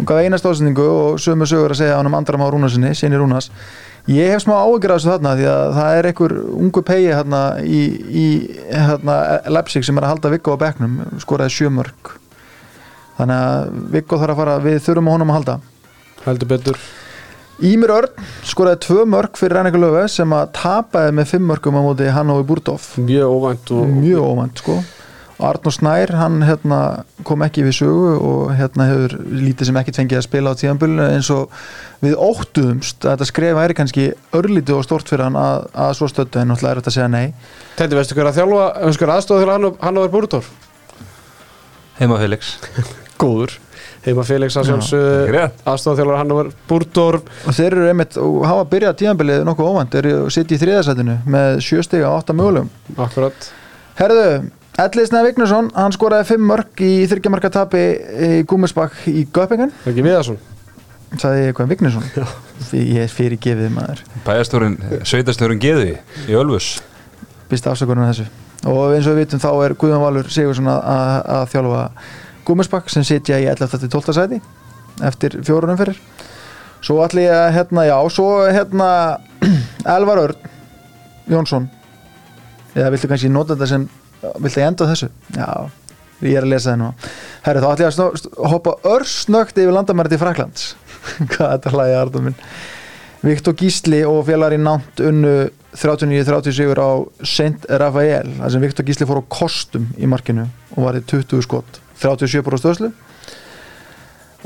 og 0.00 0.08
gaf 0.08 0.24
eina 0.24 0.40
stóðsendingu 0.40 0.88
og 0.88 1.20
sömu 1.22 1.48
sögur 1.48 1.74
að 1.74 1.82
segja 1.82 1.98
hann 1.98 2.08
um 2.08 2.16
andram 2.16 2.42
á 2.42 2.48
Rúna 2.52 2.70
sinni 2.72 3.20
Rúnas 3.20 3.50
ég 4.08 4.32
hef 4.32 4.44
smá 4.44 4.56
áhyggjur 4.56 4.94
af 4.94 5.00
þessu 5.00 5.12
þarna 5.12 5.34
því 5.36 5.48
að 5.50 5.74
það 5.76 5.98
er 5.98 6.08
einhver 6.10 6.34
ungu 6.56 6.82
pegi 6.86 7.10
hérna 7.12 7.42
í, 7.60 7.82
í 8.08 8.26
hérna, 8.72 9.18
Leipzig 9.52 9.84
sem 9.84 10.00
er 10.00 10.06
að 10.08 10.14
halda 10.14 10.32
Viggo 10.32 10.56
á 10.56 10.62
bekknum 10.64 10.96
skoraði 11.20 11.56
sjö 11.58 11.70
mörg 11.74 12.14
þannig 13.20 13.44
að 13.44 13.76
Viggo 13.92 14.20
þarf 14.22 14.34
að 14.34 14.40
fara 14.40 14.56
við 14.64 14.80
þurfum 14.86 15.10
á 15.10 15.14
honum 15.14 15.32
að 15.32 15.38
halda. 15.38 15.56
Heldur 16.24 16.50
betur. 16.50 16.80
Ímir 17.60 17.92
Örn 17.92 18.28
skoraði 18.48 18.80
tvö 18.86 19.04
mörg 19.12 19.36
fyrir 19.36 19.58
Renningur 19.58 19.82
Löfe 19.82 20.06
sem 20.08 20.32
að 20.32 20.54
tapaði 20.56 21.12
með 21.18 21.34
fimm 21.34 21.50
mörgum 21.50 21.76
á 21.76 21.82
móti 21.84 22.08
Hannover 22.08 22.46
Búrdóf 22.48 22.94
mjög 22.96 23.34
óvænt 23.36 23.72
og 23.76 23.90
mjög 23.98 24.30
óvænt 24.30 24.62
sko 24.62 24.78
Arnur 25.46 25.72
Snær, 25.74 26.10
hann 26.18 26.42
hérna, 26.44 26.78
kom 27.26 27.42
ekki 27.46 27.62
við 27.66 27.76
sögu 27.80 28.10
og 28.18 28.50
hérna 28.58 28.86
hefur 28.90 29.14
lítið 29.32 29.70
sem 29.70 29.78
ekkert 29.80 29.98
fengið 30.00 30.18
að 30.20 30.26
spila 30.26 30.52
á 30.52 30.58
tíðanbölinu 30.60 31.06
eins 31.16 31.30
og 31.34 31.54
við 32.04 32.16
óttuðumst 32.20 33.06
að 33.06 33.14
þetta 33.14 33.28
skref 33.30 33.56
væri 33.58 33.76
kannski 33.78 34.04
örlítið 34.36 34.76
og 34.78 34.84
stort 34.86 35.08
fyrir 35.12 35.26
hann 35.28 35.38
að, 35.40 35.66
að 35.86 35.94
svo 35.98 36.10
stöttu 36.12 36.42
en 36.42 36.52
náttúrulega 36.52 36.74
er 36.76 36.82
þetta 36.82 36.92
að 36.92 36.98
segja 36.98 37.08
nei. 37.14 37.56
Tendi, 37.78 37.98
veistu 37.98 38.18
hver 38.18 38.30
að 38.30 38.38
þjálfa, 38.40 38.66
veistu 38.84 39.04
hver 39.04 39.14
aðstofa 39.16 39.42
þegar 39.44 39.54
hann, 39.56 39.80
hann 39.86 40.00
var 40.04 40.12
búrútor? 40.14 40.52
Heima 42.00 42.20
Felix. 42.20 42.54
Góður. 43.20 43.56
Heima 44.04 44.22
Felix 44.24 44.54
að 44.56 44.62
Ekki 44.64 44.70
sjálfsög 44.72 45.32
rétt. 45.34 45.58
aðstofa 45.68 45.98
þjálfur 45.98 46.16
hann 46.22 46.30
var 46.38 46.52
búrútor 46.70 47.18
og 47.20 47.52
þeir 47.56 47.74
eru 47.74 47.88
einmitt 47.90 48.16
og 48.20 48.38
hafa 48.48 48.62
byrjað 48.70 48.96
tíðanbölið 49.02 49.42
nokkuð 49.48 49.68
óvænt, 49.74 49.92
þeir 49.92 50.08
eru 50.14 50.30
sitt 50.32 50.54
í 50.56 50.60
þriðasætinu 50.62 51.18
með 51.36 51.58
sjö 51.66 51.84
stiga 51.84 52.08
og 52.08 52.22
átta 52.22 52.36
mögulegum. 52.38 52.70
Akkurat. 52.96 53.50
Herðu, 54.00 54.24
Ellisnæð 54.80 55.26
Vignarsson, 55.26 55.68
hann 55.76 55.92
skoraði 55.92 56.28
fimm 56.30 56.46
mörg 56.48 56.80
í 56.84 56.92
þryggjamarka 57.10 57.50
tapi 57.52 57.80
í 58.00 58.30
Gúmisbakk 58.48 59.02
í 59.10 59.26
Göppingen 59.34 59.74
Ekki 59.84 60.04
Viðarsson 60.06 60.38
sagði 61.18 61.42
ég 61.42 61.50
eitthvað 61.50 61.72
Vignarsson 61.72 62.06
ég 62.78 63.02
er 63.02 63.10
fyrir 63.10 63.40
gefið 63.42 63.72
maður. 63.74 64.04
Bæjastjórin, 64.26 64.76
sveitastjórin 65.08 65.60
Geði 65.62 65.96
í 66.30 66.36
Ölfus. 66.38 66.76
Býst 67.50 67.66
afsökunum 67.66 68.06
þessu. 68.06 68.28
Og 68.70 68.94
eins 68.94 69.08
og 69.08 69.16
við 69.16 69.24
vitum 69.24 69.42
þá 69.42 69.50
er 69.64 69.74
Guðjón 69.80 70.04
Valur 70.04 70.30
Sigursson 70.30 70.70
að, 70.70 70.80
að, 70.92 71.14
að 71.34 71.46
þjálfa 71.54 71.84
Gúmisbakk 72.46 72.92
sem 72.92 73.06
sitja 73.06 73.40
í 73.42 73.48
11. 73.50 73.80
til 73.82 73.90
12. 73.90 74.16
sæti 74.16 74.40
eftir 75.10 75.38
fjórunum 75.46 75.78
fyrir 75.80 75.98
svo 76.84 77.00
allir 77.04 77.26
ég 77.26 77.36
að 77.36 77.54
hérna, 77.56 77.86
já, 77.88 77.96
svo 78.12 78.28
hérna 78.48 78.90
Elvar 79.96 80.22
Örn 80.24 80.48
Jónsson. 81.30 81.68
Eða 82.74 82.92
viltu 82.94 83.10
kannski 83.10 83.30
nota 83.32 83.54
þetta 83.54 83.68
sem 83.70 83.84
viltu 84.40 84.60
ég 84.60 84.66
enda 84.66 84.88
þessu? 84.90 85.08
Já, 85.36 85.48
ég 86.26 86.36
er 86.40 86.44
að 86.46 86.52
lesa 86.54 86.72
það 86.74 86.80
nú 86.82 86.90
Herri, 87.46 87.62
þá 87.62 87.70
ætlum 87.70 87.86
ég 87.86 87.92
að 87.92 87.96
snó- 87.96 88.50
hoppa 88.52 88.76
örsnögt 88.96 89.60
yfir 89.62 89.72
landamæri 89.76 90.12
til 90.12 90.20
Fraklands 90.20 90.66
hvað 91.32 91.54
þetta 91.56 91.74
hlæði 91.76 91.96
Arnum 92.02 92.28
minn? 92.30 92.38
Viktor 93.20 93.52
Gísli 93.60 94.00
og 94.08 94.22
félagar 94.28 94.56
í 94.56 94.60
nánt 94.60 95.00
unnu 95.04 95.32
39-37 95.76 96.72
á 96.80 96.90
Saint 97.28 97.66
Rafael 97.68 98.30
þar 98.38 98.52
sem 98.54 98.62
Viktor 98.64 98.86
Gísli 98.88 99.06
fór 99.08 99.20
á 99.20 99.30
kostum 99.32 99.90
í 100.00 100.08
markinu 100.08 100.46
og 100.74 100.86
var 100.86 100.96
í 100.96 101.02
20 101.04 101.44
skot. 101.44 101.80
37 102.00 102.40
búr 102.46 102.56
á 102.56 102.60
stöðslu. 102.62 102.88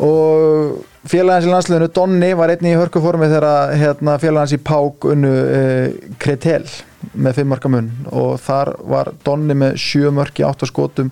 Og 0.02 0.80
félagans 1.06 1.46
í 1.46 1.52
landsliðinu 1.52 1.88
Donni 1.94 2.32
var 2.34 2.50
einnig 2.50 2.74
í 2.74 2.80
hörkuformi 2.80 3.28
þegar 3.30 3.76
hérna, 3.78 4.16
félagans 4.18 4.56
í 4.56 4.58
Pák 4.66 5.06
unnu 5.12 5.30
uh, 5.30 6.10
Kretel 6.18 6.66
með 7.12 7.40
5 7.40 7.50
marka 7.50 7.70
mun. 7.72 7.90
Og 8.12 8.38
þar 8.42 8.74
var 8.90 9.12
Donni 9.26 9.56
með 9.58 9.76
7 9.82 10.12
mörk 10.14 10.40
í 10.40 10.46
8 10.46 10.68
skotum 10.70 11.10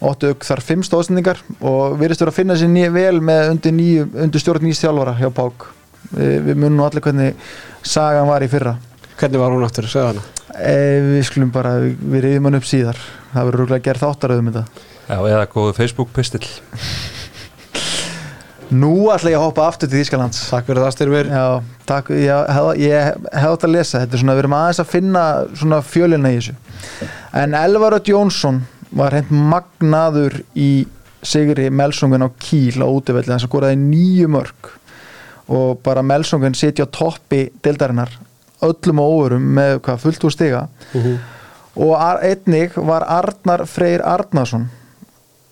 8 0.00 0.30
auk 0.32 0.46
þar 0.48 0.62
5 0.64 0.86
stóðsendingar 0.88 1.40
og 1.60 1.98
virðist 2.00 2.22
vera 2.22 2.32
að 2.32 2.38
finna 2.38 2.56
sér 2.56 2.70
nýja 2.72 2.92
vel 2.94 3.20
með 3.24 3.50
undir, 3.54 3.74
nýju, 3.76 4.06
undir 4.24 4.40
stjórn 4.42 4.64
nýjast 4.64 4.86
þjálfara 4.86 5.16
hjá 5.18 5.28
Pák. 5.36 5.66
Við, 6.10 6.36
við 6.46 6.60
munum 6.62 6.84
allir 6.86 7.04
hvernig 7.04 7.50
sagan 7.86 8.28
var 8.30 8.44
í 8.44 8.48
fyrra. 8.50 8.78
Hvernig 9.20 9.42
var 9.42 9.52
hún 9.52 9.66
aftur, 9.66 9.88
segða 9.92 10.14
hana? 10.14 10.24
E, 10.56 10.76
við 11.04 11.26
skulum 11.28 11.52
bara, 11.52 11.74
við, 11.82 11.98
við 12.14 12.24
reyðum 12.24 12.48
hann 12.48 12.60
upp 12.60 12.68
síðar. 12.70 13.02
Það 13.34 13.50
verður 13.50 13.64
rúglega 13.64 13.86
gerð 13.90 14.06
þáttaröðum 14.06 14.50
þetta. 14.50 14.86
Já, 15.10 15.16
eða 15.18 15.46
góðu 15.52 15.76
Facebook 15.76 16.14
pistill. 16.16 16.46
Nú 18.70 19.10
ætla 19.10 19.32
ég 19.32 19.40
að 19.40 19.48
hoppa 19.48 19.66
aftur 19.66 19.90
til 19.90 20.00
Þýskalands. 20.00 20.44
Takk 20.46 20.68
fyrir 20.68 20.84
það 20.86 20.92
Já, 21.26 21.44
takk, 21.90 22.10
ég 22.14 22.94
hef, 23.04 23.28
átt 23.50 23.66
að 23.66 23.74
lesa 23.74 24.00
þetta 24.04 24.16
er 24.16 24.22
svona, 24.22 24.36
við 24.38 24.44
erum 24.44 24.56
aðeins 24.60 24.80
að 24.84 24.90
finna 24.94 25.24
svona 25.58 25.82
fjölina 25.84 26.30
í 26.32 26.38
þessu. 26.38 26.54
En 27.42 27.54
Elvaröld 27.58 28.08
Jónsson 28.10 28.62
var 28.96 29.14
hreint 29.14 29.30
magnaður 29.30 30.40
í 30.58 30.70
Sigri 31.22 31.66
Melsungen 31.70 32.24
á 32.24 32.28
Kíl 32.40 32.80
á 32.80 32.88
útivelli 32.88 33.28
þess 33.28 33.42
að 33.44 33.48
skoraði 33.50 33.76
nýju 33.82 34.30
mörg 34.32 34.70
og 35.50 35.80
bara 35.84 36.02
Melsungen 36.06 36.54
sitja 36.56 36.86
á 36.86 36.94
toppi 36.94 37.42
deildarinnar 37.62 38.12
öllum 38.64 39.00
og 39.02 39.12
óverum 39.18 39.46
með 39.56 39.78
hvað 39.84 40.02
fullt 40.06 40.24
úr 40.28 40.32
stiga. 40.34 40.62
Og 41.80 41.92
ar- 41.96 42.22
einnig 42.26 42.74
var 42.76 43.04
Arnar 43.08 43.66
Freyr 43.70 44.02
Arnarsson 44.04 44.68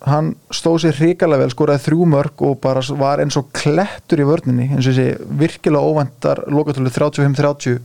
hann 0.06 0.34
stóð 0.54 0.84
sér 0.84 0.98
hrikalega 1.00 1.42
vel 1.42 1.52
skoraði 1.52 1.82
þrjú 1.88 2.06
mörg 2.12 2.44
og 2.46 2.60
bara 2.62 2.82
var 3.00 3.22
eins 3.22 3.38
og 3.40 3.48
klettur 3.56 4.22
í 4.22 4.26
vörninni 4.28 4.68
eins 4.70 4.86
og 4.86 4.94
þessi 4.94 5.32
virkilega 5.40 5.90
óvæntar 5.90 6.44
lokatölu 6.46 6.92
35-30 6.94 7.80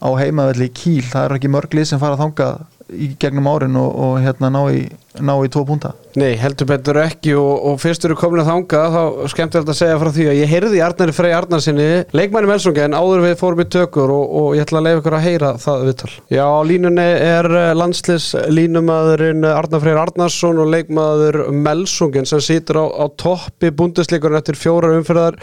á 0.00 0.08
heimavelli 0.16 0.70
í 0.70 0.72
Kíl. 0.72 1.04
Það 1.04 1.26
er 1.26 1.34
ekki 1.36 1.52
mörg 1.52 1.76
lið 1.76 1.90
sem 1.90 2.00
fara 2.00 2.16
þangað 2.20 2.62
í 2.92 3.12
gegnum 3.20 3.48
árin 3.50 3.78
og, 3.80 3.90
og 3.94 4.20
hérna 4.24 4.50
ná 4.52 4.60
í, 4.74 4.84
ná 5.20 5.34
í 5.44 5.50
tvo 5.52 5.64
púnta 5.68 5.94
Nei, 6.18 6.34
heldur 6.40 6.66
betur 6.66 6.98
ekki 7.04 7.36
og, 7.38 7.50
og 7.70 7.76
fyrst 7.78 8.02
eru 8.06 8.16
komin 8.18 8.42
að 8.42 8.48
þanga 8.50 8.80
þá 8.94 9.02
skemmtilegt 9.30 9.70
að 9.70 9.78
segja 9.78 9.98
frá 10.00 10.10
því 10.14 10.24
að 10.26 10.38
ég 10.40 10.50
heyrði 10.50 10.80
Arnari 10.82 11.14
Frey 11.14 11.34
Arnarsinni 11.36 11.86
leikmæni 12.16 12.50
Melsungi 12.50 12.82
en 12.82 12.96
áður 12.98 13.22
við 13.28 13.36
fórum 13.38 13.62
í 13.62 13.66
tökur 13.70 14.10
og, 14.14 14.24
og 14.40 14.48
ég 14.58 14.66
ætla 14.66 14.80
að 14.80 14.88
leiða 14.88 15.02
ykkur 15.02 15.16
að 15.18 15.26
heyra 15.28 15.52
það 15.62 15.84
viðtal. 15.86 16.10
Já, 16.34 16.46
línunni 16.66 17.06
er 17.28 17.48
landslis 17.78 18.26
línumadurinn 18.50 19.46
Arnar 19.52 19.84
Freyr 19.84 20.02
Arnarsson 20.02 20.64
og 20.64 20.74
leikmaður 20.74 21.40
Melsungin 21.54 22.26
sem 22.26 22.42
situr 22.42 22.82
á, 22.82 22.86
á 22.90 23.06
toppi 23.14 23.70
búndisleikurinn 23.70 24.40
eftir 24.40 24.58
fjóra 24.58 24.90
umfyrðar 24.98 25.38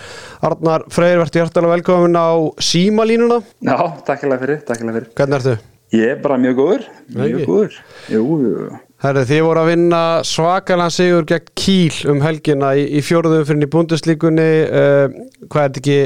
Arnar 0.51 0.83
Freyr, 0.91 1.21
verður 1.23 1.45
hjartalega 1.45 1.77
velkomin 1.77 2.19
á 2.19 2.35
símalínuna. 2.59 3.39
Já, 3.63 3.79
takk 4.03 4.27
hérlega 4.27 4.43
fyrir, 4.43 4.63
takk 4.67 4.83
hérlega 4.83 5.07
fyrir. 5.07 5.67
Ég 5.95 6.17
er 6.17 6.17
bara 6.19 6.35
mjög 6.35 6.57
góður, 6.59 6.85
mjög 7.15 7.43
góður. 7.47 7.75
Jú, 8.11 8.23
jú. 8.43 8.79
Herri, 8.99 9.21
þið 9.29 9.43
voru 9.45 9.61
að 9.61 9.69
vinna 9.69 10.01
svakalega 10.25 10.91
sigur 10.91 11.27
gegn 11.29 11.51
Kíl 11.55 12.09
um 12.11 12.19
helgina 12.25 12.73
í, 12.75 12.83
í 12.97 13.03
fjóruðum 13.05 13.45
fyrir 13.47 13.67
í 13.67 13.69
búndislíkunni 13.71 14.47
uh, 14.65 15.15
hvað 15.45 15.61
er 15.61 15.69
þetta 15.69 15.81
ekki 15.83 15.99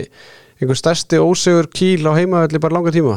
einhver 0.62 0.78
stærsti 0.78 1.22
ósigur 1.24 1.70
Kíl 1.74 2.06
á 2.06 2.13
heimavelli 2.13 2.62
bara 2.62 2.78
langa 2.78 2.94
tíma? 2.94 3.15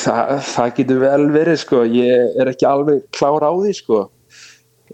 Þa, 0.00 0.16
það 0.48 0.72
getur 0.80 1.02
vel 1.04 1.28
verið, 1.36 1.60
sko. 1.62 1.84
Ég 1.86 2.40
er 2.40 2.50
ekki 2.50 2.66
alveg 2.66 3.04
klár 3.14 3.46
á 3.46 3.52
því, 3.54 3.74
sko. 3.78 4.02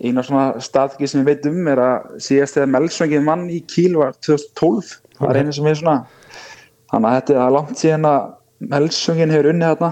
Eina 0.05 0.21
svona 0.27 0.61
staðfiki 0.61 1.09
sem 1.09 1.23
ég 1.23 1.31
veit 1.31 1.47
um 1.49 1.71
er 1.73 1.81
að 1.81 2.19
síðast 2.27 2.59
þegar 2.59 2.75
Melsvangin 2.75 3.25
mann 3.25 3.47
í 3.49 3.62
Kíl 3.73 3.95
var 3.97 4.12
2012. 4.21 4.99
Það 5.16 5.31
er 5.31 5.40
einu 5.40 5.57
sem 5.57 5.71
er 5.71 5.81
svona. 5.81 6.01
Þannig 6.92 7.09
að 7.09 7.16
þetta 7.23 7.38
er 7.47 7.57
langt 7.57 7.81
síðan 7.81 8.11
að 8.11 8.27
Melsvangin 8.61 9.33
hefur 9.35 9.51
unnið 9.53 9.73
þarna 9.73 9.90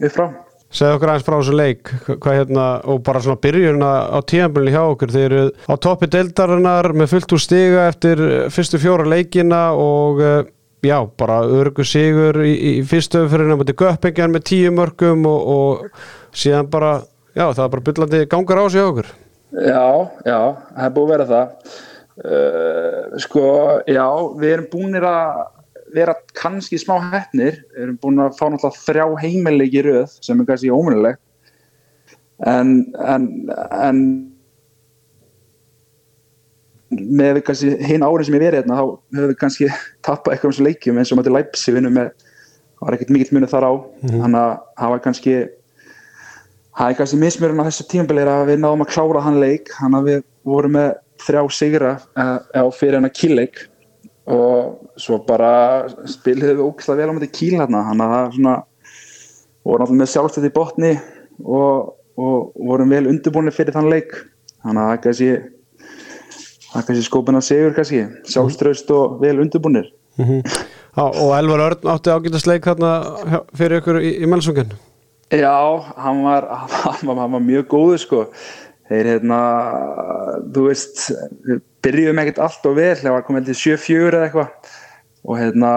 upp 0.00 0.16
frá. 0.16 0.26
Segðu 0.74 0.96
okkur 0.96 1.10
aðeins 1.12 1.26
frá 1.28 1.36
þessu 1.36 1.54
leik 1.54 1.92
hvað 2.08 2.36
hérna, 2.40 2.64
og 2.90 3.02
bara 3.06 3.22
svona 3.22 3.40
byrjun 3.44 3.84
á 3.84 4.18
tíðanbyrjunni 4.26 4.74
hjá 4.74 4.82
okkur 4.82 5.14
þeir 5.14 5.26
eru 5.28 5.44
á 5.70 5.74
toppi 5.86 6.08
deildarinnar 6.10 6.90
með 6.98 7.12
fullt 7.14 7.34
úr 7.36 7.42
stiga 7.44 7.86
eftir 7.92 8.22
eh, 8.26 8.48
fyrstu 8.50 8.80
fjóra 8.82 9.06
leikina 9.06 9.62
og 9.78 10.18
uh, 10.18 10.40
já, 10.82 10.98
bara 11.20 11.44
örgu 11.46 11.86
sigur 11.86 12.40
í, 12.42 12.54
í 12.58 12.72
fyrstu 12.90 13.22
öfyrirna 13.28 13.60
mútið 13.60 13.78
Göppingjan 13.84 14.34
með 14.34 14.48
tíu 14.50 14.74
mörgum 14.74 15.22
og, 15.30 15.54
og 15.54 16.34
síðan 16.34 16.66
bara, 16.72 16.96
já, 17.36 17.46
það 17.46 17.64
er 17.68 17.74
bara 17.76 17.86
byllandi 17.90 18.24
gangar 18.34 18.64
á 18.64 18.66
sig 18.66 18.82
hjá 18.82 18.90
okkur 18.90 19.14
Já, 19.54 20.10
já, 20.26 20.38
það 20.74 20.86
er 20.88 20.94
búið 20.94 21.04
að 21.04 21.12
vera 21.12 21.26
það. 21.30 21.74
Uh, 22.14 23.18
sko, 23.22 23.44
já, 23.86 24.06
við 24.40 24.54
erum 24.56 24.66
búinir 24.72 25.06
að 25.06 25.44
vera 25.94 26.14
kannski 26.36 26.78
smá 26.80 26.96
hefnir, 27.12 27.62
við 27.74 27.86
erum 27.86 27.98
búin 28.02 28.22
að 28.24 28.36
fá 28.38 28.46
náttúrulega 28.48 28.84
þrjá 28.84 29.06
heimileiki 29.22 29.80
í 29.80 29.86
röð 29.86 30.18
sem 30.24 30.40
er 30.40 30.48
kannski 30.48 30.72
ómunilegt 30.74 31.20
en, 32.42 32.70
en, 32.98 33.26
en 33.70 34.00
með 36.94 37.40
kannski 37.46 37.74
hinn 37.84 38.04
árið 38.06 38.28
sem 38.28 38.36
ég 38.36 38.44
verið 38.44 38.60
hérna 38.62 38.78
þá 38.78 38.84
höfum 38.86 39.28
við 39.30 39.36
kannski 39.40 39.68
tappað 40.06 40.34
eitthvað 40.34 40.50
um 40.50 40.54
þessu 40.54 40.68
leikjum 40.68 41.00
eins 41.00 41.12
og 41.12 41.18
maður 41.18 41.30
til 41.30 41.36
Leipzig 41.38 41.76
vinnum 41.78 41.98
með 41.98 42.10
það 42.14 42.86
var 42.86 42.96
ekkert 42.96 43.12
mikill 43.14 43.36
munið 43.36 43.52
þar 43.54 43.68
á. 43.68 43.72
Þannig 44.04 44.40
að 44.40 44.54
það 44.80 44.92
var 44.94 45.04
kannski 45.04 45.36
það 46.74 46.90
er 46.90 46.98
kannski 46.98 47.20
mismjörun 47.22 47.62
á 47.62 47.68
þessu 47.68 47.86
tímabili 47.90 48.24
er 48.24 48.32
að 48.32 48.50
við 48.50 48.60
náðum 48.62 48.84
að 48.84 48.92
klára 48.92 49.24
hann 49.24 49.40
leik. 49.42 49.70
Þannig 49.78 50.00
að 50.00 50.10
við 50.10 50.24
vorum 50.50 50.76
með 50.76 50.90
þrjá 51.24 51.42
sigra 51.54 51.94
eh, 52.18 52.38
á 52.60 52.64
fyrir 52.74 52.98
hennar 52.98 53.14
kíleik 53.14 53.64
og 54.26 54.90
svo 55.00 55.18
bara 55.26 55.50
spiliðum 56.08 56.56
við 56.60 56.64
ógæslega 56.68 57.00
vel 57.02 57.10
á 57.12 57.16
mæti 57.18 57.28
kíl 57.34 57.56
hérna 57.58 57.82
þannig 57.90 58.04
að 58.06 58.14
það 58.14 58.28
er 58.28 58.36
svona 58.38 58.54
vorum 59.64 59.84
alltaf 59.84 59.98
með 59.98 60.12
sjálfstætt 60.14 60.48
í 60.48 60.52
botni 60.54 60.92
og, 61.44 61.90
og 62.20 62.54
vorum 62.68 62.92
vel 62.94 63.06
undirbúinir 63.10 63.52
fyrir 63.56 63.76
þann 63.76 63.90
leik. 63.92 64.14
Þannig 64.64 64.80
að 64.80 64.88
það 64.88 64.94
er 64.96 65.02
kannski 65.04 65.30
það 66.70 66.80
er 66.80 66.86
kannski 66.88 67.06
skópin 67.08 67.38
að 67.40 67.46
segur 67.50 67.76
kannski 67.76 68.02
sjálfströst 68.32 68.90
og 68.96 69.20
vel 69.22 69.36
undirbúinir 69.44 69.90
Já, 70.14 71.02
og 71.10 71.30
Elvar 71.34 71.60
Örn 71.68 71.88
átti 71.90 72.12
ágætast 72.14 72.46
leik 72.46 72.64
þarna 72.68 72.90
hjá- 73.26 73.44
fyrir 73.58 73.80
ykkur 73.80 73.96
í, 73.98 74.12
í 74.22 74.28
Melsungen? 74.30 74.68
Já, 75.34 75.50
hann 75.98 76.20
var, 76.22 76.46
hann 76.84 77.00
var, 77.08 77.16
hann 77.24 77.32
var 77.34 77.42
mjög 77.42 77.66
góður 77.72 77.98
sko. 77.98 78.20
Þeir 78.90 79.10
hérna 79.14 79.38
þú 80.54 80.66
veist, 80.68 81.06
byrjuðum 81.84 82.20
ekkert 82.22 82.42
allt 82.44 82.68
og 82.68 82.76
vel, 82.78 82.94
það 83.00 83.16
var 83.16 83.26
komið 83.28 83.50
til 83.50 83.58
7-4 83.62 84.10
eða 84.10 84.28
eitthvað. 84.28 84.72
Og 85.24 85.40
hérna 85.40 85.72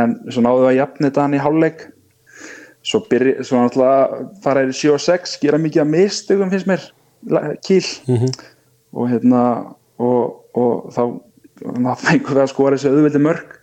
en 0.00 0.16
svo 0.32 0.44
náðu 0.44 0.62
við 0.64 0.70
að 0.70 0.78
jafna 0.78 1.10
þetta 1.10 1.24
hann 1.26 1.36
í 1.36 1.42
hálfleik. 1.44 1.86
Svo 2.86 3.02
byrja, 3.10 3.44
svo 3.44 3.60
náttúrulega 3.60 4.20
fara 4.44 4.62
þeir 4.62 4.72
í 4.72 4.78
7-6, 4.80 5.38
gera 5.42 5.60
mikið 5.60 5.82
að 5.82 5.92
mistökum 5.92 6.52
finnst 6.52 6.70
mér, 6.70 6.86
kýl 7.66 7.82
og 8.96 9.10
hérna 9.10 9.42
og, 9.98 10.42
og 10.56 10.88
þá, 10.94 11.02
fengum 12.04 12.36
við 12.36 12.42
að 12.44 12.52
skora 12.52 12.76
þessu 12.76 12.92
auðvildi 12.92 13.22
mörg 13.24 13.54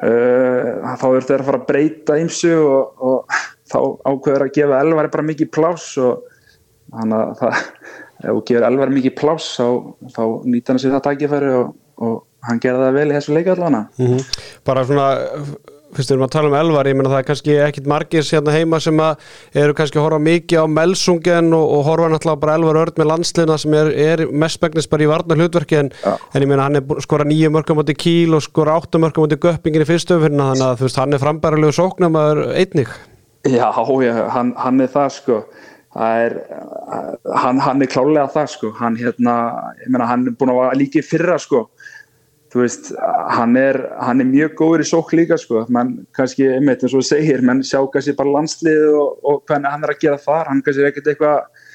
uh, 0.00 0.96
þá 0.96 1.06
þurfti 1.06 1.32
þeir 1.32 1.42
að 1.42 1.48
fara 1.50 1.60
að 1.60 1.68
breyta 1.68 2.18
ýmsu 2.22 2.52
og, 2.62 3.04
og 3.04 3.40
þá 3.70 3.78
ákveður 4.08 4.46
að 4.46 4.54
gefa 4.56 4.82
elvari 4.84 5.12
bara 5.12 5.28
mikið 5.30 5.52
pláss 5.54 5.98
og 6.00 6.29
þannig 6.94 7.18
að 7.20 7.34
það 7.40 7.58
ef 8.20 8.30
þú 8.30 8.44
gefur 8.50 8.68
elvari 8.70 8.96
mikið 8.98 9.16
pláss 9.20 9.50
þá, 9.56 9.66
þá 10.16 10.22
nýta 10.44 10.72
hann 10.74 10.82
sér 10.82 10.96
það 10.98 11.06
tækifæri 11.08 11.52
og, 11.60 11.74
og 12.04 12.16
hann 12.48 12.60
gerði 12.62 12.86
það 12.86 12.96
vel 13.00 13.10
í 13.10 13.16
þessu 13.18 13.36
leika 13.36 13.56
allavega 13.56 13.84
Mhm. 14.00 14.24
bara 14.66 14.84
svona 14.88 15.06
fyrst 15.90 16.06
við 16.06 16.14
erum 16.14 16.22
að 16.28 16.30
tala 16.36 16.48
um 16.50 16.54
elvar, 16.54 16.86
ég 16.86 16.94
meina 16.94 17.10
það 17.10 17.18
er 17.18 17.26
kannski 17.26 17.54
ekkit 17.64 17.86
margir 17.90 18.22
hérna 18.22 18.52
heima 18.54 18.78
sem 18.80 19.00
að 19.02 19.24
eru 19.58 19.74
kannski 19.74 19.98
að 19.98 20.04
horfa 20.04 20.20
mikið 20.22 20.60
á 20.62 20.66
Melsungen 20.70 21.48
og, 21.56 21.64
og 21.74 21.80
horfa 21.88 22.10
náttúrulega 22.12 22.40
bara 22.44 22.54
elvar 22.60 22.78
örd 22.84 23.00
með 23.00 23.08
landsliðna 23.10 23.56
sem 23.58 23.74
er, 23.74 23.90
er 23.98 24.22
mest 24.30 24.62
megnist 24.62 24.90
bara 24.92 25.02
í 25.02 25.08
varnar 25.10 25.40
hlutverki 25.40 25.80
en, 25.80 25.90
Já. 26.04 26.12
en 26.34 26.44
ég 26.46 26.52
meina 26.52 26.68
hann 26.68 26.78
er 26.78 26.84
að 26.86 27.02
skora 27.02 27.26
nýju 27.26 27.50
mörgum 27.56 27.82
átti 27.82 27.96
kíl 28.04 28.36
og 28.38 28.44
skora 28.46 28.76
áttu 28.78 29.02
mörgum 29.02 29.26
átti 29.26 29.40
göppingin 29.42 29.82
í 29.82 29.88
fyrstu 29.90 30.14
umfyrirna 30.20 30.52
þannig 30.52 30.68
að 30.68 30.78
þú 30.78 30.86
veist 30.86 31.00
hann 31.02 31.16
er 31.18 31.24
frambærilegu 31.24 31.74
sóknamaður 31.80 32.44
einnig 32.54 32.94
Já, 33.50 33.66
já 33.72 34.14
hann, 34.30 34.54
hann 34.60 34.80
er 34.84 34.90
það 34.94 35.10
sko 35.16 35.40
það 35.40 35.69
er, 35.96 36.36
hann, 37.42 37.58
hann 37.58 37.82
er 37.82 37.90
klálega 37.90 38.28
það 38.30 38.52
sko. 38.54 38.74
Hann, 38.78 38.98
hérna, 39.00 39.36
meina, 39.88 40.06
hann 40.10 40.28
er 40.28 40.36
búin 40.38 40.52
að 40.52 40.60
vera 40.62 40.78
líka 40.78 41.00
í 41.00 41.06
fyrra 41.06 41.38
sko. 41.42 41.66
Veist, 42.54 42.90
hann 43.30 43.54
er, 43.58 43.78
hann 44.02 44.22
er 44.22 44.26
mjög 44.26 44.56
góður 44.58 44.82
í 44.82 44.88
sók 44.88 45.12
líka 45.14 45.36
sko, 45.38 45.62
menn 45.70 46.00
kannski 46.18 46.48
einmitt 46.50 46.82
eins 46.82 46.96
og 46.96 47.04
þú 47.04 47.06
segir, 47.06 47.44
menn 47.46 47.62
sjá 47.62 47.78
kannski 47.92 48.16
bara 48.18 48.32
landslið 48.40 48.88
og, 48.90 49.20
og 49.22 49.44
hvernig 49.46 49.70
hann 49.70 49.86
er 49.86 49.94
að 49.94 50.00
gera 50.02 50.18
þar. 50.18 50.48
Hann 50.50 50.62
kannski 50.66 50.82
er 50.82 50.90
ekkert 50.90 51.12
eitthvað 51.12 51.66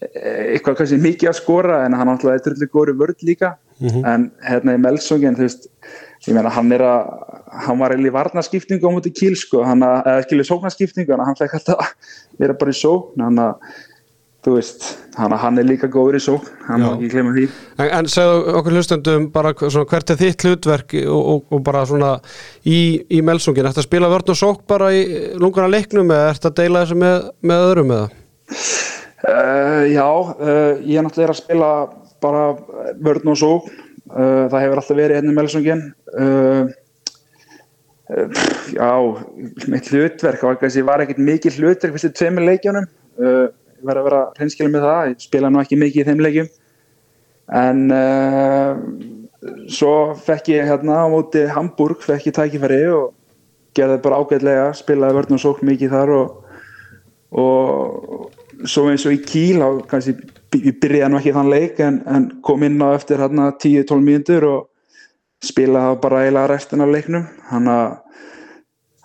eitthvað 0.00 0.76
kannski 0.78 1.00
mikið 1.02 1.30
að 1.30 1.38
skora 1.40 1.80
en 1.86 1.96
hann 1.98 2.12
alltaf 2.12 2.32
er 2.32 2.44
drullu 2.44 2.68
góður 2.70 2.92
í 2.92 3.00
vörð 3.00 3.24
líka. 3.26 3.54
En 3.80 4.28
hérna 4.44 4.76
í 4.76 4.80
Melsungen 4.80 5.36
þú 5.38 5.46
veist, 5.46 5.70
ég 6.26 6.36
meina 6.36 6.52
hann 6.52 6.72
er 6.76 6.84
að 6.84 7.30
hann 7.64 7.80
var 7.80 7.94
eiginlega 7.94 8.12
í 8.12 8.16
varnaskiptingu 8.18 8.90
á 8.92 8.94
múti 8.94 9.12
kíl 9.14 9.32
sko, 9.38 9.64
hann 9.66 9.82
að, 9.82 10.02
eða 10.12 10.26
skilur 10.26 10.48
sóknarskiptingu 10.50 11.14
en 11.16 11.24
hann 11.24 11.38
fekk 11.38 11.56
alltaf 11.58 11.94
vera 12.40 12.56
bara 12.58 12.74
í 12.74 12.78
sókn 12.80 13.24
hann 13.24 13.40
að, 13.40 13.70
þú 14.44 14.54
veist 14.56 14.86
hann, 15.20 15.58
er 15.60 15.68
líka 15.68 15.90
góður 15.92 16.16
í 16.16 16.22
sókn, 16.24 16.48
hann 16.68 16.84
má 16.84 16.88
ekki 16.94 17.10
glemma 17.12 17.34
því. 17.36 17.46
En, 17.76 17.90
en 17.98 18.10
segðu 18.10 18.54
okkur 18.60 18.76
hlustendum 18.78 19.28
bara 19.34 19.52
svona, 19.60 19.88
hvert 19.90 20.14
er 20.14 20.20
þitt 20.20 20.46
hlutverk 20.46 20.96
og, 21.02 21.20
og, 21.20 21.44
og 21.52 21.62
bara 21.66 21.84
svona 21.88 22.14
í, 22.64 22.80
í 23.10 23.20
Melsungin? 23.26 23.68
Ertu 23.68 23.84
að 23.84 23.88
spila 23.88 24.10
vörn 24.12 24.32
og 24.32 24.40
sók 24.40 24.64
bara 24.70 24.92
í 24.96 25.04
lungana 25.40 25.70
leiknum 25.72 26.10
eða 26.14 26.32
ertu 26.32 26.50
að 26.50 26.58
deila 26.62 26.84
þessu 26.86 27.00
með, 27.02 27.30
með 27.44 27.66
öðrum 27.68 27.94
eða? 27.98 28.08
Uh, 29.20 29.84
já, 29.92 30.06
uh, 30.08 30.74
ég 30.80 30.96
er 30.96 31.04
náttúrulega 31.04 31.34
að 31.34 31.42
spila 31.42 31.70
bara 32.24 32.44
vörn 33.00 33.32
og 33.32 33.40
sókn. 33.40 33.86
Uh, 34.10 34.48
það 34.50 34.62
hefur 34.64 34.80
alltaf 34.80 34.96
verið 34.98 35.20
hérna 35.20 35.30
í 35.30 35.36
Melsungin. 35.36 35.82
Uh, 36.16 36.72
uh, 38.10 38.42
já 38.74 38.90
mitt 39.70 39.90
hlutverk 39.92 40.42
kannski, 40.60 40.84
var 40.86 41.04
ekkert 41.04 41.22
mikið 41.22 41.60
hlutverk 41.60 41.96
fyrstu 41.96 42.12
tveimur 42.18 42.46
leikjunum. 42.48 42.88
Uh, 43.20 43.46
ég 43.80 43.86
verði 43.86 44.02
að 44.02 44.10
vera 44.10 44.24
hreinskilin 44.38 44.74
með 44.74 44.88
það 44.88 45.12
ég 45.12 45.24
spila 45.24 45.52
nú 45.52 45.62
ekki 45.62 45.80
mikið 45.80 46.02
í 46.02 46.08
þeim 46.10 46.26
leikjum. 46.26 46.50
En 47.60 47.86
uh, 47.94 48.74
svo 49.72 49.94
fekk 50.26 50.52
ég 50.52 50.68
hérna 50.68 51.02
á 51.02 51.06
móti 51.10 51.46
Hamburg 51.50 52.04
fekk 52.04 52.30
ég 52.30 52.36
tækifæri 52.36 52.84
og 52.92 53.10
gerði 53.76 54.02
bara 54.04 54.20
ágætlega 54.20 54.70
spilaði 54.76 55.16
vörn 55.16 55.36
og 55.36 55.42
sókn 55.42 55.70
mikið 55.70 55.94
þar 55.94 56.14
og 56.18 56.36
og 57.30 58.30
svo 58.66 58.88
eins 58.90 59.06
og 59.06 59.14
í 59.14 59.20
Kíl 59.22 59.60
þá 59.62 59.82
kannski 59.90 60.16
ég 60.58 60.78
byrjaði 60.82 61.12
nú 61.12 61.20
ekki 61.20 61.34
þann 61.36 61.52
leik 61.52 61.80
en, 61.84 62.00
en 62.10 62.26
kom 62.42 62.64
inn 62.66 62.80
á 62.82 62.90
eftir 62.96 63.22
hérna 63.22 63.52
10-12 63.54 64.02
mínútur 64.02 64.46
og 64.48 64.66
spilaði 65.44 65.94
þá 65.94 66.00
bara 66.04 66.22
eiginlega 66.24 66.50
restin 66.52 66.84
af 66.84 66.90
leiknum. 66.94 67.26
Hann 67.50 67.68
að 67.72 67.98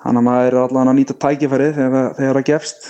hann 0.06 0.20
að 0.20 0.26
maður 0.28 0.48
er 0.52 0.58
allan 0.62 0.90
að 0.92 0.98
nýta 1.00 1.16
tækifæri 1.18 1.68
þegar, 1.74 2.10
það 2.20 2.44
gefst. 2.52 2.90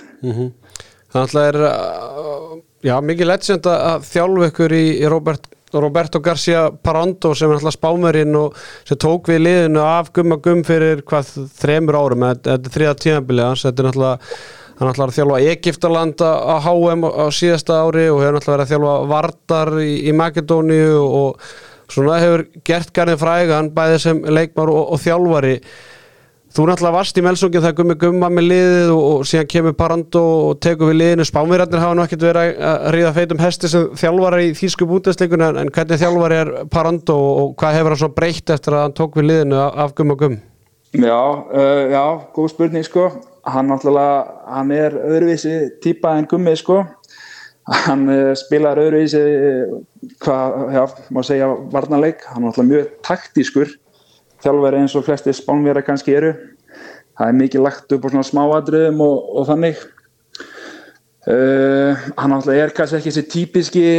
Það 1.15 1.21
alltaf 1.21 1.43
er 1.47 1.57
uh, 1.63 2.55
já, 2.83 2.95
mikið 3.07 3.29
legend 3.29 3.69
að- 3.71 3.83
að 3.91 4.07
þjálfa 4.09 4.49
ykkur 4.51 4.73
í, 4.75 4.81
í 4.99 5.11
Robert, 5.13 5.45
Roberto 5.75 6.19
Garcia 6.23 6.65
Parando 6.83 7.31
sem 7.35 7.47
er 7.51 7.55
alltaf 7.61 7.77
spámerinn 7.77 8.35
og 8.39 8.57
sem 8.87 8.99
tók 8.99 9.29
við 9.31 9.39
liðinu 9.45 9.79
af 9.85 10.11
gumma 10.15 10.37
gum 10.43 10.63
fyrir 10.67 11.01
hvað 11.07 11.31
þremur 11.61 11.97
árum. 12.01 12.27
Þetta 12.33 12.57
er 12.57 12.75
þriða 12.75 12.97
tíðanbili 13.05 13.45
hans. 13.47 13.63
Þetta 13.63 13.83
er 13.85 13.89
náttúrulega 13.89 14.35
hann 14.75 14.91
ætlar 14.91 15.11
að 15.13 15.17
þjálfa 15.21 15.39
Egiptaland 15.53 16.25
á 16.27 16.55
HM 16.67 17.05
á 17.07 17.25
síðasta 17.31 17.79
ári 17.85 18.09
og 18.11 18.19
hefur 18.25 18.35
náttúrulega 18.35 18.57
verið 18.57 18.65
að 18.65 18.73
þjálfa 18.73 18.95
Vardar 19.13 19.73
í, 19.85 19.91
í 20.03 20.15
Makedóníu 20.19 20.99
og 20.99 21.47
svona 21.91 22.21
hefur 22.21 22.45
gert 22.65 22.93
garnið 22.95 23.21
frægan 23.21 23.73
bæði 23.75 23.99
sem 24.01 24.23
leikmar 24.25 24.71
og, 24.73 24.95
og 24.95 25.03
þjálfari 25.03 25.59
Þú 26.55 26.69
náttúrulega 26.69 26.95
varst 26.95 27.17
í 27.19 27.21
Melsungin 27.25 27.59
þegar 27.59 27.73
gummi 27.75 27.95
gumma 27.99 28.27
með 28.31 28.45
liðið 28.47 28.91
og, 28.93 29.01
og 29.09 29.25
síðan 29.27 29.47
kemur 29.51 29.73
Parando 29.75 30.21
og 30.45 30.61
tekur 30.63 30.87
við 30.87 31.01
liðinu. 31.01 31.25
Spánverjarnir 31.27 31.81
hafa 31.83 31.97
nú 31.97 32.03
ekkert 32.05 32.23
verið 32.23 32.61
að 32.69 32.85
ríða 32.95 33.09
feitum 33.17 33.41
hesti 33.43 33.71
sem 33.73 33.89
þjálfari 33.99 34.45
í 34.45 34.53
þýsku 34.55 34.87
búndesleikunni 34.87 35.49
en, 35.49 35.71
hvernig 35.75 35.99
þjálfari 35.99 36.37
er 36.45 36.51
Parando 36.71 37.17
og, 37.19 37.49
hvað 37.59 37.75
hefur 37.75 37.91
hann 37.91 38.01
svo 38.05 38.09
breytt 38.15 38.53
eftir 38.55 38.77
að 38.77 38.85
hann 38.85 38.95
tók 38.95 39.19
við 39.19 39.27
liðinu 39.33 39.59
af, 39.65 39.91
gumma 39.97 40.15
gumm? 40.21 40.37
Já, 40.95 41.19
uh, 41.19 41.81
já, 41.91 42.03
góð 42.37 42.53
spurning 42.53 42.87
sko 42.87 43.09
hann 43.51 43.67
náttúrulega, 43.73 44.23
hann 44.55 44.71
er 44.71 44.95
öðruvísi 44.95 45.57
típa 45.83 46.15
en 46.15 46.29
gummi 46.31 46.55
sko 46.55 46.85
hann 47.65 48.05
uh, 48.11 48.33
spilar 48.37 48.79
öðruvísi 48.81 49.21
uh, 49.21 49.77
hvað, 50.21 50.59
já, 50.75 50.83
má 51.15 51.21
segja 51.25 51.49
varnarleik, 51.73 52.21
hann 52.29 52.43
er 52.43 52.51
náttúrulega 52.51 52.71
mjög 52.71 52.91
taktískur 53.05 53.73
þjálfari 54.45 54.83
eins 54.83 54.95
og 54.97 55.07
flesti 55.07 55.33
spánvera 55.33 55.81
kannski 55.85 56.13
eru. 56.13 56.35
Það 57.15 57.31
er 57.31 57.37
mikið 57.39 57.65
lagt 57.65 57.93
upp 57.95 58.05
á 58.05 58.09
svona 58.11 58.27
smáadröðum 58.27 59.01
og, 59.05 59.33
og 59.39 59.49
þannig. 59.49 59.83
Uh, 61.25 61.97
hann 62.19 62.35
náttúrulega 62.35 62.67
er 62.67 62.75
kannski 62.77 63.01
ekki 63.01 63.13
þessi 63.13 63.29
típiski 63.33 63.89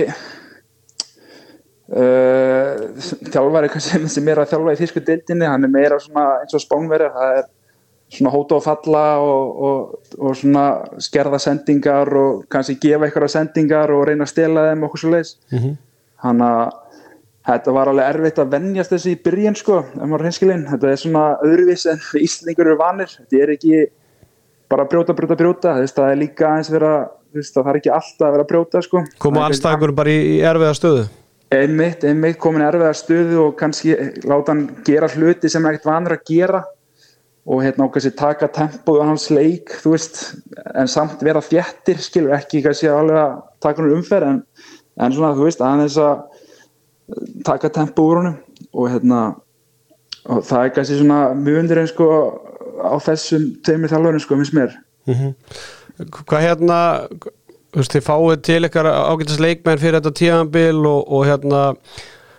Uh, 1.86 2.96
þjálfari 3.30 3.68
kannski 3.70 4.08
sem 4.10 4.26
er 4.26 4.40
að 4.42 4.48
þjálfa 4.50 4.72
í 4.74 4.78
þýsku 4.80 5.02
deildinni, 5.06 5.46
hann 5.46 5.62
er 5.62 5.70
meira 5.70 6.00
svona 6.02 6.40
eins 6.40 6.56
og 6.58 6.64
spánverið, 6.64 7.12
það 7.14 7.36
er 7.36 7.44
svona 8.12 8.30
hóta 8.30 8.58
og 8.58 8.62
falla 8.62 9.04
og, 9.18 9.62
og, 9.68 10.12
og 10.18 10.36
svona 10.38 10.66
skerða 11.02 11.40
sendingar 11.42 12.12
og 12.14 12.44
kannski 12.52 12.78
gefa 12.82 13.08
eitthvað 13.08 13.32
sendingar 13.34 13.90
og 13.94 14.06
reyna 14.08 14.26
að 14.26 14.32
stela 14.32 14.68
þeim 14.68 14.86
okkur 14.86 15.02
svo 15.02 15.14
leiðis 15.14 15.34
hann 16.22 16.44
að 16.44 16.60
þetta 17.46 17.74
var 17.74 17.90
alveg 17.90 18.14
erfitt 18.14 18.40
að 18.42 18.54
venjast 18.54 18.94
þessi 18.94 19.14
í 19.14 19.20
byrjun 19.26 19.58
sko, 19.58 19.82
ef 19.84 20.08
maður 20.08 20.28
hinskilinn 20.30 20.64
þetta 20.70 20.90
er 20.90 21.02
svona 21.02 21.26
öðruvís 21.46 21.86
en 21.92 22.02
Íslingur 22.26 22.70
eru 22.70 22.80
vanir. 22.80 23.12
Þetta 23.12 23.42
er 23.42 23.52
ekki 23.54 23.84
bara 24.72 24.88
brjóta, 24.90 25.14
brjóta, 25.14 25.38
brjóta. 25.38 25.76
Það 25.84 26.10
er 26.10 26.18
líka 26.22 26.56
eins 26.56 26.72
vera 26.72 26.96
það 27.36 27.70
er 27.70 27.78
ekki 27.82 27.92
alltaf 27.92 28.26
að 28.26 28.34
vera 28.38 28.48
brjóta 28.48 28.82
sko. 28.82 29.04
Komu 29.22 29.44
anstæðingur 29.44 29.94
bara 29.96 30.12
í, 30.14 30.40
erfiða 30.46 30.74
stöðu? 30.78 31.06
einmitt, 31.54 32.02
einmitt 32.02 32.40
komin 32.42 32.64
erfiða 32.66 32.90
stöðu 32.96 33.36
og 33.44 33.52
kannski 33.58 33.94
láta 34.26 34.50
hann 34.50 34.64
gera 34.86 35.06
hluti 35.12 35.50
sem 35.50 35.62
er 35.62 35.76
ekkert 35.76 35.86
vanur 35.92 36.16
að 36.16 36.24
gera 36.26 36.62
og 37.46 37.62
hérna 37.62 37.86
og 37.86 37.92
kannski 37.94 38.10
taka 38.18 38.48
tempóð 38.50 39.04
á 39.06 39.10
hans 39.12 39.28
leik, 39.30 39.70
þú 39.82 39.94
veist 39.94 40.20
en 40.74 40.90
samt 40.90 41.22
vera 41.22 41.42
þjættir, 41.44 42.00
skilur 42.02 42.34
ekki 42.34 42.64
kannski 42.64 42.90
alveg 42.90 43.20
að 43.22 43.36
taka 43.62 43.82
hann 43.82 43.94
umferð 43.94 44.30
en, 44.32 44.40
en 44.98 45.14
svona, 45.14 45.34
þú 45.38 45.46
veist, 45.46 45.62
aðeins 45.62 45.98
að 46.02 46.24
taka 47.46 47.70
tempóð 47.70 48.10
úr 48.10 48.20
honum 48.22 48.38
og 48.74 48.90
hérna 48.90 49.20
og 50.26 50.42
það 50.42 50.64
er 50.64 50.74
kannski 50.74 50.98
svona 50.98 51.20
mjögundir 51.38 51.82
sko 51.90 52.08
á 52.82 52.94
þessum 53.06 53.48
tveimur 53.64 53.92
þjálfurum 53.92 54.22
sko, 54.22 54.38
finnst 54.40 54.56
mér. 54.56 54.74
Hvað 56.26 56.42
hérna, 56.44 56.80
þú 57.22 57.80
veist, 57.80 57.94
þið 57.94 58.06
fáið 58.08 58.42
til 58.48 58.60
ykkar 58.68 58.90
ágætis 58.90 59.40
leikmenn 59.40 59.80
fyrir 59.80 60.00
þetta 60.00 60.14
tíðanbil 60.18 60.82
og, 60.82 61.00
og 61.06 61.26
hérna 61.30 61.62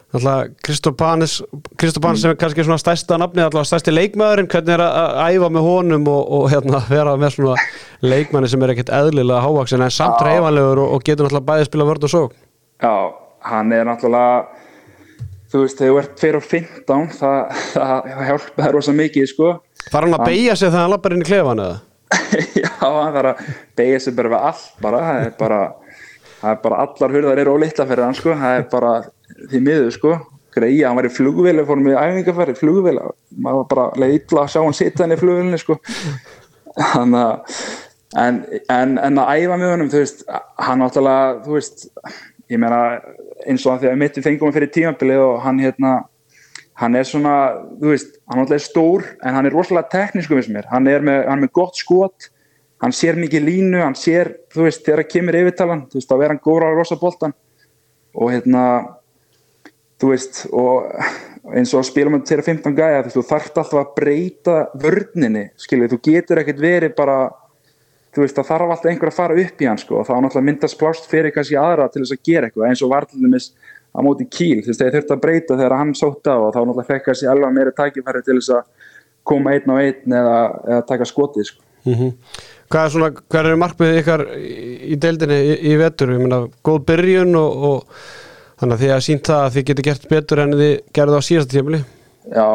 Kristopanis 0.07 1.41
Kristopanis 1.75 2.21
sem 2.23 2.31
er 2.31 2.37
kannski 2.39 2.63
svona 2.63 2.79
stærsta 2.79 3.17
nafni 3.19 3.43
alltaf 3.43 3.67
stærsti 3.67 3.91
leikmaðurinn, 3.91 4.47
hvernig 4.47 4.77
er 4.77 4.83
að 4.85 5.17
æfa 5.35 5.49
með 5.51 5.67
honum 5.67 6.07
og, 6.07 6.21
og 6.37 6.45
hérna 6.53 6.79
vera 6.93 7.17
með 7.19 7.35
svona 7.35 7.55
leikmanni 8.05 8.47
sem 8.51 8.63
er 8.63 8.75
ekkert 8.75 8.93
eðlilega 8.95 9.43
hávaksin 9.43 9.83
en 9.83 9.91
samt 9.91 10.23
reyfanlegur 10.23 10.85
og, 10.85 10.93
og 10.95 11.03
getur 11.03 11.27
alltaf 11.27 11.43
bæði 11.49 11.65
að 11.65 11.69
spila 11.71 11.89
vörð 11.89 12.07
og 12.07 12.13
sók 12.13 12.37
Já, 12.79 12.95
hann 13.51 13.75
er 13.75 13.87
náttúrulega 13.89 14.45
þú 15.51 15.63
veist, 15.63 15.81
þegar 15.81 15.91
þú 15.91 15.99
ert 16.01 16.23
4 16.23 16.39
og 16.39 16.47
15 16.47 17.11
það, 17.17 17.59
það, 17.73 17.91
það 18.07 18.23
hjálpa 18.29 18.63
þér 18.63 18.75
rosa 18.77 18.95
mikið 18.95 19.29
sko. 19.31 19.51
Þarf 19.87 20.07
hann 20.07 20.17
að 20.17 20.25
beigja 20.27 20.55
sig 20.55 20.71
þegar 20.71 20.83
hann 20.83 20.93
lappar 20.93 21.15
inn 21.15 21.23
í 21.23 21.27
klefan 21.27 21.63
eða? 21.63 21.77
Já, 22.63 22.71
hann 22.79 23.15
þarf 23.15 23.33
að 23.33 23.51
beigja 23.79 23.99
sig 24.03 24.17
bara 24.17 24.33
við 24.33 24.47
allt 24.51 24.81
bara, 24.83 25.03
það 25.07 25.21
er 25.25 25.35
bara 25.39 25.61
það 26.37 26.51
er 26.51 26.59
bara 26.63 26.81
allar 26.85 27.15
hurðar 27.15 27.41
eru 27.41 27.55
ólitla 27.57 27.87
fyrir 27.89 28.05
hann 28.05 28.17
sko, 28.17 28.35
það 28.37 28.59
er 28.59 28.67
bara 28.71 28.91
því 29.51 29.63
miður 29.63 29.91
sko, 29.95 30.13
greið, 30.55 30.83
hann 30.87 30.97
var 30.97 31.09
í 31.09 31.13
flugvél 31.13 31.65
fórum 31.67 31.89
við 31.89 31.99
æfingarferð 32.01 32.55
í 32.55 32.61
flugvél. 32.61 32.95
Maður 33.35 33.59
var 33.61 33.67
bara 33.73 33.89
leið 34.03 34.15
illa 34.21 34.45
að 34.45 34.53
sjá 34.53 34.61
hann 34.63 34.77
sitja 34.77 35.05
hann 35.05 35.15
í 35.15 35.19
flugvélni 35.19 35.59
sko. 35.61 35.77
Þannig 36.77 37.21
að 37.23 37.59
en, 38.15 38.41
en, 38.71 38.97
en 38.97 39.19
að 39.21 39.31
æfa 39.41 39.57
með 39.59 39.73
honum 39.73 39.89
þú 39.91 40.03
veist, 40.03 40.23
hann 40.63 40.83
áttalega 40.85 41.39
þú 41.45 41.57
veist, 41.57 41.87
ég 42.51 42.61
meina 42.61 42.81
eins 43.47 43.65
og 43.67 43.81
því 43.81 43.91
að 43.91 43.99
mitt 44.01 44.17
við 44.17 44.27
fengum 44.29 44.47
hann 44.47 44.55
fyrir 44.55 44.71
tímabilið 44.73 45.23
og 45.25 45.41
hann 45.43 45.59
hérna 45.61 45.97
hann 46.77 46.95
er 46.95 47.07
svona, 47.09 47.35
þú 47.81 47.91
veist, 47.93 48.17
hann 48.29 48.39
er 48.39 48.45
alltaf 48.45 48.63
stór 48.63 49.05
en 49.25 49.37
hann 49.37 49.49
er 49.49 49.55
rosalega 49.55 49.91
teknísku 49.93 50.37
við 50.37 50.47
sem 50.47 50.59
er 50.61 50.69
hann 50.71 50.89
er 50.89 51.05
með, 51.05 51.23
hann 51.25 51.39
er 51.39 51.47
með 51.47 51.55
gott 51.57 51.79
skot 51.79 52.29
hann 52.83 52.93
sér 52.93 53.17
mikið 53.17 53.47
línu, 53.47 53.81
hann 53.81 53.97
sér 53.97 54.35
þú 54.53 54.67
veist, 54.67 54.85
þegar 54.85 55.03
það 55.03 55.11
kemur 55.15 55.39
yfirtalan, 55.41 55.83
þú 55.89 55.99
veist, 55.99 56.11
þá 56.11 56.21
er 56.21 56.33
hann 56.33 56.43
góra 56.43 56.69
á 56.69 56.77
rosa 56.77 56.99
boltan 57.01 57.33
og 58.17 58.31
hérna 58.33 58.63
þú 60.01 60.11
veist, 60.13 60.43
og 60.53 60.87
eins 61.55 61.73
og 61.73 61.81
að 61.81 61.89
spila 61.89 62.13
með 62.13 62.25
2-15 62.29 62.77
gæja, 62.77 63.03
þú 63.13 63.23
þarft 63.29 63.59
alltaf 63.61 63.81
að 63.81 63.93
breyta 63.97 64.57
vörninni, 64.77 65.47
skiljið, 65.59 65.93
þú 65.93 65.99
getur 66.09 66.41
ekkert 66.41 66.63
verið 66.63 66.95
bara 66.97 67.17
þú 68.15 68.23
veist, 68.23 68.37
það 68.37 68.49
þarf 68.51 68.73
alltaf 68.73 68.91
einhver 68.91 69.11
að 69.11 69.17
fara 69.17 69.39
upp 69.43 69.63
í 69.63 69.69
hann, 69.69 69.79
sko, 69.81 70.01
og 70.01 70.07
þá 70.07 70.13
náttúrulega 70.17 70.49
myndast 70.49 70.79
plást 70.79 71.09
fyrir 71.09 71.33
kannski 71.35 71.57
aðra 71.61 71.87
til 71.93 72.03
þess 72.03 72.17
að 72.17 72.23
gera 72.29 72.49
eitthvað, 72.49 72.67
eins 72.71 72.83
og 72.83 72.91
vartlumis 72.93 73.49
á 73.93 73.99
móti 74.05 74.27
kíl, 74.29 74.59
þú 74.61 74.71
veist, 74.73 74.83
þeir 74.83 74.97
þurfti 74.97 75.15
að 75.15 75.23
breyta 75.23 75.57
þegar 75.57 75.77
hann 75.77 75.95
sótt 75.97 76.29
á 76.29 76.35
og 76.35 76.51
þá 76.55 76.59
náttúrulega 76.63 76.89
fekk 76.91 77.09
þessi 77.11 77.31
alveg 77.31 77.55
meira 77.55 77.73
tækifæri 77.77 78.23
til 78.25 78.37
þess 78.39 78.53
að 78.57 78.93
koma 79.27 79.55
einn 79.55 79.73
á 79.73 79.75
einn 79.77 80.19
eða, 80.19 80.37
eða 80.67 80.83
taka 80.91 81.09
skotið 81.09 81.51
sko. 81.51 81.65
Mm 81.87 82.13
Hvað 82.67 82.83
er 82.83 82.91
svona, 82.91 83.07
hvað 83.31 83.45
eru 83.47 83.57
markmið 83.61 83.97
ykkar 84.01 84.21
í 84.35 84.95
deildinni 84.99 85.35
í, 85.39 85.53
í 85.71 85.75
vetur? 85.79 86.09
Ég 86.11 86.19
meina, 86.19 86.41
góð 86.67 86.81
byrjun 86.89 87.37
og, 87.39 87.61
og 87.69 88.01
þannig 88.57 88.75
að 88.75 88.83
því 88.83 88.91
að 88.93 89.03
sínt 89.05 89.29
það 89.29 89.43
að 89.43 89.55
þið 89.55 89.65
getur 89.69 89.87
gert 89.87 90.07
betur 90.11 90.43
en 90.43 90.55
þið 90.57 90.73
gerðu 90.97 91.17
á 91.19 91.27
síðasta 91.27 91.55
tímuli. 91.57 91.81
Já, 92.27 92.47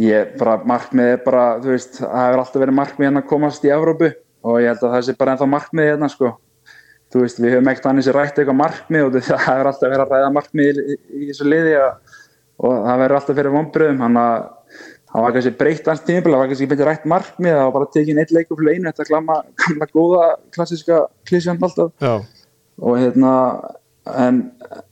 ég 0.00 0.36
bara, 0.40 0.58
markmið 0.72 1.14
er 1.14 1.24
bara, 1.24 1.46
þú 1.62 1.74
veist, 1.74 1.98
það 2.00 2.22
hefur 2.24 2.44
alltaf 2.44 2.62
verið 2.64 2.78
markmið 2.78 3.08
hérna 3.08 3.24
að 3.24 3.32
komast 3.32 3.66
í 3.66 3.72
Evrópu 3.74 4.12
og 4.46 4.62
ég 4.62 4.72
held 4.72 4.86
að 4.86 4.94
það 4.94 5.04
sé 5.06 5.16
bara 5.18 5.34
ennþá 5.34 5.50
markmið 5.54 5.90
hérna 5.90 6.12
sko. 6.12 6.32
Þú 7.10 7.24
veist, 7.24 7.42
við 7.42 7.56
höfum 7.56 7.72
ekkert 7.72 7.90
annars 7.90 8.12
rætt 8.14 8.38
eitthvað 8.38 8.60
markmið 8.60 9.08
og 9.08 9.18
það 9.28 9.44
hefur 9.48 9.70
alltaf 9.72 9.88
verið 9.88 10.04
að 10.04 10.14
ræða 10.14 10.32
markmið 10.36 10.80
í, 10.80 10.96
í, 10.96 11.20
þessu 11.32 11.50
liði 11.50 11.76
og 11.80 12.80
það 12.86 13.02
verður 13.02 13.18
alltaf 13.18 13.38
fyrir 13.40 13.54
vonbröðum, 13.56 14.02
hann 14.06 14.20
að 14.20 14.48
það 15.10 15.24
var 15.24 15.34
kannski 15.34 15.52
breytt 15.58 15.88
hans 15.90 16.04
tímbil, 16.06 16.32
það 16.32 16.42
var 16.42 16.50
kannski 16.52 16.70
betur 16.70 16.88
rætt 16.90 17.06
markmið, 17.10 17.56
það 17.56 17.66
var 17.66 17.74
bara 17.76 18.26
leikur 18.36 18.60
fyrir 18.60 18.76
einu, 18.76 18.92
þetta 18.92 19.08
gamla 19.10 19.88
góða 19.90 20.26
klassiska 20.54 21.00
klísjan 21.26 21.58
alltaf 21.58 21.90
Já. 21.98 22.12
og 22.78 23.00
hérna 23.00 23.32
en, 24.06 24.40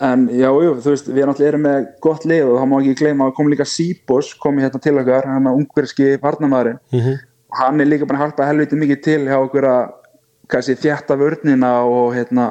en 0.04 0.26
já, 0.28 0.48
jú, 0.48 0.74
þú 0.84 0.92
veist, 0.92 1.08
við 1.08 1.26
náttúrulega 1.28 1.52
erum 1.52 1.64
með 1.64 1.88
gott 2.04 2.26
lið 2.28 2.50
og 2.52 2.60
þá 2.60 2.68
má 2.68 2.76
ekki 2.80 2.98
gleyma 3.00 3.28
að 3.28 3.34
kom 3.38 3.50
líka 3.52 3.66
Sýbos, 3.68 4.34
komi 4.42 4.64
hérna 4.64 4.82
til 4.84 4.98
okkar 5.00 5.28
hann 5.30 5.48
er 5.48 5.58
ungverski 5.62 6.14
varnamæðurinn 6.22 6.80
Mm 6.92 7.18
og 7.48 7.56
hann 7.56 7.80
er 7.80 7.88
líka 7.88 8.06
bara 8.08 8.26
hjálpað 8.26 8.50
helviti 8.50 8.78
mikið 8.78 9.02
til 9.04 9.20
hjá 9.28 9.38
okkur 9.40 9.66
að 9.68 9.92
kannski 10.52 10.76
þjætta 10.82 11.16
vörnina 11.20 11.70
og 11.88 12.14
hérna 12.16 12.48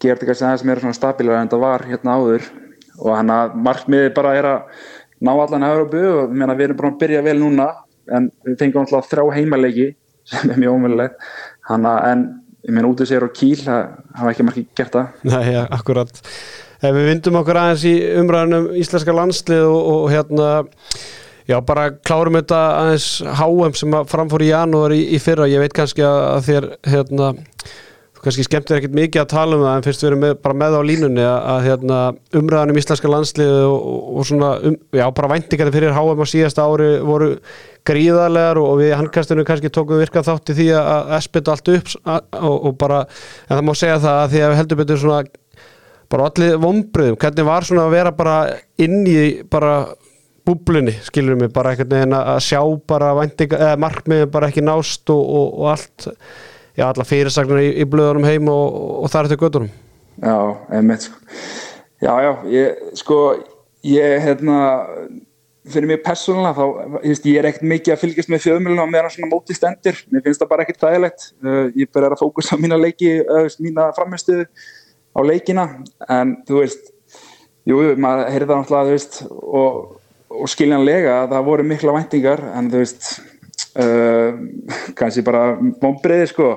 gera 0.00 0.16
þetta 0.16 0.28
kannski 0.30 0.46
aðeins 0.46 0.64
meira 0.68 0.84
svona 0.84 0.96
stabilara 0.96 1.42
en 1.42 1.50
þetta 1.50 1.60
var 1.60 1.84
hérna 1.88 2.16
áður. 2.16 2.48
Og 2.96 3.12
hann 3.12 3.32
að 3.32 3.58
markmiði 3.66 4.14
bara 4.16 4.32
er 4.38 4.48
að 4.48 4.80
ná 5.20 5.32
allan 5.34 5.66
að 5.66 5.74
Európu 5.76 6.02
og 6.06 6.22
ég 6.24 6.40
meina, 6.40 6.56
við 6.56 6.68
erum 6.68 6.80
bara 6.80 6.92
að 6.92 6.98
byrja 7.02 7.22
vel 7.26 7.36
núna 7.40 7.68
en 8.16 8.30
við 8.46 8.58
fengum 8.60 8.84
alltaf 8.84 9.10
þrjá 9.10 9.24
heimaleiki 9.36 9.88
sem 10.26 10.50
er 10.52 10.60
mjög 10.60 10.80
að 11.68 12.10
en 12.10 12.26
ég 12.66 12.74
meina 12.74 12.90
út 12.90 13.02
af 13.02 13.10
sér 13.10 13.26
og 13.26 13.34
kýl 13.36 13.58
það 13.62 13.82
hafa 14.18 14.32
ekki 14.32 14.46
margir 14.46 14.66
gert 14.78 14.96
það 14.96 15.28
Nei, 15.30 15.44
ja, 15.54 15.66
akkurat. 15.76 16.22
Ef 16.82 16.92
við 16.92 17.08
vindum 17.10 17.38
okkur 17.40 17.60
aðeins 17.60 17.86
í 17.88 17.94
umræðunum 18.20 18.66
íslenska 18.82 19.14
landslið 19.16 19.64
og, 19.70 19.78
og 19.92 20.06
hérna, 20.12 20.50
já, 21.48 21.56
bara 21.64 21.88
klárum 22.04 22.36
þetta 22.40 22.60
aðeins 22.82 23.08
HM 23.40 23.76
sem 23.80 23.96
að 23.96 24.10
framfór 24.12 24.44
í 24.44 24.50
janúar 24.50 24.94
í, 24.96 25.00
í 25.16 25.22
fyrra. 25.22 25.48
Ég 25.48 25.62
veit 25.62 25.76
kannski 25.76 26.04
að 26.04 26.42
þér, 26.50 26.68
hérna, 26.90 27.32
kannski 28.26 28.44
skemmtir 28.46 28.80
ekkert 28.80 28.96
mikið 28.96 29.22
að 29.22 29.30
tala 29.30 29.56
um 29.56 29.62
það, 29.62 29.76
en 29.78 29.86
fyrst 29.86 30.02
við 30.02 30.08
erum 30.10 30.22
með, 30.24 30.34
bara 30.42 30.58
með 30.58 30.76
á 30.76 30.80
línunni 30.88 31.22
að, 31.22 31.38
að 31.52 31.62
hérna, 31.66 32.00
umræðunum 32.40 32.80
íslenska 32.80 33.10
landslið 33.12 33.54
og, 33.62 33.86
og, 34.10 34.26
svona, 34.26 34.50
um, 34.66 34.76
já, 34.98 35.04
bara 35.18 35.30
væntingar 35.32 35.72
fyrir 35.74 35.94
HM 35.94 36.22
á 36.22 36.26
síðasta 36.32 36.66
ári 36.66 36.88
voru 37.06 37.30
gríðarlegar 37.86 38.60
og 38.60 38.72
við 38.80 38.94
handkastinu 38.98 39.46
kannski 39.46 39.70
tókum 39.70 39.96
við 39.96 40.06
virkað 40.06 40.30
þátt 40.32 40.52
í 40.52 40.56
því 40.58 40.68
að, 40.80 41.12
espita 41.20 41.54
allt 41.54 41.70
upp 41.76 41.92
og, 42.10 42.56
og 42.56 42.74
bara, 42.80 43.04
en 43.46 43.54
það 43.54 43.66
má 43.68 43.74
segja 43.78 44.00
það 44.02 44.22
að 44.22 44.32
því 44.32 44.42
að 44.42 44.50
við 44.52 44.60
heldur 44.62 44.80
betur 44.82 45.02
svona 45.04 45.20
bara 46.10 46.26
allir 46.30 46.58
vombriðum, 46.62 47.20
hvernig 47.22 47.46
var 47.46 47.66
svona 47.66 47.86
að 47.86 47.94
vera 47.96 48.12
bara 48.14 48.34
inn 48.82 49.00
í 49.06 49.16
bara 49.50 49.78
búblunni, 50.46 50.94
skilur 51.02 51.38
mig, 51.38 51.50
bara 51.54 51.74
veginn 51.78 52.14
að 52.14 52.42
sjá 52.46 52.60
bara 52.86 53.14
markmiðin 53.78 54.30
bara 54.30 54.50
ekki 54.50 54.62
nást 54.62 55.10
og, 55.10 55.22
og, 55.22 55.48
og 55.62 55.72
allt 55.72 56.10
já, 56.76 56.86
alla 56.86 57.08
fyrirsagnar 57.08 57.64
í, 57.64 57.72
í 57.82 57.88
blöðunum 57.88 58.28
heim 58.28 58.52
og, 58.52 58.80
og 59.02 59.12
þar 59.12 59.28
eftir 59.28 59.42
göttunum 59.42 59.72
Já, 60.16 60.36
einmitt 60.72 61.04
sko. 61.04 61.18
Já, 62.00 62.12
já, 62.24 62.30
ég, 62.52 62.82
sko 62.96 63.18
ég, 63.84 64.16
hérna 64.24 64.56
fyrir 65.66 65.90
mig 65.90 66.02
persónulega, 66.04 66.54
þá, 66.54 66.64
ég, 67.02 67.10
veist, 67.10 67.28
ég 67.28 67.40
er 67.40 67.48
ekkert 67.50 67.68
mikið 67.72 67.94
að 67.94 68.02
fylgjast 68.02 68.32
með 68.32 68.42
fjöðmjölunum 68.44 68.86
á 68.86 68.92
meðan 68.92 69.14
svona 69.14 69.30
móti 69.30 69.56
stendur, 69.56 69.98
mér 70.12 70.24
finnst 70.24 70.42
það 70.42 70.50
bara 70.52 70.66
ekkert 70.66 70.84
þægilegt. 70.84 71.28
Uh, 71.42 71.62
ég 71.74 71.90
byrjar 71.92 72.14
að 72.14 72.22
fókusa 72.22 72.58
á 72.58 72.62
mína 72.62 72.78
leiki 72.78 73.12
uh, 73.24 73.48
mína 73.64 73.88
framistuðu 73.96 74.46
á 74.46 75.20
leikina, 75.26 75.66
en 76.12 76.36
þú 76.46 76.60
veist 76.62 76.92
jú, 77.66 77.80
maður 77.98 78.30
heyrði 78.34 78.50
það 78.52 78.60
náttúrulega, 78.60 78.86
þú 78.86 78.94
veist 78.94 79.18
og, 79.32 79.80
og 80.36 80.52
skiljanlega 80.52 81.16
að 81.22 81.34
það 81.34 81.48
voru 81.50 81.68
mikla 81.72 81.96
væntingar, 81.98 82.44
en 82.52 82.70
þú 82.72 82.84
veist 82.84 83.10
uh, 83.80 84.36
kannski 84.98 85.24
bara 85.26 85.56
vonbreiði, 85.82 86.30
sko. 86.32 86.52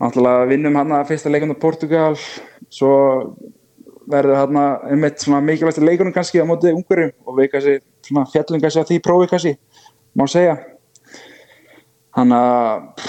Náttúrulega 0.00 0.48
vinnum 0.48 0.78
hann 0.80 0.94
að 0.96 1.10
fyrsta 1.12 1.32
leikum 1.32 1.52
á 1.52 1.60
Portugal 1.60 2.14
svo 2.72 2.92
verður 4.10 4.38
hann 4.40 4.58
einmitt 4.90 5.22
svona 5.22 5.42
mikilvægsta 5.44 5.84
leikunum 5.84 6.14
kannski 6.14 6.40
á 6.40 6.48
mótið 6.48 6.78
ungurum 6.78 7.12
og 7.26 7.36
við 7.36 7.50
kannski 7.52 7.74
svona 8.08 8.26
fjallum 8.32 8.62
kannski 8.62 8.82
á 8.82 8.88
því 8.88 9.00
prófi 9.04 9.28
kannski 9.30 9.52
má 10.16 10.24
segja. 10.30 10.56
Hann 12.16 12.32
að 12.34 13.04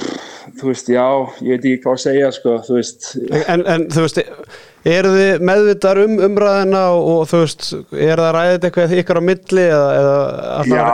þú 0.60 0.68
veist, 0.70 0.92
já, 0.92 1.06
ég 1.42 1.56
veit 1.56 1.66
ekki 1.66 1.80
hvað 1.86 1.96
að 1.96 2.04
segja 2.04 2.34
sko, 2.36 2.58
þú 2.68 2.78
veist. 2.78 3.08
En, 3.42 3.64
en 3.66 3.88
þú 3.92 4.06
veist, 4.06 4.22
eru 4.88 5.12
þið 5.14 5.44
meðvitar 5.46 6.00
um 6.02 6.16
umræðina 6.26 6.82
og, 6.96 7.10
og 7.12 7.28
þú 7.30 7.42
veist 7.44 7.66
er 7.94 8.22
það 8.22 8.32
ræðið 8.38 8.68
eitthvað 8.70 8.96
ykkur 9.02 9.20
á 9.22 9.24
milli 9.30 9.66
eða, 9.68 9.90
eða 10.00 10.64
Já, 10.72 10.88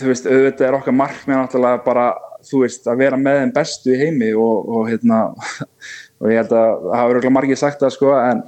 þú 0.00 0.10
veist, 0.10 0.26
auðvitað 0.28 0.66
er 0.68 0.78
okkar 0.80 0.96
markmið 0.98 1.38
náttúrulega 1.40 1.82
bara, 1.86 2.06
þú 2.44 2.60
veist, 2.64 2.88
að 2.90 3.00
vera 3.04 3.20
með 3.20 3.38
þeim 3.40 3.54
bestu 3.56 3.94
í 3.94 4.00
heimi 4.02 4.32
og, 4.36 4.68
og 4.76 4.90
hérna 4.90 5.20
og 6.20 6.28
ég 6.30 6.42
held 6.42 6.52
að 6.52 6.68
það 6.84 6.98
hafa 6.98 7.14
örgulega 7.14 7.36
margir 7.38 7.60
sagt 7.60 7.80
það 7.84 7.94
sko, 7.96 8.12
en, 8.18 8.42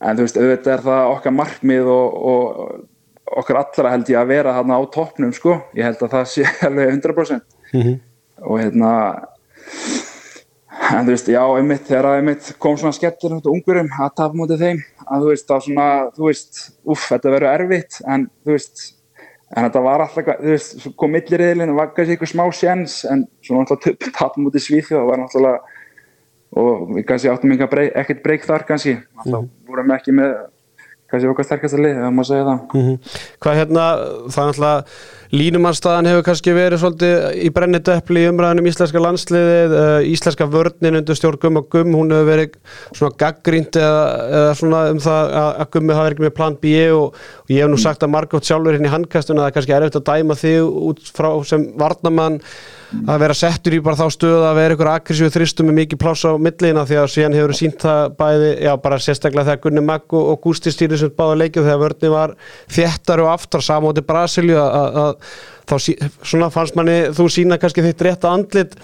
en 0.00 0.16
þú 0.20 0.26
veist, 0.26 0.40
auðvitað 0.40 0.72
er 0.78 0.86
það 0.88 1.10
okkar 1.16 1.36
markmið 1.40 1.90
og, 1.92 2.16
og 2.32 3.36
okkar 3.40 3.60
allra 3.60 3.92
held 3.94 4.08
ég 4.10 4.18
að 4.18 4.30
vera 4.32 4.54
þarna 4.56 4.80
á 4.80 4.82
toppnum 4.96 5.34
sko, 5.36 5.58
ég 5.78 5.86
held 5.86 6.00
að 6.02 6.14
það 6.16 6.30
sé 6.32 6.46
alveg 6.70 6.94
100% 6.96 7.58
Mhm. 7.70 7.92
og 8.42 8.56
hérna 8.58 8.88
en 10.90 11.06
þú 11.06 11.14
veist, 11.14 11.28
já, 11.30 11.40
einmitt, 11.56 11.84
þegar 11.88 12.08
að 12.10 12.20
einmitt 12.20 12.52
kom 12.62 12.78
svona 12.80 12.96
skettir 12.96 13.34
út 13.36 13.50
ungurum 13.50 13.90
að 13.94 14.14
tapa 14.20 14.38
mútið 14.38 14.64
þeim, 14.64 14.80
að 15.06 15.24
þú 15.24 15.32
veist, 15.32 15.50
var 15.52 15.66
svona 15.66 15.88
þú 16.16 16.28
veist, 16.28 16.62
uff, 16.84 17.04
þetta 17.08 17.34
verður 17.34 17.50
erfitt 17.54 18.00
en 18.06 18.28
þú 18.44 18.54
veist, 18.56 18.86
en 19.50 19.66
þetta 19.66 19.84
var 19.86 20.04
alltaf 20.04 20.22
eitthvað, 20.22 20.40
þú 20.44 20.54
veist, 20.54 20.88
kom 21.02 21.14
milliriðlinn 21.16 21.74
og 21.74 21.80
var 21.80 21.92
kannski 21.96 22.16
eitthvað 22.16 22.32
smá 22.34 22.44
sjens, 22.60 22.96
en 23.10 23.26
svona 23.46 23.66
alltaf 23.66 24.00
tapa 24.20 24.42
mútið 24.42 24.66
svíþjóð, 24.66 24.98
það 24.98 25.12
var 25.12 25.22
náttúrulega 25.24 25.76
og 26.60 26.88
við 26.96 27.04
kannski 27.06 27.30
áttum 27.30 27.54
ekkert 27.54 28.24
breyk 28.24 28.48
þar 28.48 28.66
kannski, 28.66 28.96
alltaf 29.22 29.46
vorum 29.70 29.94
ekki 29.94 30.16
með 30.18 30.34
kannski 31.10 31.30
okkar 31.30 31.46
sterkasta 31.46 31.78
lið, 31.80 31.98
ef 31.98 32.12
maður 32.14 32.28
segja 32.28 32.46
það. 32.46 32.60
Mhm. 32.78 33.16
Hvað 33.42 33.58
hérna, 33.58 33.86
það 34.30 34.42
er 34.42 34.50
náttúrulega 34.50 34.84
línumannstaðan 35.30 36.08
hefur 36.10 36.24
kannski 36.26 36.54
verið 36.54 36.82
svolítið 36.82 37.42
í 37.46 37.50
brennidöppli 37.54 38.24
í 38.24 38.30
umræðinum 38.32 38.66
íslenska 38.70 39.02
landsliðið, 39.04 39.74
uh, 39.78 40.08
íslenska 40.10 40.48
vörnin 40.50 40.98
undir 40.98 41.18
stjórn 41.18 41.38
Gumma 41.42 41.62
Gumm, 41.70 41.94
hún 41.94 42.10
hefur 42.14 42.26
verið 42.32 42.56
svona 42.88 43.14
gaggrínt 43.20 43.78
eða, 43.78 44.02
eða 44.40 44.56
svona 44.58 44.82
um 44.90 44.98
það 45.04 45.36
að, 45.42 45.62
Gummi 45.76 45.94
hafa 45.94 46.08
verið 46.08 46.24
með 46.26 46.34
plan 46.40 46.58
B 46.58 46.74
og, 46.96 47.22
og 47.44 47.54
ég 47.54 47.62
hef 47.62 47.70
nú 47.70 47.78
sagt 47.78 48.02
að 48.02 48.14
Margot 48.16 48.50
sjálfur 48.50 48.74
hérna 48.74 48.90
í 48.90 48.94
handkastuna 48.96 49.44
að 49.44 49.46
það 49.46 49.52
er 49.52 49.56
kannski 49.58 49.78
erfitt 49.78 50.00
að 50.00 50.10
dæma 50.10 50.38
þig 50.42 50.76
út 50.90 51.14
frá 51.14 51.30
sem 51.46 51.70
varnamann 51.78 52.42
að 52.90 53.20
vera 53.22 53.34
settur 53.38 53.76
í 53.76 53.80
bara 53.84 53.98
þá 53.98 54.14
stöðu 54.16 54.46
að 54.48 54.56
vera 54.58 54.74
ykkur 54.74 54.88
aggressíu 54.90 55.30
þristum 55.30 55.68
með 55.70 55.76
mikið 55.78 56.00
pláss 56.02 56.24
á 56.26 56.34
millina 56.42 56.82
því 56.88 56.96
að 56.98 57.10
síðan 57.14 57.36
hefur 57.38 57.54
sínt 57.54 57.84
það 57.84 58.16
bæði, 58.18 58.48
já 58.66 58.70
bara 58.82 58.98
sérstaklega 59.04 59.46
þegar 59.46 59.60
Gunni 59.66 59.84
Magg 59.86 60.16
og, 60.18 60.48
stýrið 60.58 61.02
sem 61.04 61.12
báða 61.14 61.36
leikjum 61.38 61.68
þegar 61.68 61.82
vörni 61.84 62.10
var 62.10 62.34
þéttar 62.66 63.22
og 63.22 63.30
aftar 63.30 63.62
samóti 63.62 64.02
Brasilju 64.06 64.58
að 64.58 65.19
þá 65.70 65.74
svona 65.78 66.50
fannst 66.52 66.76
manni 66.78 66.98
þú 67.16 67.30
sína 67.32 67.58
kannski 67.60 67.86
þitt 67.86 68.06
rétta 68.08 68.34
andlit 68.34 68.78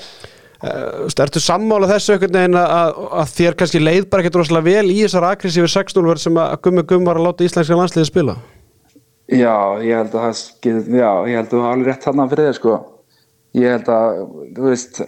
Uh, 0.56 1.04
ertu 1.20 1.36
sammála 1.36 1.84
þessu 1.90 2.14
einhvern 2.14 2.32
veginn 2.32 2.56
að, 2.56 2.94
að, 3.20 3.32
þér 3.36 3.56
kannski 3.60 3.80
leið 3.82 4.06
bara 4.08 4.24
ekkert 4.24 4.38
rosalega 4.40 4.64
vel 4.64 4.88
í 4.88 5.02
þessar 5.02 5.26
aggressífi 5.28 5.68
6-0 5.68 6.06
verð 6.06 6.22
sem 6.22 6.38
að 6.40 6.54
Gummi 6.64 6.84
Gumm 6.88 7.04
var 7.04 7.20
að 7.20 7.26
láta 7.26 7.44
íslenska 7.44 7.76
landsliði 7.76 8.08
spila 8.08 8.38
Já, 9.26 9.82
ég 9.82 9.98
held 9.98 10.12
að 10.14 10.22
það 10.22 10.94
já, 10.94 11.10
ég 11.26 11.34
held 11.34 11.48
að 11.48 11.50
þú 11.50 11.60
hafa 11.64 11.72
alveg 11.74 11.88
rétt 11.90 12.04
þarna 12.06 12.26
fyrir 12.30 12.46
þér 12.46 12.56
sko. 12.60 12.74
Ég 13.58 13.72
held 13.74 13.88
að, 13.90 14.18
þú 14.54 14.66
veist, 14.70 15.00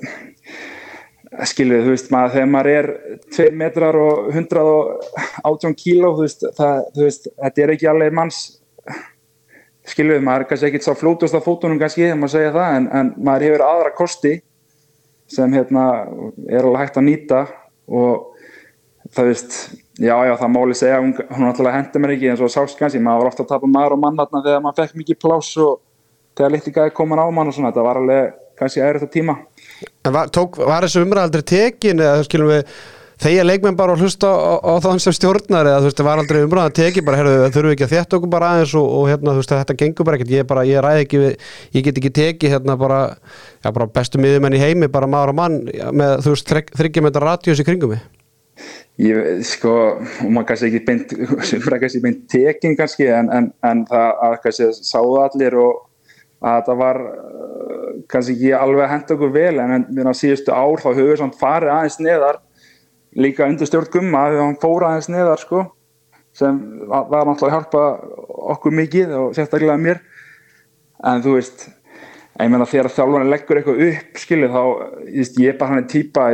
skilvið, 1.52 1.84
þú 1.84 1.92
veist, 1.92 2.10
maður, 2.10 2.32
þegar 2.34 2.50
maður 2.50 2.70
er 2.72 2.88
2 3.36 3.46
metrar 3.60 3.98
og 4.02 4.32
118 4.32 5.76
kíló, 5.78 6.10
þú 6.16 6.24
veist, 6.24 6.42
það, 6.58 6.80
þú 6.96 7.06
veist, 7.06 7.30
þetta 7.44 7.64
er 7.64 7.74
ekki 7.76 7.90
alveg 7.92 8.18
manns, 8.18 8.40
skilvið, 9.92 10.22
maður 10.24 10.46
kannski 10.50 10.68
ekkit 10.68 10.86
sá 10.86 10.92
flótust 10.98 11.36
á 11.36 11.40
fótunum 11.44 11.80
kannski, 11.80 12.06
þegar 12.06 12.20
maður 12.20 12.34
segja 12.34 12.54
það, 12.54 12.76
en, 12.76 12.88
en 13.00 13.12
maður 13.28 13.46
hefur 13.48 13.64
aðra 13.66 13.92
kosti 13.96 14.34
sem 15.28 15.54
hérna 15.56 15.84
er 16.48 16.64
alveg 16.64 16.82
hægt 16.82 16.98
að 17.00 17.06
nýta 17.08 17.42
og 17.88 18.34
það 19.14 19.30
veist, 19.30 19.56
já, 20.00 20.14
já, 20.28 20.34
það 20.40 20.52
máli 20.54 20.76
segja, 20.76 21.00
hún, 21.02 21.14
hún 21.36 21.48
alltaf 21.48 21.74
hendi 21.74 22.02
mér 22.02 22.14
ekki 22.16 22.30
eins 22.32 22.44
og 22.44 22.52
sást 22.52 22.78
kannski, 22.80 23.00
maður 23.02 23.24
var 23.24 23.32
ofta 23.32 23.44
að 23.44 23.52
tapa 23.54 23.70
maður 23.70 23.96
og 23.96 24.02
mann 24.04 24.20
þarna 24.20 24.44
þegar 24.46 24.64
maður 24.64 24.82
fekk 24.82 25.00
mikið 25.02 25.20
pláss 25.24 25.56
og 25.64 25.80
þegar 26.38 26.54
litli 26.54 26.74
gæði 26.76 26.94
komin 26.96 27.22
á 27.22 27.26
mann 27.28 27.50
og 27.50 27.56
svona, 27.56 27.72
þetta 27.72 27.86
var 27.88 28.00
alveg 28.02 28.36
kannski 28.58 28.82
aðeins 28.82 29.02
þetta 29.04 29.14
tíma. 29.14 29.36
Var, 30.08 30.30
tók, 30.34 30.58
var 30.60 30.86
þessu 30.86 31.04
umræð 31.04 31.28
aldrei 31.28 31.44
tekin 31.52 32.02
eða 32.04 32.24
skilum 32.26 32.52
við 32.52 32.78
þegar 33.22 33.46
leikmenn 33.48 33.78
bara 33.78 33.96
hlusta 33.98 34.28
á, 34.30 34.54
á 34.62 34.74
þann 34.84 35.00
sem 35.02 35.14
stjórnar 35.16 35.68
eða 35.70 35.80
þú 35.82 35.88
veist, 35.88 35.98
það 36.00 36.08
var 36.08 36.22
aldrei 36.22 36.38
umræð 36.44 36.68
að 36.68 36.76
teki 36.78 37.04
bara, 37.06 37.18
herru, 37.20 37.32
þurfum 37.48 37.70
við 37.70 37.74
ekki 37.76 37.86
að 37.86 37.94
þétta 37.94 38.18
okkur 38.18 38.32
bara 38.34 38.50
aðeins 38.54 38.74
og, 38.78 38.86
og 38.98 39.08
hérna, 39.10 39.34
þú 39.34 39.42
veist, 39.42 39.54
þetta 39.54 39.78
gengur 39.82 40.08
bara 40.08 40.18
ekkert. 40.18 40.34
Ég, 40.36 40.46
bara, 40.52 40.64
ég 40.68 40.84
ræði 40.84 41.06
ekki, 41.06 41.22
við, 41.24 41.48
ég 41.74 41.88
get 41.88 42.00
ekki 42.02 42.12
teki 42.18 42.52
hérna 42.52 42.78
bara, 42.78 43.00
já, 43.64 43.72
bara 43.72 43.88
bestu 43.98 44.22
miðumenn 44.22 44.58
í 44.58 44.62
heimi 44.62 44.90
bara 44.92 45.10
maður 45.10 45.34
og 45.34 45.40
mann 45.40 45.58
með, 45.66 46.14
þú 46.26 46.36
veist, 46.36 46.54
þryggjum 46.78 47.10
þetta 47.10 47.24
radíus 47.26 47.62
í 47.62 47.66
kringum 47.66 47.94
mig. 47.96 48.06
Ég, 48.98 49.44
sko, 49.46 49.74
og 49.98 50.30
maður 50.34 50.48
kannski 50.52 50.72
ekki 50.72 50.84
beint, 50.86 51.12
kannski 51.82 52.02
beint 52.02 52.24
tekin 52.30 52.78
kannski, 52.78 53.10
en, 53.14 53.30
en, 53.34 53.52
en 53.66 53.84
það 53.90 54.24
að 54.26 54.40
kannski 54.46 54.72
sáðu 54.78 55.20
allir 55.26 55.58
og 55.62 55.84
að 56.48 56.64
það 56.68 56.80
var 56.82 57.00
uh, 57.02 57.86
kannski 58.10 58.34
ekki 58.36 58.50
alveg 58.58 58.84
að 58.84 58.92
henda 58.94 59.14
okkur 59.16 59.32
vel, 59.34 59.54
en 59.62 59.86
mér 59.94 60.10
á 60.10 60.14
síðustu 60.14 60.54
ár 60.54 60.82
þá 60.82 60.88
höfum 60.92 61.08
við 61.10 61.20
samt 61.22 61.38
farið 61.38 61.74
aðeins 61.74 61.98
neðar 62.02 62.40
líka 63.16 63.48
undir 63.48 63.68
stjórn 63.68 63.90
gumma 63.92 64.28
þegar 64.28 64.44
hann 64.44 64.60
fór 64.62 64.86
aðeins 64.88 65.10
neðar 65.12 65.42
sko 65.42 65.64
sem 66.38 66.58
var 66.86 67.26
náttúrulega 67.26 67.48
að 67.48 67.54
hjálpa 67.56 67.82
okkur 68.54 68.74
mikið 68.78 69.14
og 69.18 69.34
sérstaklega 69.36 69.78
mér. 69.80 70.00
En 71.06 71.22
þú 71.24 71.34
veist 71.38 71.66
ég 72.38 72.50
meina 72.52 72.66
þegar 72.68 72.92
þjálfarni 72.94 73.32
leggur 73.32 73.58
eitthvað 73.58 73.84
upp 73.88 74.20
skilu 74.22 74.50
þá, 74.52 74.62
ég, 75.10 75.30
ég 75.42 75.52
er 75.52 75.56
bara 75.58 75.72
hann 75.72 75.82
er 75.82 75.88
týpa 75.90 76.28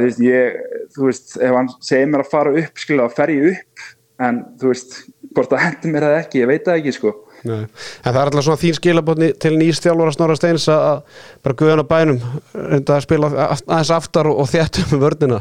þú 0.94 1.08
veist, 1.08 1.36
ef 1.40 1.56
hann 1.56 1.70
segir 1.80 2.10
mér 2.10 2.24
að 2.24 2.32
fara 2.32 2.56
upp 2.60 2.82
skilu 2.82 3.06
þá 3.06 3.20
fer 3.20 3.34
ég 3.34 3.52
upp. 3.54 3.86
En 4.24 4.42
þú 4.60 4.70
veist, 4.70 4.98
hvort 5.34 5.50
það 5.50 5.64
hendur 5.64 5.94
mér 5.94 6.06
það 6.06 6.18
ekki 6.20 6.42
ég 6.42 6.50
veit 6.52 6.68
það 6.68 6.82
ekki 6.82 6.94
sko. 6.94 7.14
Nei. 7.44 7.64
En 7.64 8.12
það 8.12 8.20
er 8.20 8.28
alltaf 8.28 8.44
svona 8.46 8.60
þín 8.60 8.76
skilabotni 8.78 9.32
til 9.42 9.52
nýstjálfur 9.58 10.10
að 10.10 10.14
Snorra 10.16 10.36
Steins 10.38 10.68
að 10.72 11.02
bara 11.44 11.58
guðan 11.60 11.82
á 11.84 11.86
bænum 11.90 12.20
reynda 12.54 12.96
að 12.96 13.04
spila 13.04 13.32
aðeins 13.48 13.92
aftar 13.96 14.30
og, 14.30 14.38
og 14.44 14.48
þéttum 14.52 14.94
um 14.96 15.02
vörnina 15.02 15.40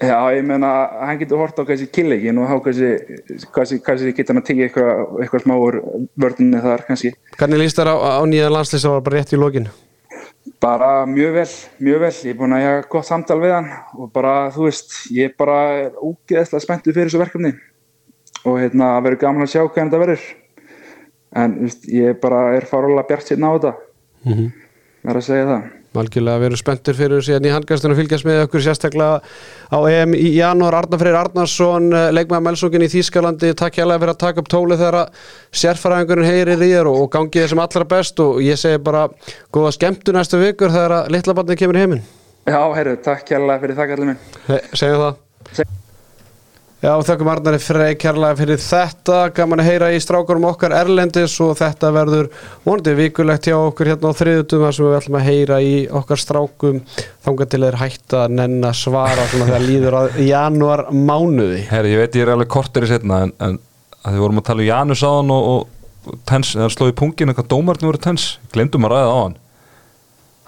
Já, 0.00 0.16
ég 0.32 0.46
meina, 0.48 0.68
hann 1.04 1.18
getur 1.20 1.42
hort 1.42 1.58
á 1.60 1.62
kannski 1.68 1.90
killeggin 1.92 2.38
og 2.40 2.48
þá 2.48 2.56
kannski, 2.64 3.80
kannski, 3.84 4.12
getur 4.16 4.32
hann 4.32 4.40
að 4.40 4.46
tekja 4.48 4.68
eitthvað, 4.68 5.00
eitthvað 5.20 5.42
smáur 5.44 5.76
vörðinni 6.24 6.62
þar 6.64 6.84
kannski. 6.86 7.10
Hvernig 7.36 7.60
líst 7.60 7.76
þér 7.76 7.90
á, 7.92 7.96
á 8.16 8.22
nýja 8.24 8.48
landslýs 8.48 8.86
að 8.88 8.94
var 8.94 9.02
bara 9.04 9.20
rétt 9.20 9.34
í 9.36 9.40
lokin? 9.40 9.68
Bara 10.64 10.88
mjög 11.08 11.34
vel, 11.36 11.44
mjög 11.84 12.00
vel. 12.06 12.12
Ég 12.24 12.32
er 12.32 12.38
búin 12.38 12.56
að 12.56 12.64
hafa 12.64 12.86
gott 12.94 13.08
samtal 13.10 13.36
við 13.42 13.52
hann 13.58 13.68
og 13.92 14.08
bara, 14.14 14.32
þú 14.54 14.70
veist, 14.70 14.96
ég 15.12 15.28
er 15.28 15.34
bara 15.42 15.58
ógeðslega 16.00 16.64
spenntu 16.64 16.94
fyrir 16.94 17.10
þessu 17.10 17.20
verkefni 17.20 17.52
og 18.46 18.56
hérna, 18.56 18.94
það 18.94 19.04
verður 19.08 19.22
gaman 19.26 19.44
að 19.44 19.52
sjá 19.52 19.60
hvernig 19.66 19.90
þetta 19.90 20.00
verður. 20.06 20.24
En, 21.42 21.58
þú 21.58 21.68
veist, 21.68 21.84
ég 21.98 22.16
bara 22.24 22.40
er 22.56 22.68
farulega 22.72 23.04
bjart 23.12 23.28
sérna 23.28 23.52
á 23.52 23.56
þetta, 23.58 23.74
mm 24.24 24.32
-hmm. 24.32 24.50
verður 25.04 25.22
að 25.22 25.28
segja 25.28 25.50
það. 25.52 25.68
Malgilega 25.96 26.38
við 26.38 26.46
erum 26.50 26.60
spenntur 26.60 26.94
fyrir 26.94 27.24
síðan 27.26 27.48
í 27.48 27.50
handgæstunum 27.50 27.98
fylgjast 27.98 28.26
með 28.28 28.44
okkur 28.44 28.62
sérstaklega 28.62 29.16
á 29.74 29.78
EM 29.90 30.14
í 30.14 30.28
janúar. 30.36 30.76
Arnar 30.78 31.00
Freyr 31.02 31.18
Arnarsson 31.18 31.88
leikmaða 32.14 32.44
Melsókin 32.46 32.86
í 32.86 32.90
Þýskalandi 32.92 33.50
takk 33.58 33.80
alveg 33.82 34.04
fyrir 34.04 34.14
að 34.14 34.20
taka 34.22 34.44
upp 34.44 34.52
tóli 34.54 34.78
þegar 34.78 35.00
sérfæraðingurinn 35.64 36.30
heyrir 36.30 36.54
í 36.62 36.70
þér 36.70 36.92
og, 36.92 37.02
og 37.02 37.10
gangi 37.16 37.42
þessum 37.42 37.64
allra 37.64 37.88
best 37.90 38.22
og 38.22 38.38
ég 38.46 38.62
segi 38.62 38.78
bara 38.86 39.08
góða 39.50 39.74
skemmtu 39.80 40.14
næstu 40.14 40.38
vikur 40.44 40.70
þegar 40.70 40.96
að 41.00 41.12
litla 41.16 41.36
barnið 41.40 41.62
kemur 41.64 41.80
í 41.80 41.84
heiminn. 41.84 42.06
Já, 42.46 42.62
heyrðu, 42.78 42.96
takk 43.10 43.36
alveg 43.40 43.66
fyrir 43.66 43.82
það 43.82 43.94
allir 43.98 44.12
minn. 44.12 44.24
Segjum 44.70 45.06
það. 45.08 45.22
Seg 45.58 45.79
Já, 46.80 46.94
þakkum 47.04 47.28
Arnari 47.28 47.58
Frey 47.60 47.96
kærlega 48.00 48.38
fyrir 48.38 48.60
þetta, 48.64 49.16
gaman 49.36 49.60
að 49.60 49.66
heyra 49.68 49.88
í 49.92 49.98
strákurum 50.00 50.46
okkar 50.48 50.72
Erlendis 50.78 51.34
og 51.44 51.50
þetta 51.58 51.90
verður 51.92 52.30
vonandi 52.64 52.94
vikulegt 52.96 53.50
hjá 53.50 53.56
okkur 53.58 53.90
hérna 53.90 54.08
á 54.08 54.16
þriðutum 54.16 54.64
þar 54.64 54.76
sem 54.78 54.86
við 54.86 54.96
ætlum 54.96 55.18
að 55.20 55.26
heyra 55.26 55.58
í 55.60 55.74
okkar 56.00 56.22
strákum 56.22 56.80
þangar 57.20 57.52
til 57.52 57.60
þeir 57.66 57.78
hætta 57.82 58.22
að 58.22 58.36
nenn 58.38 58.64
að 58.64 58.80
svara 58.80 59.28
svona 59.28 59.50
þegar 59.50 59.66
líður 59.66 59.98
að 60.00 60.18
januar 60.24 60.86
mánuði. 60.88 61.60
Herri, 61.68 61.92
ég 61.92 62.00
veit 62.06 62.16
ég 62.16 62.24
er 62.24 62.34
alveg 62.38 62.52
kortir 62.56 62.88
í 62.88 62.92
setna 62.94 63.22
en, 63.26 63.36
en 63.44 63.60
að 64.00 64.16
við 64.16 64.24
vorum 64.24 64.40
að 64.40 64.48
tala 64.48 64.64
um 64.64 64.70
Janus 64.72 65.04
á 65.04 65.10
hann 65.12 65.36
og, 65.36 65.52
og 66.08 66.20
tens, 66.32 66.56
eða 66.56 66.72
slóði 66.72 66.96
pungin 67.04 67.34
eitthvað 67.34 67.52
dómarni 67.52 67.92
voru 67.92 68.06
tens, 68.08 68.30
glemdum 68.56 68.88
að 68.88 68.96
ræða 68.96 69.12
á 69.12 69.20
hann 69.20 69.40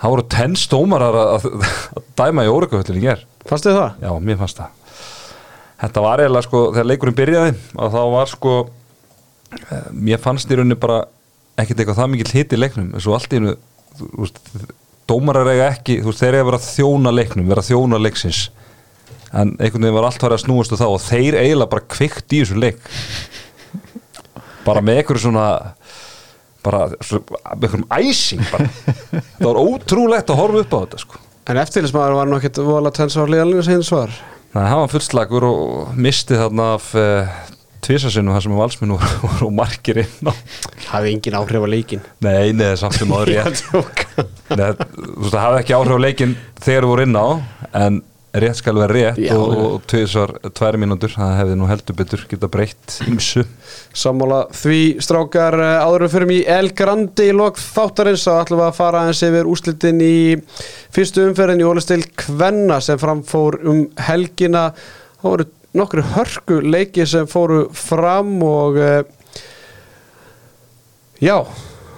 það 0.00 0.16
voru 0.16 0.30
tens 0.32 0.68
dómarar 0.72 1.24
að, 1.26 1.34
að, 1.36 1.72
að 2.00 2.12
dæma 2.24 2.46
í 2.48 2.54
óreikahöllin 2.56 3.02
í 3.02 3.10
ger. 3.10 3.26
Fannst 3.44 3.68
þið 3.68 3.82
það? 3.82 3.98
Já, 4.00 4.14
mér 4.16 4.40
fannst 4.40 4.64
það 4.64 4.78
þetta 5.82 6.04
var 6.04 6.22
eiginlega 6.22 6.46
sko, 6.46 6.62
þegar 6.72 6.88
leikurinn 6.90 7.18
byrjaði 7.18 7.56
og 7.76 7.96
þá 7.96 8.02
var 8.16 8.30
sko 8.32 8.54
mér 9.92 10.22
fannst 10.22 10.50
í 10.50 10.56
rauninni 10.56 10.78
bara 10.80 11.02
ekkert 11.60 11.82
eitthvað 11.82 11.98
það 11.98 12.14
mikið 12.14 12.38
hiti 12.38 12.56
í 12.56 12.62
leiknum 12.62 12.94
eins 12.96 13.08
og 13.08 13.18
allt 13.18 13.34
í 13.34 13.42
rauninu, 13.42 13.58
þú 13.98 14.12
veist 14.22 14.40
dómarar 15.12 15.50
eiga 15.52 15.68
ekki, 15.72 16.00
þú 16.02 16.10
veist, 16.10 16.22
þeir 16.22 16.36
eiga 16.36 16.42
að 16.44 16.48
vera 16.50 16.60
að 16.60 16.68
þjóna 16.68 17.12
leiknum, 17.14 17.48
vera 17.50 17.64
að 17.64 17.70
þjóna 17.70 18.00
leiksins. 18.00 18.40
En 19.32 19.54
einhvern 19.56 19.86
veginn 19.86 19.96
var 19.96 20.08
allt 20.08 20.22
farið 20.22 20.38
að 20.38 20.42
snúast 20.44 20.74
og 20.74 20.80
þá 20.80 20.86
og 20.88 21.00
þeir 21.02 21.38
eiginlega 21.40 21.72
bara 21.72 21.86
kvikt 21.94 22.34
í 22.36 22.42
þessu 22.42 22.58
leik. 22.60 22.82
Bara 24.66 24.82
með 24.84 25.00
einhverju 25.00 25.24
svona 25.24 25.46
bara 26.62 26.84
með 26.92 27.64
einhverjum 27.66 27.88
æsing 27.98 28.44
bara. 28.52 28.68
Það 29.40 29.48
var 29.48 29.62
ótrúlegt 29.64 30.30
að 30.30 30.42
horfa 30.42 30.62
upp 30.62 30.76
á 30.76 30.78
þetta 30.84 31.02
sko. 31.02 31.22
En 31.50 31.58
eftirlismæður 31.58 32.20
var 32.20 32.30
nokkið 32.30 32.62
volað 32.68 32.98
tensárlega 33.00 33.46
alveg 33.48 33.66
sem 33.66 33.80
svar 34.52 34.60
Nei, 34.60 34.68
hann 34.68 34.84
var 34.84 34.92
fullslagur 34.92 35.48
og 35.48 35.96
misti 35.96 36.36
þarna 36.36 36.66
af 36.76 36.90
uh, 36.98 37.32
tvísasinu 37.82 38.34
þar 38.36 38.44
sem 38.44 38.54
valsminn 38.56 38.94
voru, 38.94 39.10
voru 39.24 39.50
margir 39.56 40.02
inn 40.04 40.28
á. 40.28 40.32
Hefði 40.92 41.14
engin 41.16 41.36
áhrif 41.40 41.64
á 41.64 41.68
leikin 41.72 42.04
Nei, 42.22 42.52
neða 42.52 42.76
samt 42.84 43.00
Þú 44.52 44.60
veist, 44.60 45.32
það 45.32 45.42
hafði 45.42 45.60
ekki 45.62 45.76
áhrif 45.78 45.96
á 45.96 46.04
leikin 46.04 46.36
þegar 46.60 46.84
þú 46.86 46.92
voru 46.92 47.06
inn 47.08 47.16
á 47.16 47.26
en 47.82 48.02
rétt 48.32 48.56
skal 48.56 48.78
vera 48.80 48.94
rétt 48.96 49.20
Já, 49.20 49.34
og, 49.36 49.52
og 49.52 49.86
tvísar 49.90 50.34
tvær 50.56 50.78
mínútur 50.80 51.12
það 51.12 51.34
hefði 51.40 51.56
nú 51.60 51.68
heldur 51.68 51.96
betur 51.98 52.24
geta 52.30 52.48
breytt 52.52 52.98
ymsu 53.04 53.44
Sammála 53.92 54.46
því 54.56 54.80
strákar 55.04 55.58
eh, 55.60 55.84
áður 55.84 56.06
við 56.06 56.14
fyrir 56.14 56.32
í 56.32 56.38
El 56.56 56.70
Grandi 56.76 57.28
í 57.28 57.36
lok 57.36 57.60
þáttarins 57.60 58.24
þá 58.24 58.32
ætlum 58.38 58.62
við 58.62 58.68
að 58.68 58.78
fara 58.78 59.02
eins 59.08 59.22
yfir 59.26 59.50
úslitin 59.50 60.00
í 60.04 60.14
fyrstu 60.94 61.26
umferðin 61.28 61.60
í 61.60 61.66
Ólistil 61.68 62.00
Kvenna 62.16 62.80
sem 62.84 63.00
framfór 63.00 63.58
um 63.68 63.82
helgina. 64.08 64.70
Þá 65.20 65.26
voru 65.28 65.48
nokkru 65.76 66.04
hörku 66.14 66.60
leiki 66.64 67.06
sem 67.08 67.28
fóru 67.28 67.66
fram 67.76 68.38
og 68.44 68.80
uh, 68.80 69.02
já 71.20 71.36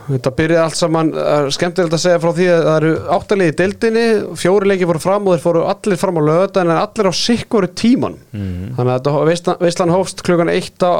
þetta 0.08 0.32
byrjaði 0.36 0.62
allt 0.62 0.78
saman 0.78 1.10
skemmtilegt 1.54 1.96
að 1.96 2.02
segja 2.02 2.20
frá 2.20 2.30
því 2.36 2.48
að 2.52 2.64
það 2.66 2.76
eru 2.78 2.92
áttalegi 3.16 3.52
í 3.52 3.56
deildinni, 3.60 4.04
fjóri 4.40 4.68
leiki 4.70 4.88
fóru 4.88 5.02
fram 5.02 5.28
og 5.28 5.36
þeir 5.36 5.44
fóru 5.44 5.62
allir 5.70 6.00
fram 6.00 6.20
á 6.20 6.22
löðan 6.28 6.72
en 6.72 6.80
allir 6.82 7.08
á 7.08 7.14
sikkur 7.16 7.66
tíman 7.72 8.18
þannig 8.34 8.92
að 8.92 9.08
þetta 9.08 9.56
veislan 9.62 9.94
hófst 9.94 10.24
klukkan 10.26 10.52
eitt 10.52 10.84
á, 10.84 10.92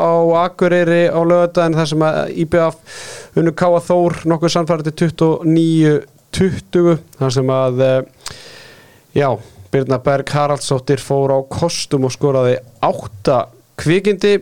Akureyri 0.45 1.03
á 1.13 1.21
löðan 1.21 1.77
þar 1.77 1.91
sem 1.93 2.07
að 2.07 2.21
IBF 2.45 3.03
unnu 3.41 3.55
Káa 3.59 3.83
Þór 3.85 4.23
nokkuð 4.31 4.55
samfærið 4.57 4.93
til 4.93 5.11
29-20 5.19 7.03
þar 7.19 7.37
sem 7.37 7.53
að 7.59 7.85
uh, 7.85 7.99
já, 9.15 9.29
Birna 9.75 9.99
Berg 10.03 10.33
Haraldsdóttir 10.33 11.03
fór 11.03 11.35
á 11.35 11.39
kostum 11.51 12.09
og 12.09 12.15
skoraði 12.15 12.57
átta 12.85 13.45
kvikindi 13.81 14.39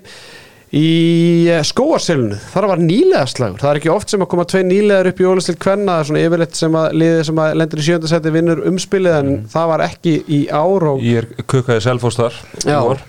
í 0.73 1.53
skóarsilinu 1.69 2.39
þar 2.53 2.67
var 2.71 2.81
nýlega 2.81 3.27
slagur, 3.29 3.61
það 3.61 3.71
er 3.75 3.81
ekki 3.83 3.91
oft 3.93 4.13
sem 4.13 4.23
að 4.25 4.31
koma 4.33 4.47
tvei 4.49 4.63
nýlegar 4.65 5.11
upp 5.11 5.21
í 5.21 5.27
ólistil 5.29 5.57
kvenna. 5.61 5.99
Það 5.99 6.01
er 6.05 6.09
svona 6.09 6.23
yfirleitt 6.27 6.57
sem 6.59 6.79
að 6.81 6.97
liðið 7.03 7.23
sem 7.29 7.41
að 7.45 7.57
lendur 7.61 7.83
í 7.83 7.87
sjöndasæti 7.89 8.33
vinnur 8.39 8.63
umspilið 8.71 9.17
en 9.19 9.33
það 9.53 9.71
var 9.73 9.85
ekki 9.87 10.15
í 10.33 10.41
ár 10.49 10.87
og, 10.95 11.03
Ég 11.05 11.21
er 11.23 11.47
kukkaði 11.53 11.85
selfos 11.85 12.17
þar 12.21 12.39
í 12.41 12.65
já, 12.73 12.79
vor. 12.87 13.03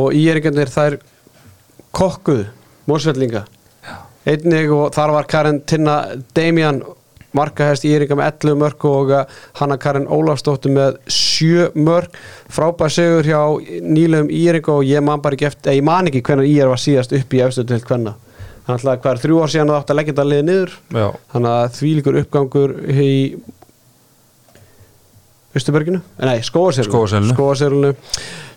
og 0.00 0.16
í 0.16 0.22
eringarnir 0.32 0.72
þær 0.72 0.96
kokkuð 2.00 2.44
mósvellinga 2.88 3.44
einnig 4.30 4.72
og 4.74 4.90
þar 4.94 5.12
var 5.16 5.28
Karin 5.30 5.60
Tinna 5.68 5.98
Damian 6.36 6.80
markahæst 7.36 7.86
Íringa 7.88 8.18
með 8.18 8.32
11 8.32 8.58
mörg 8.60 8.86
og 8.90 9.12
uh, 9.14 9.42
Hanna 9.60 9.78
Karin 9.80 10.08
Ólafsdóttir 10.10 10.74
með 10.74 10.98
7 11.10 11.70
mörg 11.78 12.16
frábær 12.50 12.92
sigur 12.94 13.28
hjá 13.28 13.40
nýlegum 13.82 14.32
Íringa 14.34 14.74
og 14.74 14.88
ég 14.88 15.04
man 15.04 15.22
bara 15.22 15.38
ekki 15.38 15.50
eftir, 15.50 15.78
ég 15.78 15.86
man 15.86 16.10
ekki 16.10 16.24
hvernig 16.26 16.50
Ír 16.50 16.72
var 16.72 16.82
síðast 16.82 17.14
upp 17.16 17.36
í 17.36 17.44
efstu 17.44 17.66
til 17.68 17.80
hvenna 17.84 18.16
þannig 18.66 18.90
að 18.92 19.00
hvað 19.04 19.14
er 19.14 19.22
þrjú 19.24 19.40
ár 19.40 19.52
síðan 19.52 19.70
að 19.70 19.74
það 19.74 19.80
átti 19.80 19.94
að 19.94 19.98
leggja 19.98 20.12
þetta 20.12 20.28
liðið 20.30 20.46
niður? 20.50 20.76
Já, 20.94 21.06
þannig 21.32 21.56
að 21.56 21.72
þvílíkur 21.78 22.20
uppgangur 22.20 22.76
í 22.90 23.14
Östuberginu, 25.50 25.98
nei, 26.22 26.44
Skóarsérlunu 26.46 27.34
Skógarselinu. 27.34 27.88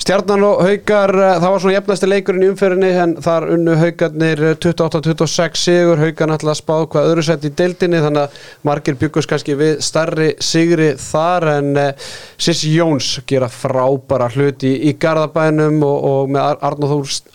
Stjarnan 0.03 0.41
og 0.43 0.57
Haukar, 0.65 1.13
eh, 1.15 1.37
það 1.39 1.51
var 1.53 1.61
svona 1.63 1.75
jefnasti 1.77 2.07
leikurinn 2.09 2.43
í 2.43 2.47
umferðinni 2.51 2.87
en 2.99 3.11
þar 3.23 3.45
unnu 3.53 3.75
Haukarnir 3.79 4.41
28-26 4.59 5.61
sigur, 5.61 6.01
Haukar 6.01 6.27
náttúrulega 6.27 6.59
spáð 6.59 6.87
hvað 6.91 7.07
öðru 7.11 7.23
sett 7.23 7.45
í 7.47 7.51
deildinni 7.55 8.01
þannig 8.03 8.25
að 8.25 8.41
margir 8.67 8.97
byggust 8.99 9.31
kannski 9.31 9.55
við 9.55 9.79
starri 9.79 10.27
sigri 10.43 10.89
þar 10.99 11.47
en 11.53 11.71
uh, 11.79 12.11
Sissi 12.35 12.73
Jóns 12.75 13.13
gera 13.31 13.47
frábæra 13.47 14.27
hluti 14.35 14.73
í 14.89 14.97
Garðabænum 14.99 15.79
og, 15.87 15.97
og 16.11 16.35
með 16.35 16.67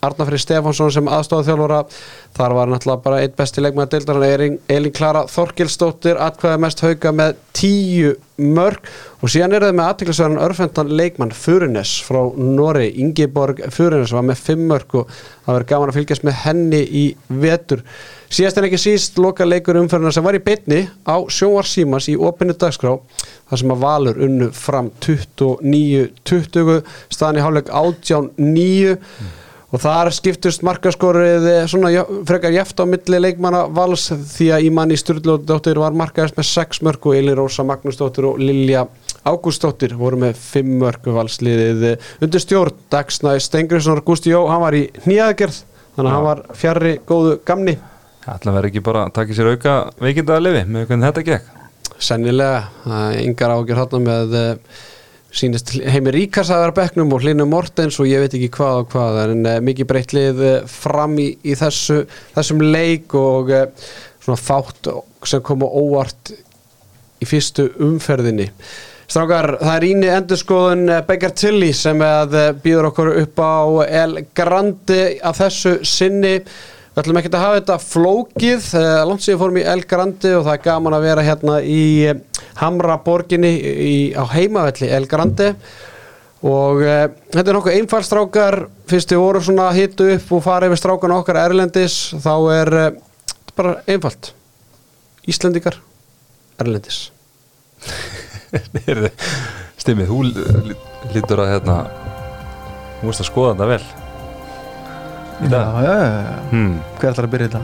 Arnafrið 0.05 0.45
Stefánsson 0.45 0.93
sem 0.93 1.09
aðstofað 1.09 1.49
þjálfara 1.49 1.83
þar 2.37 2.59
var 2.61 2.73
náttúrulega 2.75 3.05
bara 3.09 3.25
einn 3.25 3.37
besti 3.41 3.64
leikmaður 3.64 3.95
deildar 3.97 4.25
Elin, 4.29 4.61
Elin 4.69 4.93
Klara 4.93 5.25
Þorkilsdóttir 5.33 6.21
atkvæða 6.21 6.61
mest 6.69 6.85
Hauka 6.85 7.16
með 7.16 7.39
tíu 7.57 8.19
mörg 8.39 8.87
og 9.19 9.33
síðan 9.33 9.57
er 9.57 9.66
það 9.66 9.79
með 9.79 9.89
aðtiklisverðan 9.91 10.43
örfendan 10.45 10.93
leikmann 11.01 11.35
Furines 11.35 11.97
frá 12.07 12.21
Norri, 12.59 12.89
Ingeborg 13.03 13.63
Furines 13.75 14.13
var 14.15 14.27
með 14.27 14.43
fimm 14.45 14.67
mörg 14.71 14.95
og 15.01 15.09
það 15.13 15.55
verður 15.55 15.69
gaman 15.73 15.93
að 15.93 15.99
fylgjast 15.99 16.27
með 16.27 16.41
henni 16.45 16.83
í 16.83 17.05
vetur. 17.43 17.81
Síðast 18.29 18.59
en 18.61 18.67
ekki 18.69 18.81
síst 18.83 19.19
loka 19.23 19.47
leikur 19.49 19.79
umferðina 19.81 20.13
sem 20.13 20.27
var 20.27 20.37
í 20.37 20.45
beinni 20.45 20.83
á 21.09 21.17
sjónvar 21.33 21.67
símas 21.69 22.11
í 22.13 22.15
opinni 22.19 22.55
dagskrá 22.59 22.93
þar 23.49 23.63
sem 23.63 23.73
að 23.73 23.83
Valur 23.87 24.23
unnu 24.27 24.49
fram 24.53 24.91
29-20 25.07 26.83
staðan 27.09 27.41
í 27.41 27.45
hálfleik 27.47 27.73
18-9 27.73 28.97
og 29.69 29.83
þar 29.83 30.09
skiptust 30.17 30.63
markaskorið 30.65 31.47
eh, 31.51 31.67
svona 31.69 32.05
frekar 32.29 32.55
jæft 32.55 32.81
á 32.81 32.85
milli 32.89 33.21
leikmanna 33.21 33.67
vals 33.75 34.09
því 34.13 34.47
að 34.57 34.69
Ímanni 34.71 34.97
Sturlóttir 34.97 35.81
var 35.81 35.97
markaðist 35.97 36.39
með 36.39 36.49
6 36.53 36.83
mörg 36.89 37.11
og 37.11 37.19
Eli 37.19 37.35
Rósa 37.37 37.67
Magnúsdóttir 37.69 38.31
og 38.31 38.41
Lilja 38.41 38.87
Ágústóttir 39.27 39.95
voru 39.99 40.19
með 40.21 40.39
5 40.41 40.75
mörg 40.81 41.09
valsliðið 41.14 41.85
eh, 41.91 42.11
undir 42.23 42.43
stjórn 42.43 42.77
Dagsnæði 42.93 43.43
Stengriðssonar 43.45 44.05
Gústi 44.07 44.33
Jó, 44.33 44.45
hann 44.51 44.62
var 44.62 44.77
í 44.79 44.85
nýjaðgerð 45.05 45.59
þannig 45.97 46.11
að 46.11 46.14
hann 46.14 46.27
var 46.29 46.43
fjarrri 46.57 46.93
góðu 47.09 47.39
gamni. 47.49 47.75
Að 48.29 48.51
vera 48.53 48.69
ekki 48.69 48.85
bara 48.85 49.07
að 49.07 49.14
taka 49.16 49.35
sér 49.35 49.51
auka 49.55 49.75
veikindaða 49.99 50.45
lifi 50.45 50.62
með 50.69 50.87
hvernig 50.91 51.09
þetta 51.09 51.27
gekk? 51.27 51.51
Sennilega, 51.99 52.61
yngar 53.25 53.55
ágjör 53.57 53.81
þarna 53.81 54.01
með 54.05 54.37
uh, 54.39 54.83
sínist 55.35 55.73
heimi 55.75 56.12
Ríkars 56.14 56.53
að 56.55 56.62
vera 56.62 56.75
á 56.77 56.79
bekknum 56.79 57.14
og 57.16 57.25
Hlinu 57.25 57.47
Mortens 57.51 57.99
og 57.99 58.07
ég 58.07 58.23
veit 58.23 58.37
ekki 58.37 58.53
hvað 58.55 58.83
og 58.85 58.93
hvað 58.93 59.23
en 59.25 59.49
uh, 59.49 59.57
mikið 59.64 59.89
breytt 59.91 60.14
lið 60.14 60.45
uh, 60.45 60.59
fram 60.71 61.16
í, 61.19 61.33
í 61.43 61.57
þessu, 61.59 62.05
þessum 62.37 62.62
leik 62.69 63.16
og 63.19 63.51
svona 64.23 64.39
fátt 64.39 64.93
sem 65.27 65.43
kom 65.43 65.66
á 65.66 65.69
óvart 65.69 66.31
í 67.19 67.27
fyrstu 67.27 67.66
umferðinni 67.83 68.53
Strákar, 69.09 69.55
það 69.63 69.71
er 69.73 69.85
íni 69.89 70.09
endurskoðun 70.13 70.91
eh, 70.93 70.99
Beggar 71.07 71.31
Tilly 71.33 71.71
sem 71.73 72.03
eh, 72.05 72.51
býður 72.61 72.91
okkur 72.91 73.09
upp 73.23 73.41
á 73.41 73.57
El 74.03 74.19
Grande 74.37 74.99
að 75.25 75.39
þessu 75.39 75.73
sinni. 75.89 76.35
Við 76.93 77.01
ætlum 77.01 77.21
ekki 77.23 77.31
að 77.33 77.45
hafa 77.47 77.57
þetta 77.57 77.79
flókið 77.87 78.67
eh, 78.77 78.91
langt 79.09 79.25
síðan 79.25 79.41
fórum 79.41 79.61
í 79.63 79.65
El 79.73 79.87
Grande 79.89 80.35
og 80.37 80.45
það 80.45 80.53
er 80.53 80.63
gaman 80.67 80.99
að 80.99 81.07
vera 81.09 81.25
hérna 81.25 81.57
í 81.65 81.81
Hamra 82.61 82.99
borginni 83.07 83.55
í, 83.57 83.97
á 84.13 84.29
heimavelli 84.35 84.93
El 84.93 85.09
Grande. 85.09 85.55
Og 86.45 86.85
uh, 86.85 87.09
þetta 87.33 87.49
er 87.51 87.57
nokkuð 87.57 87.75
einfald 87.81 88.07
strákar. 88.07 88.61
Fyrst 88.87 89.11
þið 89.11 89.23
voru 89.25 89.41
svona 89.43 89.73
að 89.73 89.81
hitu 89.81 90.07
upp 90.15 90.31
og 90.37 90.45
fara 90.45 90.69
yfir 90.69 90.79
strákan 90.85 91.17
okkar 91.17 91.41
erlendis 91.41 91.97
þá 92.13 92.35
er 92.61 92.75
uh, 92.85 92.89
bara 93.59 93.79
einfalt. 93.89 94.35
Íslendingar 95.27 95.81
erlendis 96.61 97.09
Stimmið, 99.78 100.09
þú 100.11 100.18
lí- 100.26 100.76
lítur 101.14 101.42
að 101.44 101.51
hérna 101.55 101.76
Þú 102.99 103.07
veist 103.11 103.22
að 103.22 103.28
skoða 103.28 103.51
þetta 103.55 103.66
vel. 103.70 103.84
Í 105.38 105.46
Já, 105.46 105.51
dag? 105.53 105.66
Já, 105.84 105.92
já, 105.94 106.09
já. 106.09 106.38
hmm. 106.51 106.72
Hver 106.99 107.11
ætlar 107.12 107.28
að 107.28 107.34
byrja 107.34 107.49
þetta? 107.53 107.62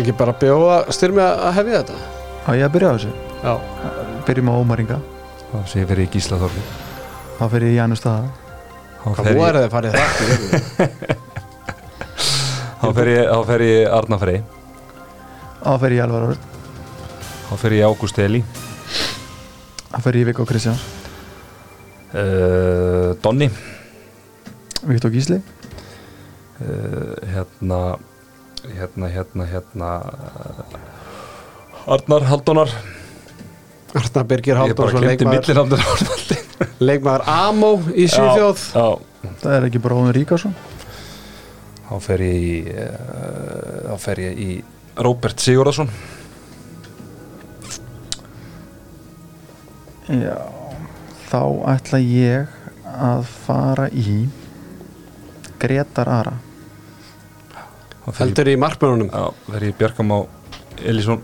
ekki 0.00 0.12
bara 0.16 0.32
bjóða 0.40 0.76
styrmi 0.96 1.20
að 1.20 1.50
hefja 1.58 1.80
þetta? 1.82 1.96
Á 2.42 2.50
ég 2.56 2.64
að 2.64 2.72
byrja 2.78 2.88
á 2.88 2.94
þessu? 2.96 3.10
Já, 3.42 3.52
Byrjum 4.24 4.48
á 4.48 4.54
Ómaringa. 4.62 4.96
Þá 5.52 5.58
sé 5.68 5.82
ég 5.82 5.90
fyrir 5.90 6.06
í 6.06 6.10
Gísla 6.14 6.38
Þorfi 6.40 6.62
Þá 7.36 7.44
fyrir 7.52 7.66
ég 7.68 7.74
í 7.74 7.76
Janus 7.82 8.00
staða. 8.00 8.30
Þá 9.02 9.08
hvað 9.12 9.24
fer 9.28 9.36
voru 9.36 9.58
ég, 9.58 9.64
þið 9.66 9.72
farið 9.76 9.92
það 9.92 10.08
þá 12.82 12.86
fer 12.96 13.08
ég, 13.12 13.22
þá 13.28 13.38
fer 13.50 13.64
ég 13.66 13.92
Arna 13.98 14.18
Frey 14.22 14.40
Þá 15.62 15.72
fyrir 15.82 15.96
ég 15.98 16.04
Elvar 16.06 16.24
Örn. 16.30 16.40
Þá 17.50 17.54
fer 17.62 17.76
ég 17.76 17.86
Ágúst 17.92 18.18
Eli 18.24 18.40
Þá 19.92 19.98
fyrir 20.06 20.22
ég 20.22 20.28
Viggo 20.30 20.46
Kristjáns 20.48 20.82
uh, 22.16 23.12
Donni. 23.24 23.48
Viktor 24.88 25.12
Gísli? 25.12 25.38
Uh, 26.62 27.12
Hérna 27.34 27.82
Hérna, 28.62 29.08
hérna, 29.10 29.44
hérna 29.50 29.88
Arnar 31.90 32.22
Halldónar. 32.30 32.70
Arna 33.92 34.22
Birgir 34.24 34.56
Ég 34.70 34.76
bara 34.78 34.92
glemdi 34.94 35.26
leikmaður, 35.26 35.40
millinámdur 35.42 35.80
leikmaður 36.88 37.24
Amo 37.28 37.72
í 37.92 38.06
Svíþjóð. 38.08 38.62
Já, 38.72 38.86
Það 39.42 39.56
er 39.56 39.66
ekki 39.68 39.82
bróðun 39.82 40.14
Ríkarsson? 40.16 40.54
Þá 41.90 41.94
fer 42.06 42.22
ég 42.24 42.46
í 42.46 42.54
uh, 42.70 43.90
Þá 43.90 43.96
fer 44.06 44.22
ég 44.24 44.40
í 44.40 44.48
Róbert 45.02 45.42
Sigurðarsson 45.42 45.90
Já. 50.12 50.36
Þá 51.30 51.42
ætla 51.72 52.00
ég 52.04 52.56
að 52.92 53.22
fara 53.46 53.86
í 53.88 54.26
Gretar 55.62 56.10
Ara. 56.12 56.34
Heldur 58.18 58.50
í 58.50 58.56
markmönunum 58.58 59.08
já, 59.08 59.28
fer 59.46 59.68
ég 59.68 59.76
Bjarkam 59.78 60.10
á 60.10 60.18
Elísson 60.82 61.20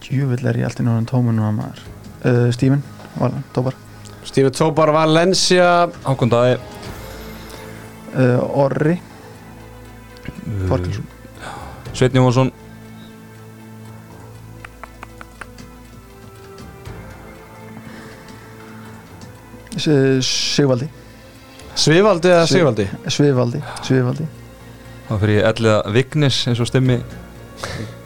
Djúvill 0.00 0.46
er 0.48 0.56
ég 0.56 0.64
alltaf 0.64 0.86
náttúrulega 0.86 1.10
tómunum 1.10 1.44
að 1.44 1.54
maður. 1.58 1.82
Uh, 2.22 2.46
Stífin, 2.54 2.82
Tópar? 3.52 3.76
Stífi 4.26 4.52
Tópar 4.54 4.92
Valencia. 4.94 5.68
Hákon 6.06 6.32
Daði 6.32 6.56
uh, 8.16 8.62
Orri, 8.64 8.96
Þorkilsson 10.70 11.12
Sveitn 11.96 12.20
Jónsson 12.20 12.52
Sigvaldi. 20.26 20.88
Svivaldi 21.76 22.32
eða 22.32 22.46
Sigvaldi? 22.48 22.86
Svivaldi, 23.12 23.60
Svivaldi 23.84 24.24
Þá 25.06 25.12
fer 25.20 25.32
ég 25.34 25.50
Elliða 25.50 25.82
Vignis 25.92 26.38
eins 26.48 26.62
og 26.64 26.70
stemmi 26.70 26.96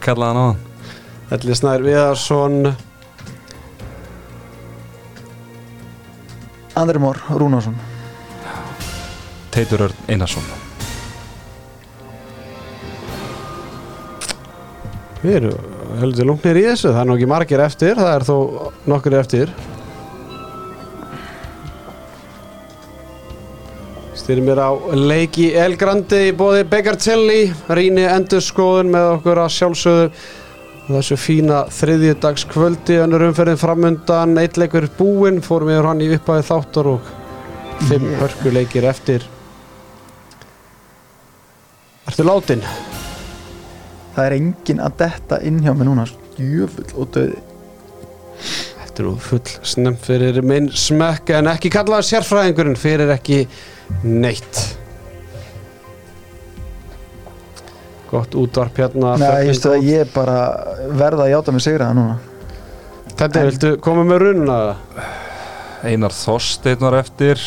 kallaði 0.03 0.33
hann 0.33 0.41
á 0.41 0.45
hann 0.51 0.67
Elli 1.31 1.55
Snær 1.55 1.85
Viðarsson. 1.87 2.73
Andri 6.81 6.99
Mór, 6.99 7.21
Rúnarsson. 7.31 7.77
Teitur 9.55 9.85
Örn 9.87 10.11
Einarsson. 10.11 10.51
Við 15.23 15.37
erum 15.39 16.01
heldur 16.01 16.33
lungnir 16.33 16.59
í 16.59 16.67
þessu. 16.67 16.91
Það 16.91 17.01
er 17.05 17.11
nú 17.13 17.19
ekki 17.21 17.31
margir 17.31 17.63
eftir 17.63 17.99
Það 18.01 18.15
er 18.17 18.27
þó 18.27 18.37
nokkur 18.91 19.21
eftir 19.21 19.55
Styrir 24.31 24.47
mér 24.47 24.61
á 24.63 24.71
leiki 24.95 25.49
El 25.59 25.73
Grandi 25.75 26.29
í 26.29 26.35
bóði 26.39 26.61
Begartelli 26.71 27.49
Rýni 27.67 28.05
endurskoðun 28.07 28.93
með 28.93 29.07
okkur 29.17 29.39
að 29.43 29.49
sjálfsögðu 29.57 30.05
þessu 30.87 31.17
fína 31.19 31.57
þriðjudags 31.75 32.45
kvöldi 32.53 33.01
önnur 33.03 33.25
umferðin 33.27 33.59
framundan 33.59 34.39
eitt 34.39 34.61
leikur 34.63 34.87
búinn 35.01 35.41
fórum 35.43 35.73
yfir 35.73 35.89
hann 35.91 36.05
í 36.07 36.07
upphæði 36.15 36.45
þáttar 36.47 36.91
og 36.93 37.09
fimm 37.89 38.07
hörkuleikir 38.21 38.87
eftir. 38.93 39.27
Ertu 42.07 42.29
látin? 42.31 42.63
Það 44.15 44.23
er 44.29 44.37
engin 44.37 44.85
að 44.87 44.97
detta 45.03 45.41
inn 45.43 45.59
hjá 45.65 45.73
mig 45.75 45.91
núna 45.91 46.07
Jöfull 46.39 46.87
og 46.95 47.11
döði 47.19 47.43
Þetta 48.85 49.03
er 49.03 49.11
nú 49.11 49.19
full 49.27 49.43
snemt 49.75 50.07
fyrir 50.07 50.41
minn 50.47 50.71
smekk 50.71 51.35
en 51.41 51.51
ekki 51.57 51.75
kallaða 51.75 52.07
sérfræðingurinn 52.13 52.79
fyrir 52.79 53.11
ekki 53.19 53.43
neitt 54.03 54.61
gott 58.11 58.35
útvarp 58.35 58.77
hérna 58.81 59.15
Nei, 59.21 59.47
ég 59.51 59.61
góð. 59.63 59.85
ég 59.87 60.11
bara 60.15 60.39
verða 60.99 61.29
að 61.29 61.33
játa 61.37 61.55
mig 61.55 61.65
sigra 61.65 61.91
það 61.91 62.01
núna 62.01 62.19
Þetta, 63.21 63.43
viltu 63.51 63.71
koma 63.85 64.05
með 64.09 64.23
runna? 64.25 64.57
Einar 65.85 66.15
Þorsteinn 66.15 66.81
var 66.81 66.97
eftir 67.01 67.41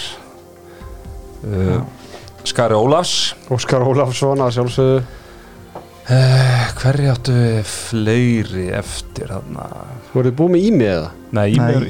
uh, 1.48 1.82
Skari 2.48 2.78
Ólafs 2.78 3.34
Óskar 3.54 3.86
Ólafsson 3.86 4.42
að 4.44 4.56
sjálfsögðu 4.58 5.00
uh, 5.02 6.66
Hverju 6.80 7.14
áttu 7.14 7.36
við 7.38 7.72
fleiri 7.74 8.68
eftir 8.78 9.34
þarna? 9.34 9.68
Voruð 10.14 10.30
þið 10.30 10.38
búið 10.40 10.54
með 10.56 10.68
ími 10.70 10.90
eða? 10.92 11.10
Nei, 11.34 11.48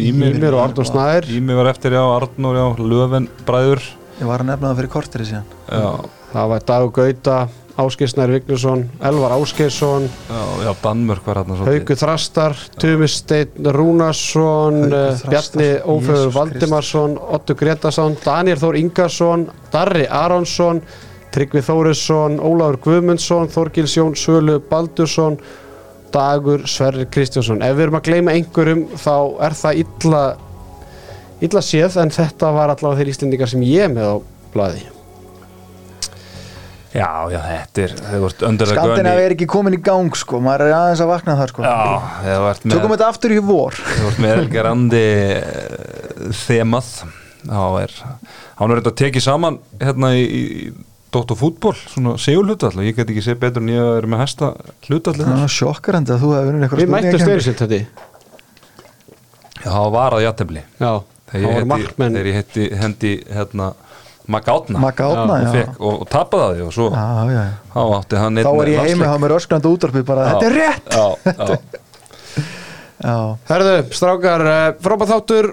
Ímir 0.08 0.56
og 0.56 0.64
Arnór 0.64 0.88
Snær 0.88 1.28
Ímir 1.28 1.60
var 1.60 1.74
eftir, 1.74 1.97
já, 1.97 2.04
Arnór, 2.08 2.60
já, 2.62 2.68
Löfen 2.93 3.28
bræður 3.47 3.84
Ég 4.20 4.30
var 4.30 4.43
að 4.43 4.51
nefna 4.51 4.70
það 4.72 4.80
fyrir 4.82 4.93
korteri 4.93 5.26
síðan. 5.30 5.47
Já, 5.68 5.88
Það 6.34 6.49
var 6.49 6.64
Dagur 6.66 6.91
Gauta, 6.95 7.38
Ásgeir 7.78 8.09
Snær 8.09 8.32
Vignesson 8.34 8.84
Elvar 9.01 9.34
Ásgeirsson, 9.36 10.03
já, 10.30 10.41
já 10.66 10.72
Danmörk 10.82 11.26
var 11.26 11.39
hérna 11.41 11.57
Hauku 11.66 11.95
Þrastar 11.97 12.57
Tumis 12.82 13.16
Steinn 13.22 13.70
Rúnarsson 13.74 14.78
eh, 14.93 15.24
Bjarni 15.30 15.70
Jesus 15.82 16.28
Valdimarsson 16.36 17.18
Otto 17.18 17.55
Gretarsson, 17.57 18.18
Daniel 18.22 18.61
Þór 18.61 18.78
Ingarsson 18.78 19.47
Darri 19.74 20.05
Aronsson 20.05 20.84
Tryggvi 21.34 21.64
Þórisson, 21.66 22.38
Ólafur 22.38 22.78
Guðmundsson 22.86 23.49
Þorgils 23.49 23.97
Jón 23.97 24.14
Sölu 24.18 24.59
Baldursson 24.70 25.39
Dagur 26.14 26.68
Sverri 26.70 27.07
Kristjánsson. 27.09 27.64
Ef 27.66 27.74
við 27.74 27.88
erum 27.88 27.97
að 27.97 28.05
gleyma 28.05 28.36
einhverjum 28.38 28.84
þá 29.01 29.16
er 29.47 29.55
það 29.57 29.80
illa 29.82 30.24
illa 31.43 31.63
séð 31.65 31.99
en 32.03 32.13
þetta 32.13 32.51
var 32.55 32.73
allavega 32.73 33.01
þeir 33.01 33.13
Íslendingar 33.13 33.51
sem 33.51 33.63
ég 33.67 33.93
með 33.93 34.11
á 34.11 34.15
blaði. 34.53 34.83
Já, 36.93 37.09
já, 37.33 37.39
þetta 37.41 37.81
er, 37.81 37.93
vart 38.21 38.43
Skandinavi 38.69 39.23
er 39.25 39.33
ekki 39.33 39.47
komin 39.49 39.73
í 39.73 39.79
gang 39.81 40.13
sko. 40.13 40.37
Maður 40.45 40.67
er 40.67 40.75
aðeins 40.77 41.01
að 41.01 41.09
vakna 41.09 41.37
þar 41.39 41.53
sko. 41.55 41.65
Já, 41.65 41.77
þau 42.21 42.43
vart 42.43 42.67
með 42.67 42.75
Tökum 42.75 42.93
þetta 42.93 43.07
aftur 43.09 43.33
í 43.33 43.39
vor. 43.41 43.79
Þú 43.81 44.09
ert 44.11 44.21
með 44.21 44.33
Elgarandi 44.43 45.03
þemað 46.43 46.91
þá 47.43 47.63
er 47.81 47.95
hann 48.59 48.71
er 48.71 48.79
þetta 48.79 48.91
að 48.93 48.99
tekið 49.01 49.25
saman 49.25 49.61
hérna 49.81 50.15
í, 50.15 50.23
í 50.23 50.43
Dóttu 51.13 51.35
fútból, 51.37 51.75
svona 51.77 52.15
segulhlutall 52.17 52.71
og 52.73 52.87
ég 52.87 52.95
get 52.97 53.11
ekki 53.13 53.21
séð 53.21 53.35
betur 53.43 53.61
en 53.61 53.67
ég 53.69 53.89
er 53.99 54.07
með 54.09 54.23
hæsta 54.23 54.47
hlutall 54.87 55.13
Það 55.19 55.43
er 55.43 55.51
sjokkarandi 55.53 56.13
að 56.15 56.23
þú 56.23 56.29
hefur 56.33 56.47
vunnið 56.49 56.73
Við 56.79 56.89
mættum 56.89 57.21
sér 57.21 57.43
þetta 57.59 57.77
Já, 59.61 59.67
það 59.67 59.91
var 59.93 60.15
að 60.17 60.23
játefli 60.25 60.63
Já, 60.81 60.89
þegar 61.34 61.49
ég 61.49 61.73
hendi, 61.73 62.36
hendi, 62.38 62.67
hendi 62.81 63.13
hérna 63.34 63.73
Magga 64.23 64.53
átna, 64.55 64.79
og, 64.79 65.31
já. 65.43 65.49
fekk, 65.51 65.79
og, 65.84 65.95
og 65.99 66.07
tapaði 66.07 66.61
það 66.61 66.67
og 66.69 66.75
svo 66.77 66.86
Já, 66.93 67.07
já, 67.27 67.41
já 67.41 67.73
þá 67.73 67.81
átti 67.97 68.21
hann 68.21 68.38
einn 68.39 68.45
Þá 68.47 68.51
er 68.53 68.69
ég 68.71 68.77
landsleik. 68.77 68.93
heimi 68.93 69.09
á 69.11 69.15
mér 69.19 69.34
öskrandi 69.36 69.71
útvarpi 69.73 70.03
bara 70.07 70.27
Þetta 70.29 70.47
er 70.47 70.55
rétt. 70.61 70.93
Já, 70.93 71.07
já, 71.27 71.57
Já, 73.03 73.17
Herðu, 73.49 73.73
strákar, 73.91 74.45
eh, 74.47 74.69
frábæð 74.79 75.11
þáttur 75.11 75.49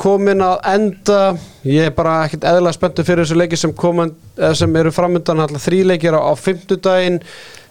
komin 0.00 0.40
að 0.44 0.56
enda. 0.72 1.20
Ég 1.68 1.90
er 1.90 1.94
bara 1.96 2.14
ekkert 2.26 2.46
eðla 2.48 2.72
spenntu 2.72 3.04
fyrir 3.04 3.24
þessu 3.24 3.36
leiki 3.36 3.58
sem, 3.60 3.72
koman, 3.76 4.12
sem 4.56 4.76
eru 4.80 4.92
framöndan 4.94 5.44
þrý 5.60 5.82
leikir 5.92 6.16
á, 6.16 6.20
á 6.20 6.32
fimmtudaginn 6.36 7.20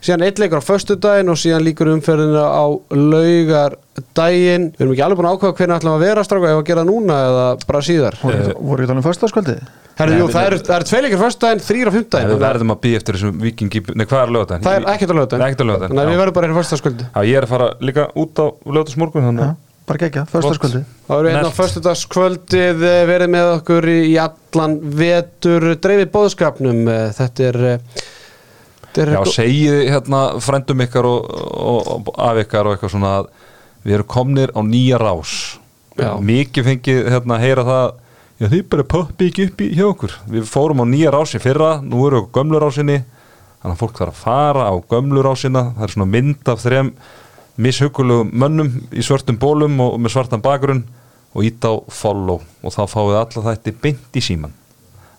síðan 0.05 0.25
eitt 0.27 0.41
leikur 0.41 0.61
á 0.61 0.69
föstudaginn 0.69 1.31
og 1.33 1.39
síðan 1.41 1.65
líkur 1.65 1.91
umferðina 1.95 2.45
á 2.45 2.65
laugardaginn. 2.93 4.69
Við 4.75 4.85
erum 4.85 4.93
ekki 4.93 5.07
alveg 5.07 5.21
búin 5.21 5.29
að 5.31 5.39
ákveða 5.39 5.57
hvernig 5.61 5.79
ætlum 5.79 5.95
að 5.95 6.05
vera 6.05 6.27
strákar 6.27 6.53
ef 6.53 6.61
að 6.61 6.69
gera 6.69 6.85
núna 6.87 7.17
eða 7.31 7.47
bara 7.65 7.83
síðar. 7.85 8.21
Voru 8.21 8.85
ekki 8.85 8.91
talað 8.91 9.01
um 9.01 9.07
föstaskvöldi? 9.09 9.57
Herðu, 9.95 10.15
Nei, 10.15 10.19
jú, 10.19 10.31
það 10.33 10.47
eru, 10.49 10.57
það 10.67 10.75
eru 10.75 10.87
tvei 10.89 11.01
leikir 11.05 11.15
á 11.15 11.23
föstudaginn, 11.23 11.61
þrýr 11.63 11.87
á 11.87 11.93
við 11.95 12.41
verðum 12.41 12.73
að 12.73 12.79
býja 12.83 12.99
eftir 12.99 13.15
þessum 13.15 13.37
vikingi 13.39 13.81
Nei, 13.95 14.03
hvað 14.09 14.23
er 14.25 14.33
lögðan? 14.35 14.65
það 14.65 14.79
er 14.79 14.87
ekkert 14.91 15.13
að 15.13 15.21
já. 15.85 16.09
við 16.09 16.19
verðum 16.19 16.35
bara 16.35 16.49
hérna 16.49 16.57
föstudagskvöldi 16.57 17.05
Já, 17.07 17.19
ég 17.29 17.37
er 17.39 17.47
að 17.47 17.53
fara 17.53 17.69
líka 17.79 18.07
út 18.11 18.41
á 18.43 18.45
lögðasmorgun 18.75 19.27
þannig 19.29 19.45
Já, 19.45 19.53
bara 19.87 20.01
gegja, 20.03 20.25
föstaskvöldi 20.33 20.81
Það 21.07 21.21
eru 21.21 21.31
hérna 21.31 21.53
föstudagskvöldið 21.61 22.85
eh, 22.89 22.99
verið 23.07 23.31
með 23.37 23.51
okkur 23.53 23.89
í 23.93 24.17
allan 24.25 24.75
vetur. 24.99 25.69
Dreifið 25.79 26.11
bóðskapnum 26.17 26.91
eh, 26.91 27.07
þetta 27.15 27.47
er, 27.47 27.61
eh, 27.71 27.79
þetta 27.95 28.11
er 28.11 28.14
Já, 28.97 29.19
segið 29.35 29.81
hérna 29.91 30.21
frændum 30.43 30.81
ykkar 30.85 31.07
og, 31.09 31.27
og, 31.29 31.91
og 31.95 32.09
af 32.21 32.39
ykkar 32.43 32.69
og 32.69 32.75
eitthvað 32.75 32.93
svona 32.95 33.11
að 33.19 33.29
við 33.85 33.97
erum 33.97 34.09
komnir 34.15 34.53
á 34.55 34.61
nýja 34.65 34.99
rás. 35.01 35.35
Já. 35.95 36.09
mikið 36.19 36.65
fengið 36.67 37.05
hérna 37.07 37.37
að 37.37 37.43
heyra 37.45 37.63
það 37.63 37.85
já 38.35 38.47
þið 38.51 38.63
bara 38.73 38.85
poppi 38.91 39.29
ekki 39.29 39.45
upp 39.49 39.61
í 39.63 39.69
hjá 39.77 39.85
okkur. 39.87 40.15
Við 40.33 40.49
fórum 40.49 40.83
á 40.83 40.85
nýja 40.91 41.13
rási 41.15 41.39
fyrra 41.39 41.77
nú 41.83 42.01
erum 42.07 42.25
við 42.25 42.27
á 42.27 42.33
gömlu 42.39 42.59
rásinni. 42.63 42.97
Þannig 43.61 43.77
að 43.77 43.79
fólk 43.83 44.01
þarf 44.01 44.11
að 44.11 44.23
fara 44.25 44.65
á 44.67 44.73
gömlu 44.91 45.23
rásina. 45.23 45.69
Það 45.77 45.87
er 45.87 45.95
svona 45.95 46.11
mynd 46.11 46.51
af 46.51 46.61
þrem 46.65 46.91
mishugulugum 47.55 48.35
mönnum 48.35 48.75
í 48.91 49.05
svörtum 49.05 49.39
bólum 49.39 49.79
og 49.79 49.95
með 50.03 50.17
svartan 50.17 50.43
bakgrunn 50.43 50.83
og 51.31 51.47
ít 51.47 51.63
á 51.63 51.79
follow. 51.87 52.43
Og 52.59 52.75
þá 52.75 52.83
fáið 52.91 53.19
alla 53.21 53.47
þætti 53.49 53.75
beint 53.81 54.19
í 54.19 54.23
síman 54.23 54.55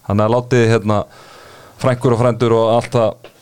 þannig 0.07 0.27
að 0.27 0.35
látið 0.35 0.69
hérna 0.71 0.99
frængur 1.81 2.15
og 2.15 2.21
frændur 2.23 2.55
og 2.57 2.73
allt 2.77 2.95
það 2.95 3.33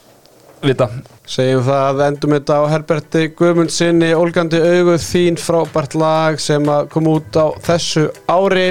vita. 0.69 0.89
Segjum 1.29 1.63
það 1.67 1.85
að 1.89 2.03
endum 2.09 2.35
þetta 2.37 2.57
á 2.61 2.63
Herberti 2.73 3.23
Guðmundsinni 3.39 4.11
Olgandi 4.17 4.61
augu 4.61 4.97
þín 5.01 5.39
frábært 5.41 5.97
lag 6.01 6.41
sem 6.43 6.69
að 6.71 6.91
koma 6.95 7.15
út 7.19 7.39
á 7.41 7.47
þessu 7.69 8.09
ári. 8.31 8.67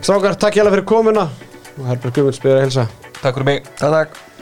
Strákar, 0.00 0.38
takk 0.38 0.58
hjá 0.58 0.66
fyrir 0.68 0.86
komuna. 0.88 1.28
Og 1.78 1.88
Herbert 1.90 2.14
Guðmund 2.14 2.38
spyrir 2.38 2.60
að 2.60 2.68
hilsa 2.68 2.88
Takk 3.24 3.38
fyrir 3.38 3.48
mig. 3.48 3.74
Takk, 3.80 3.90
takk 3.94 4.33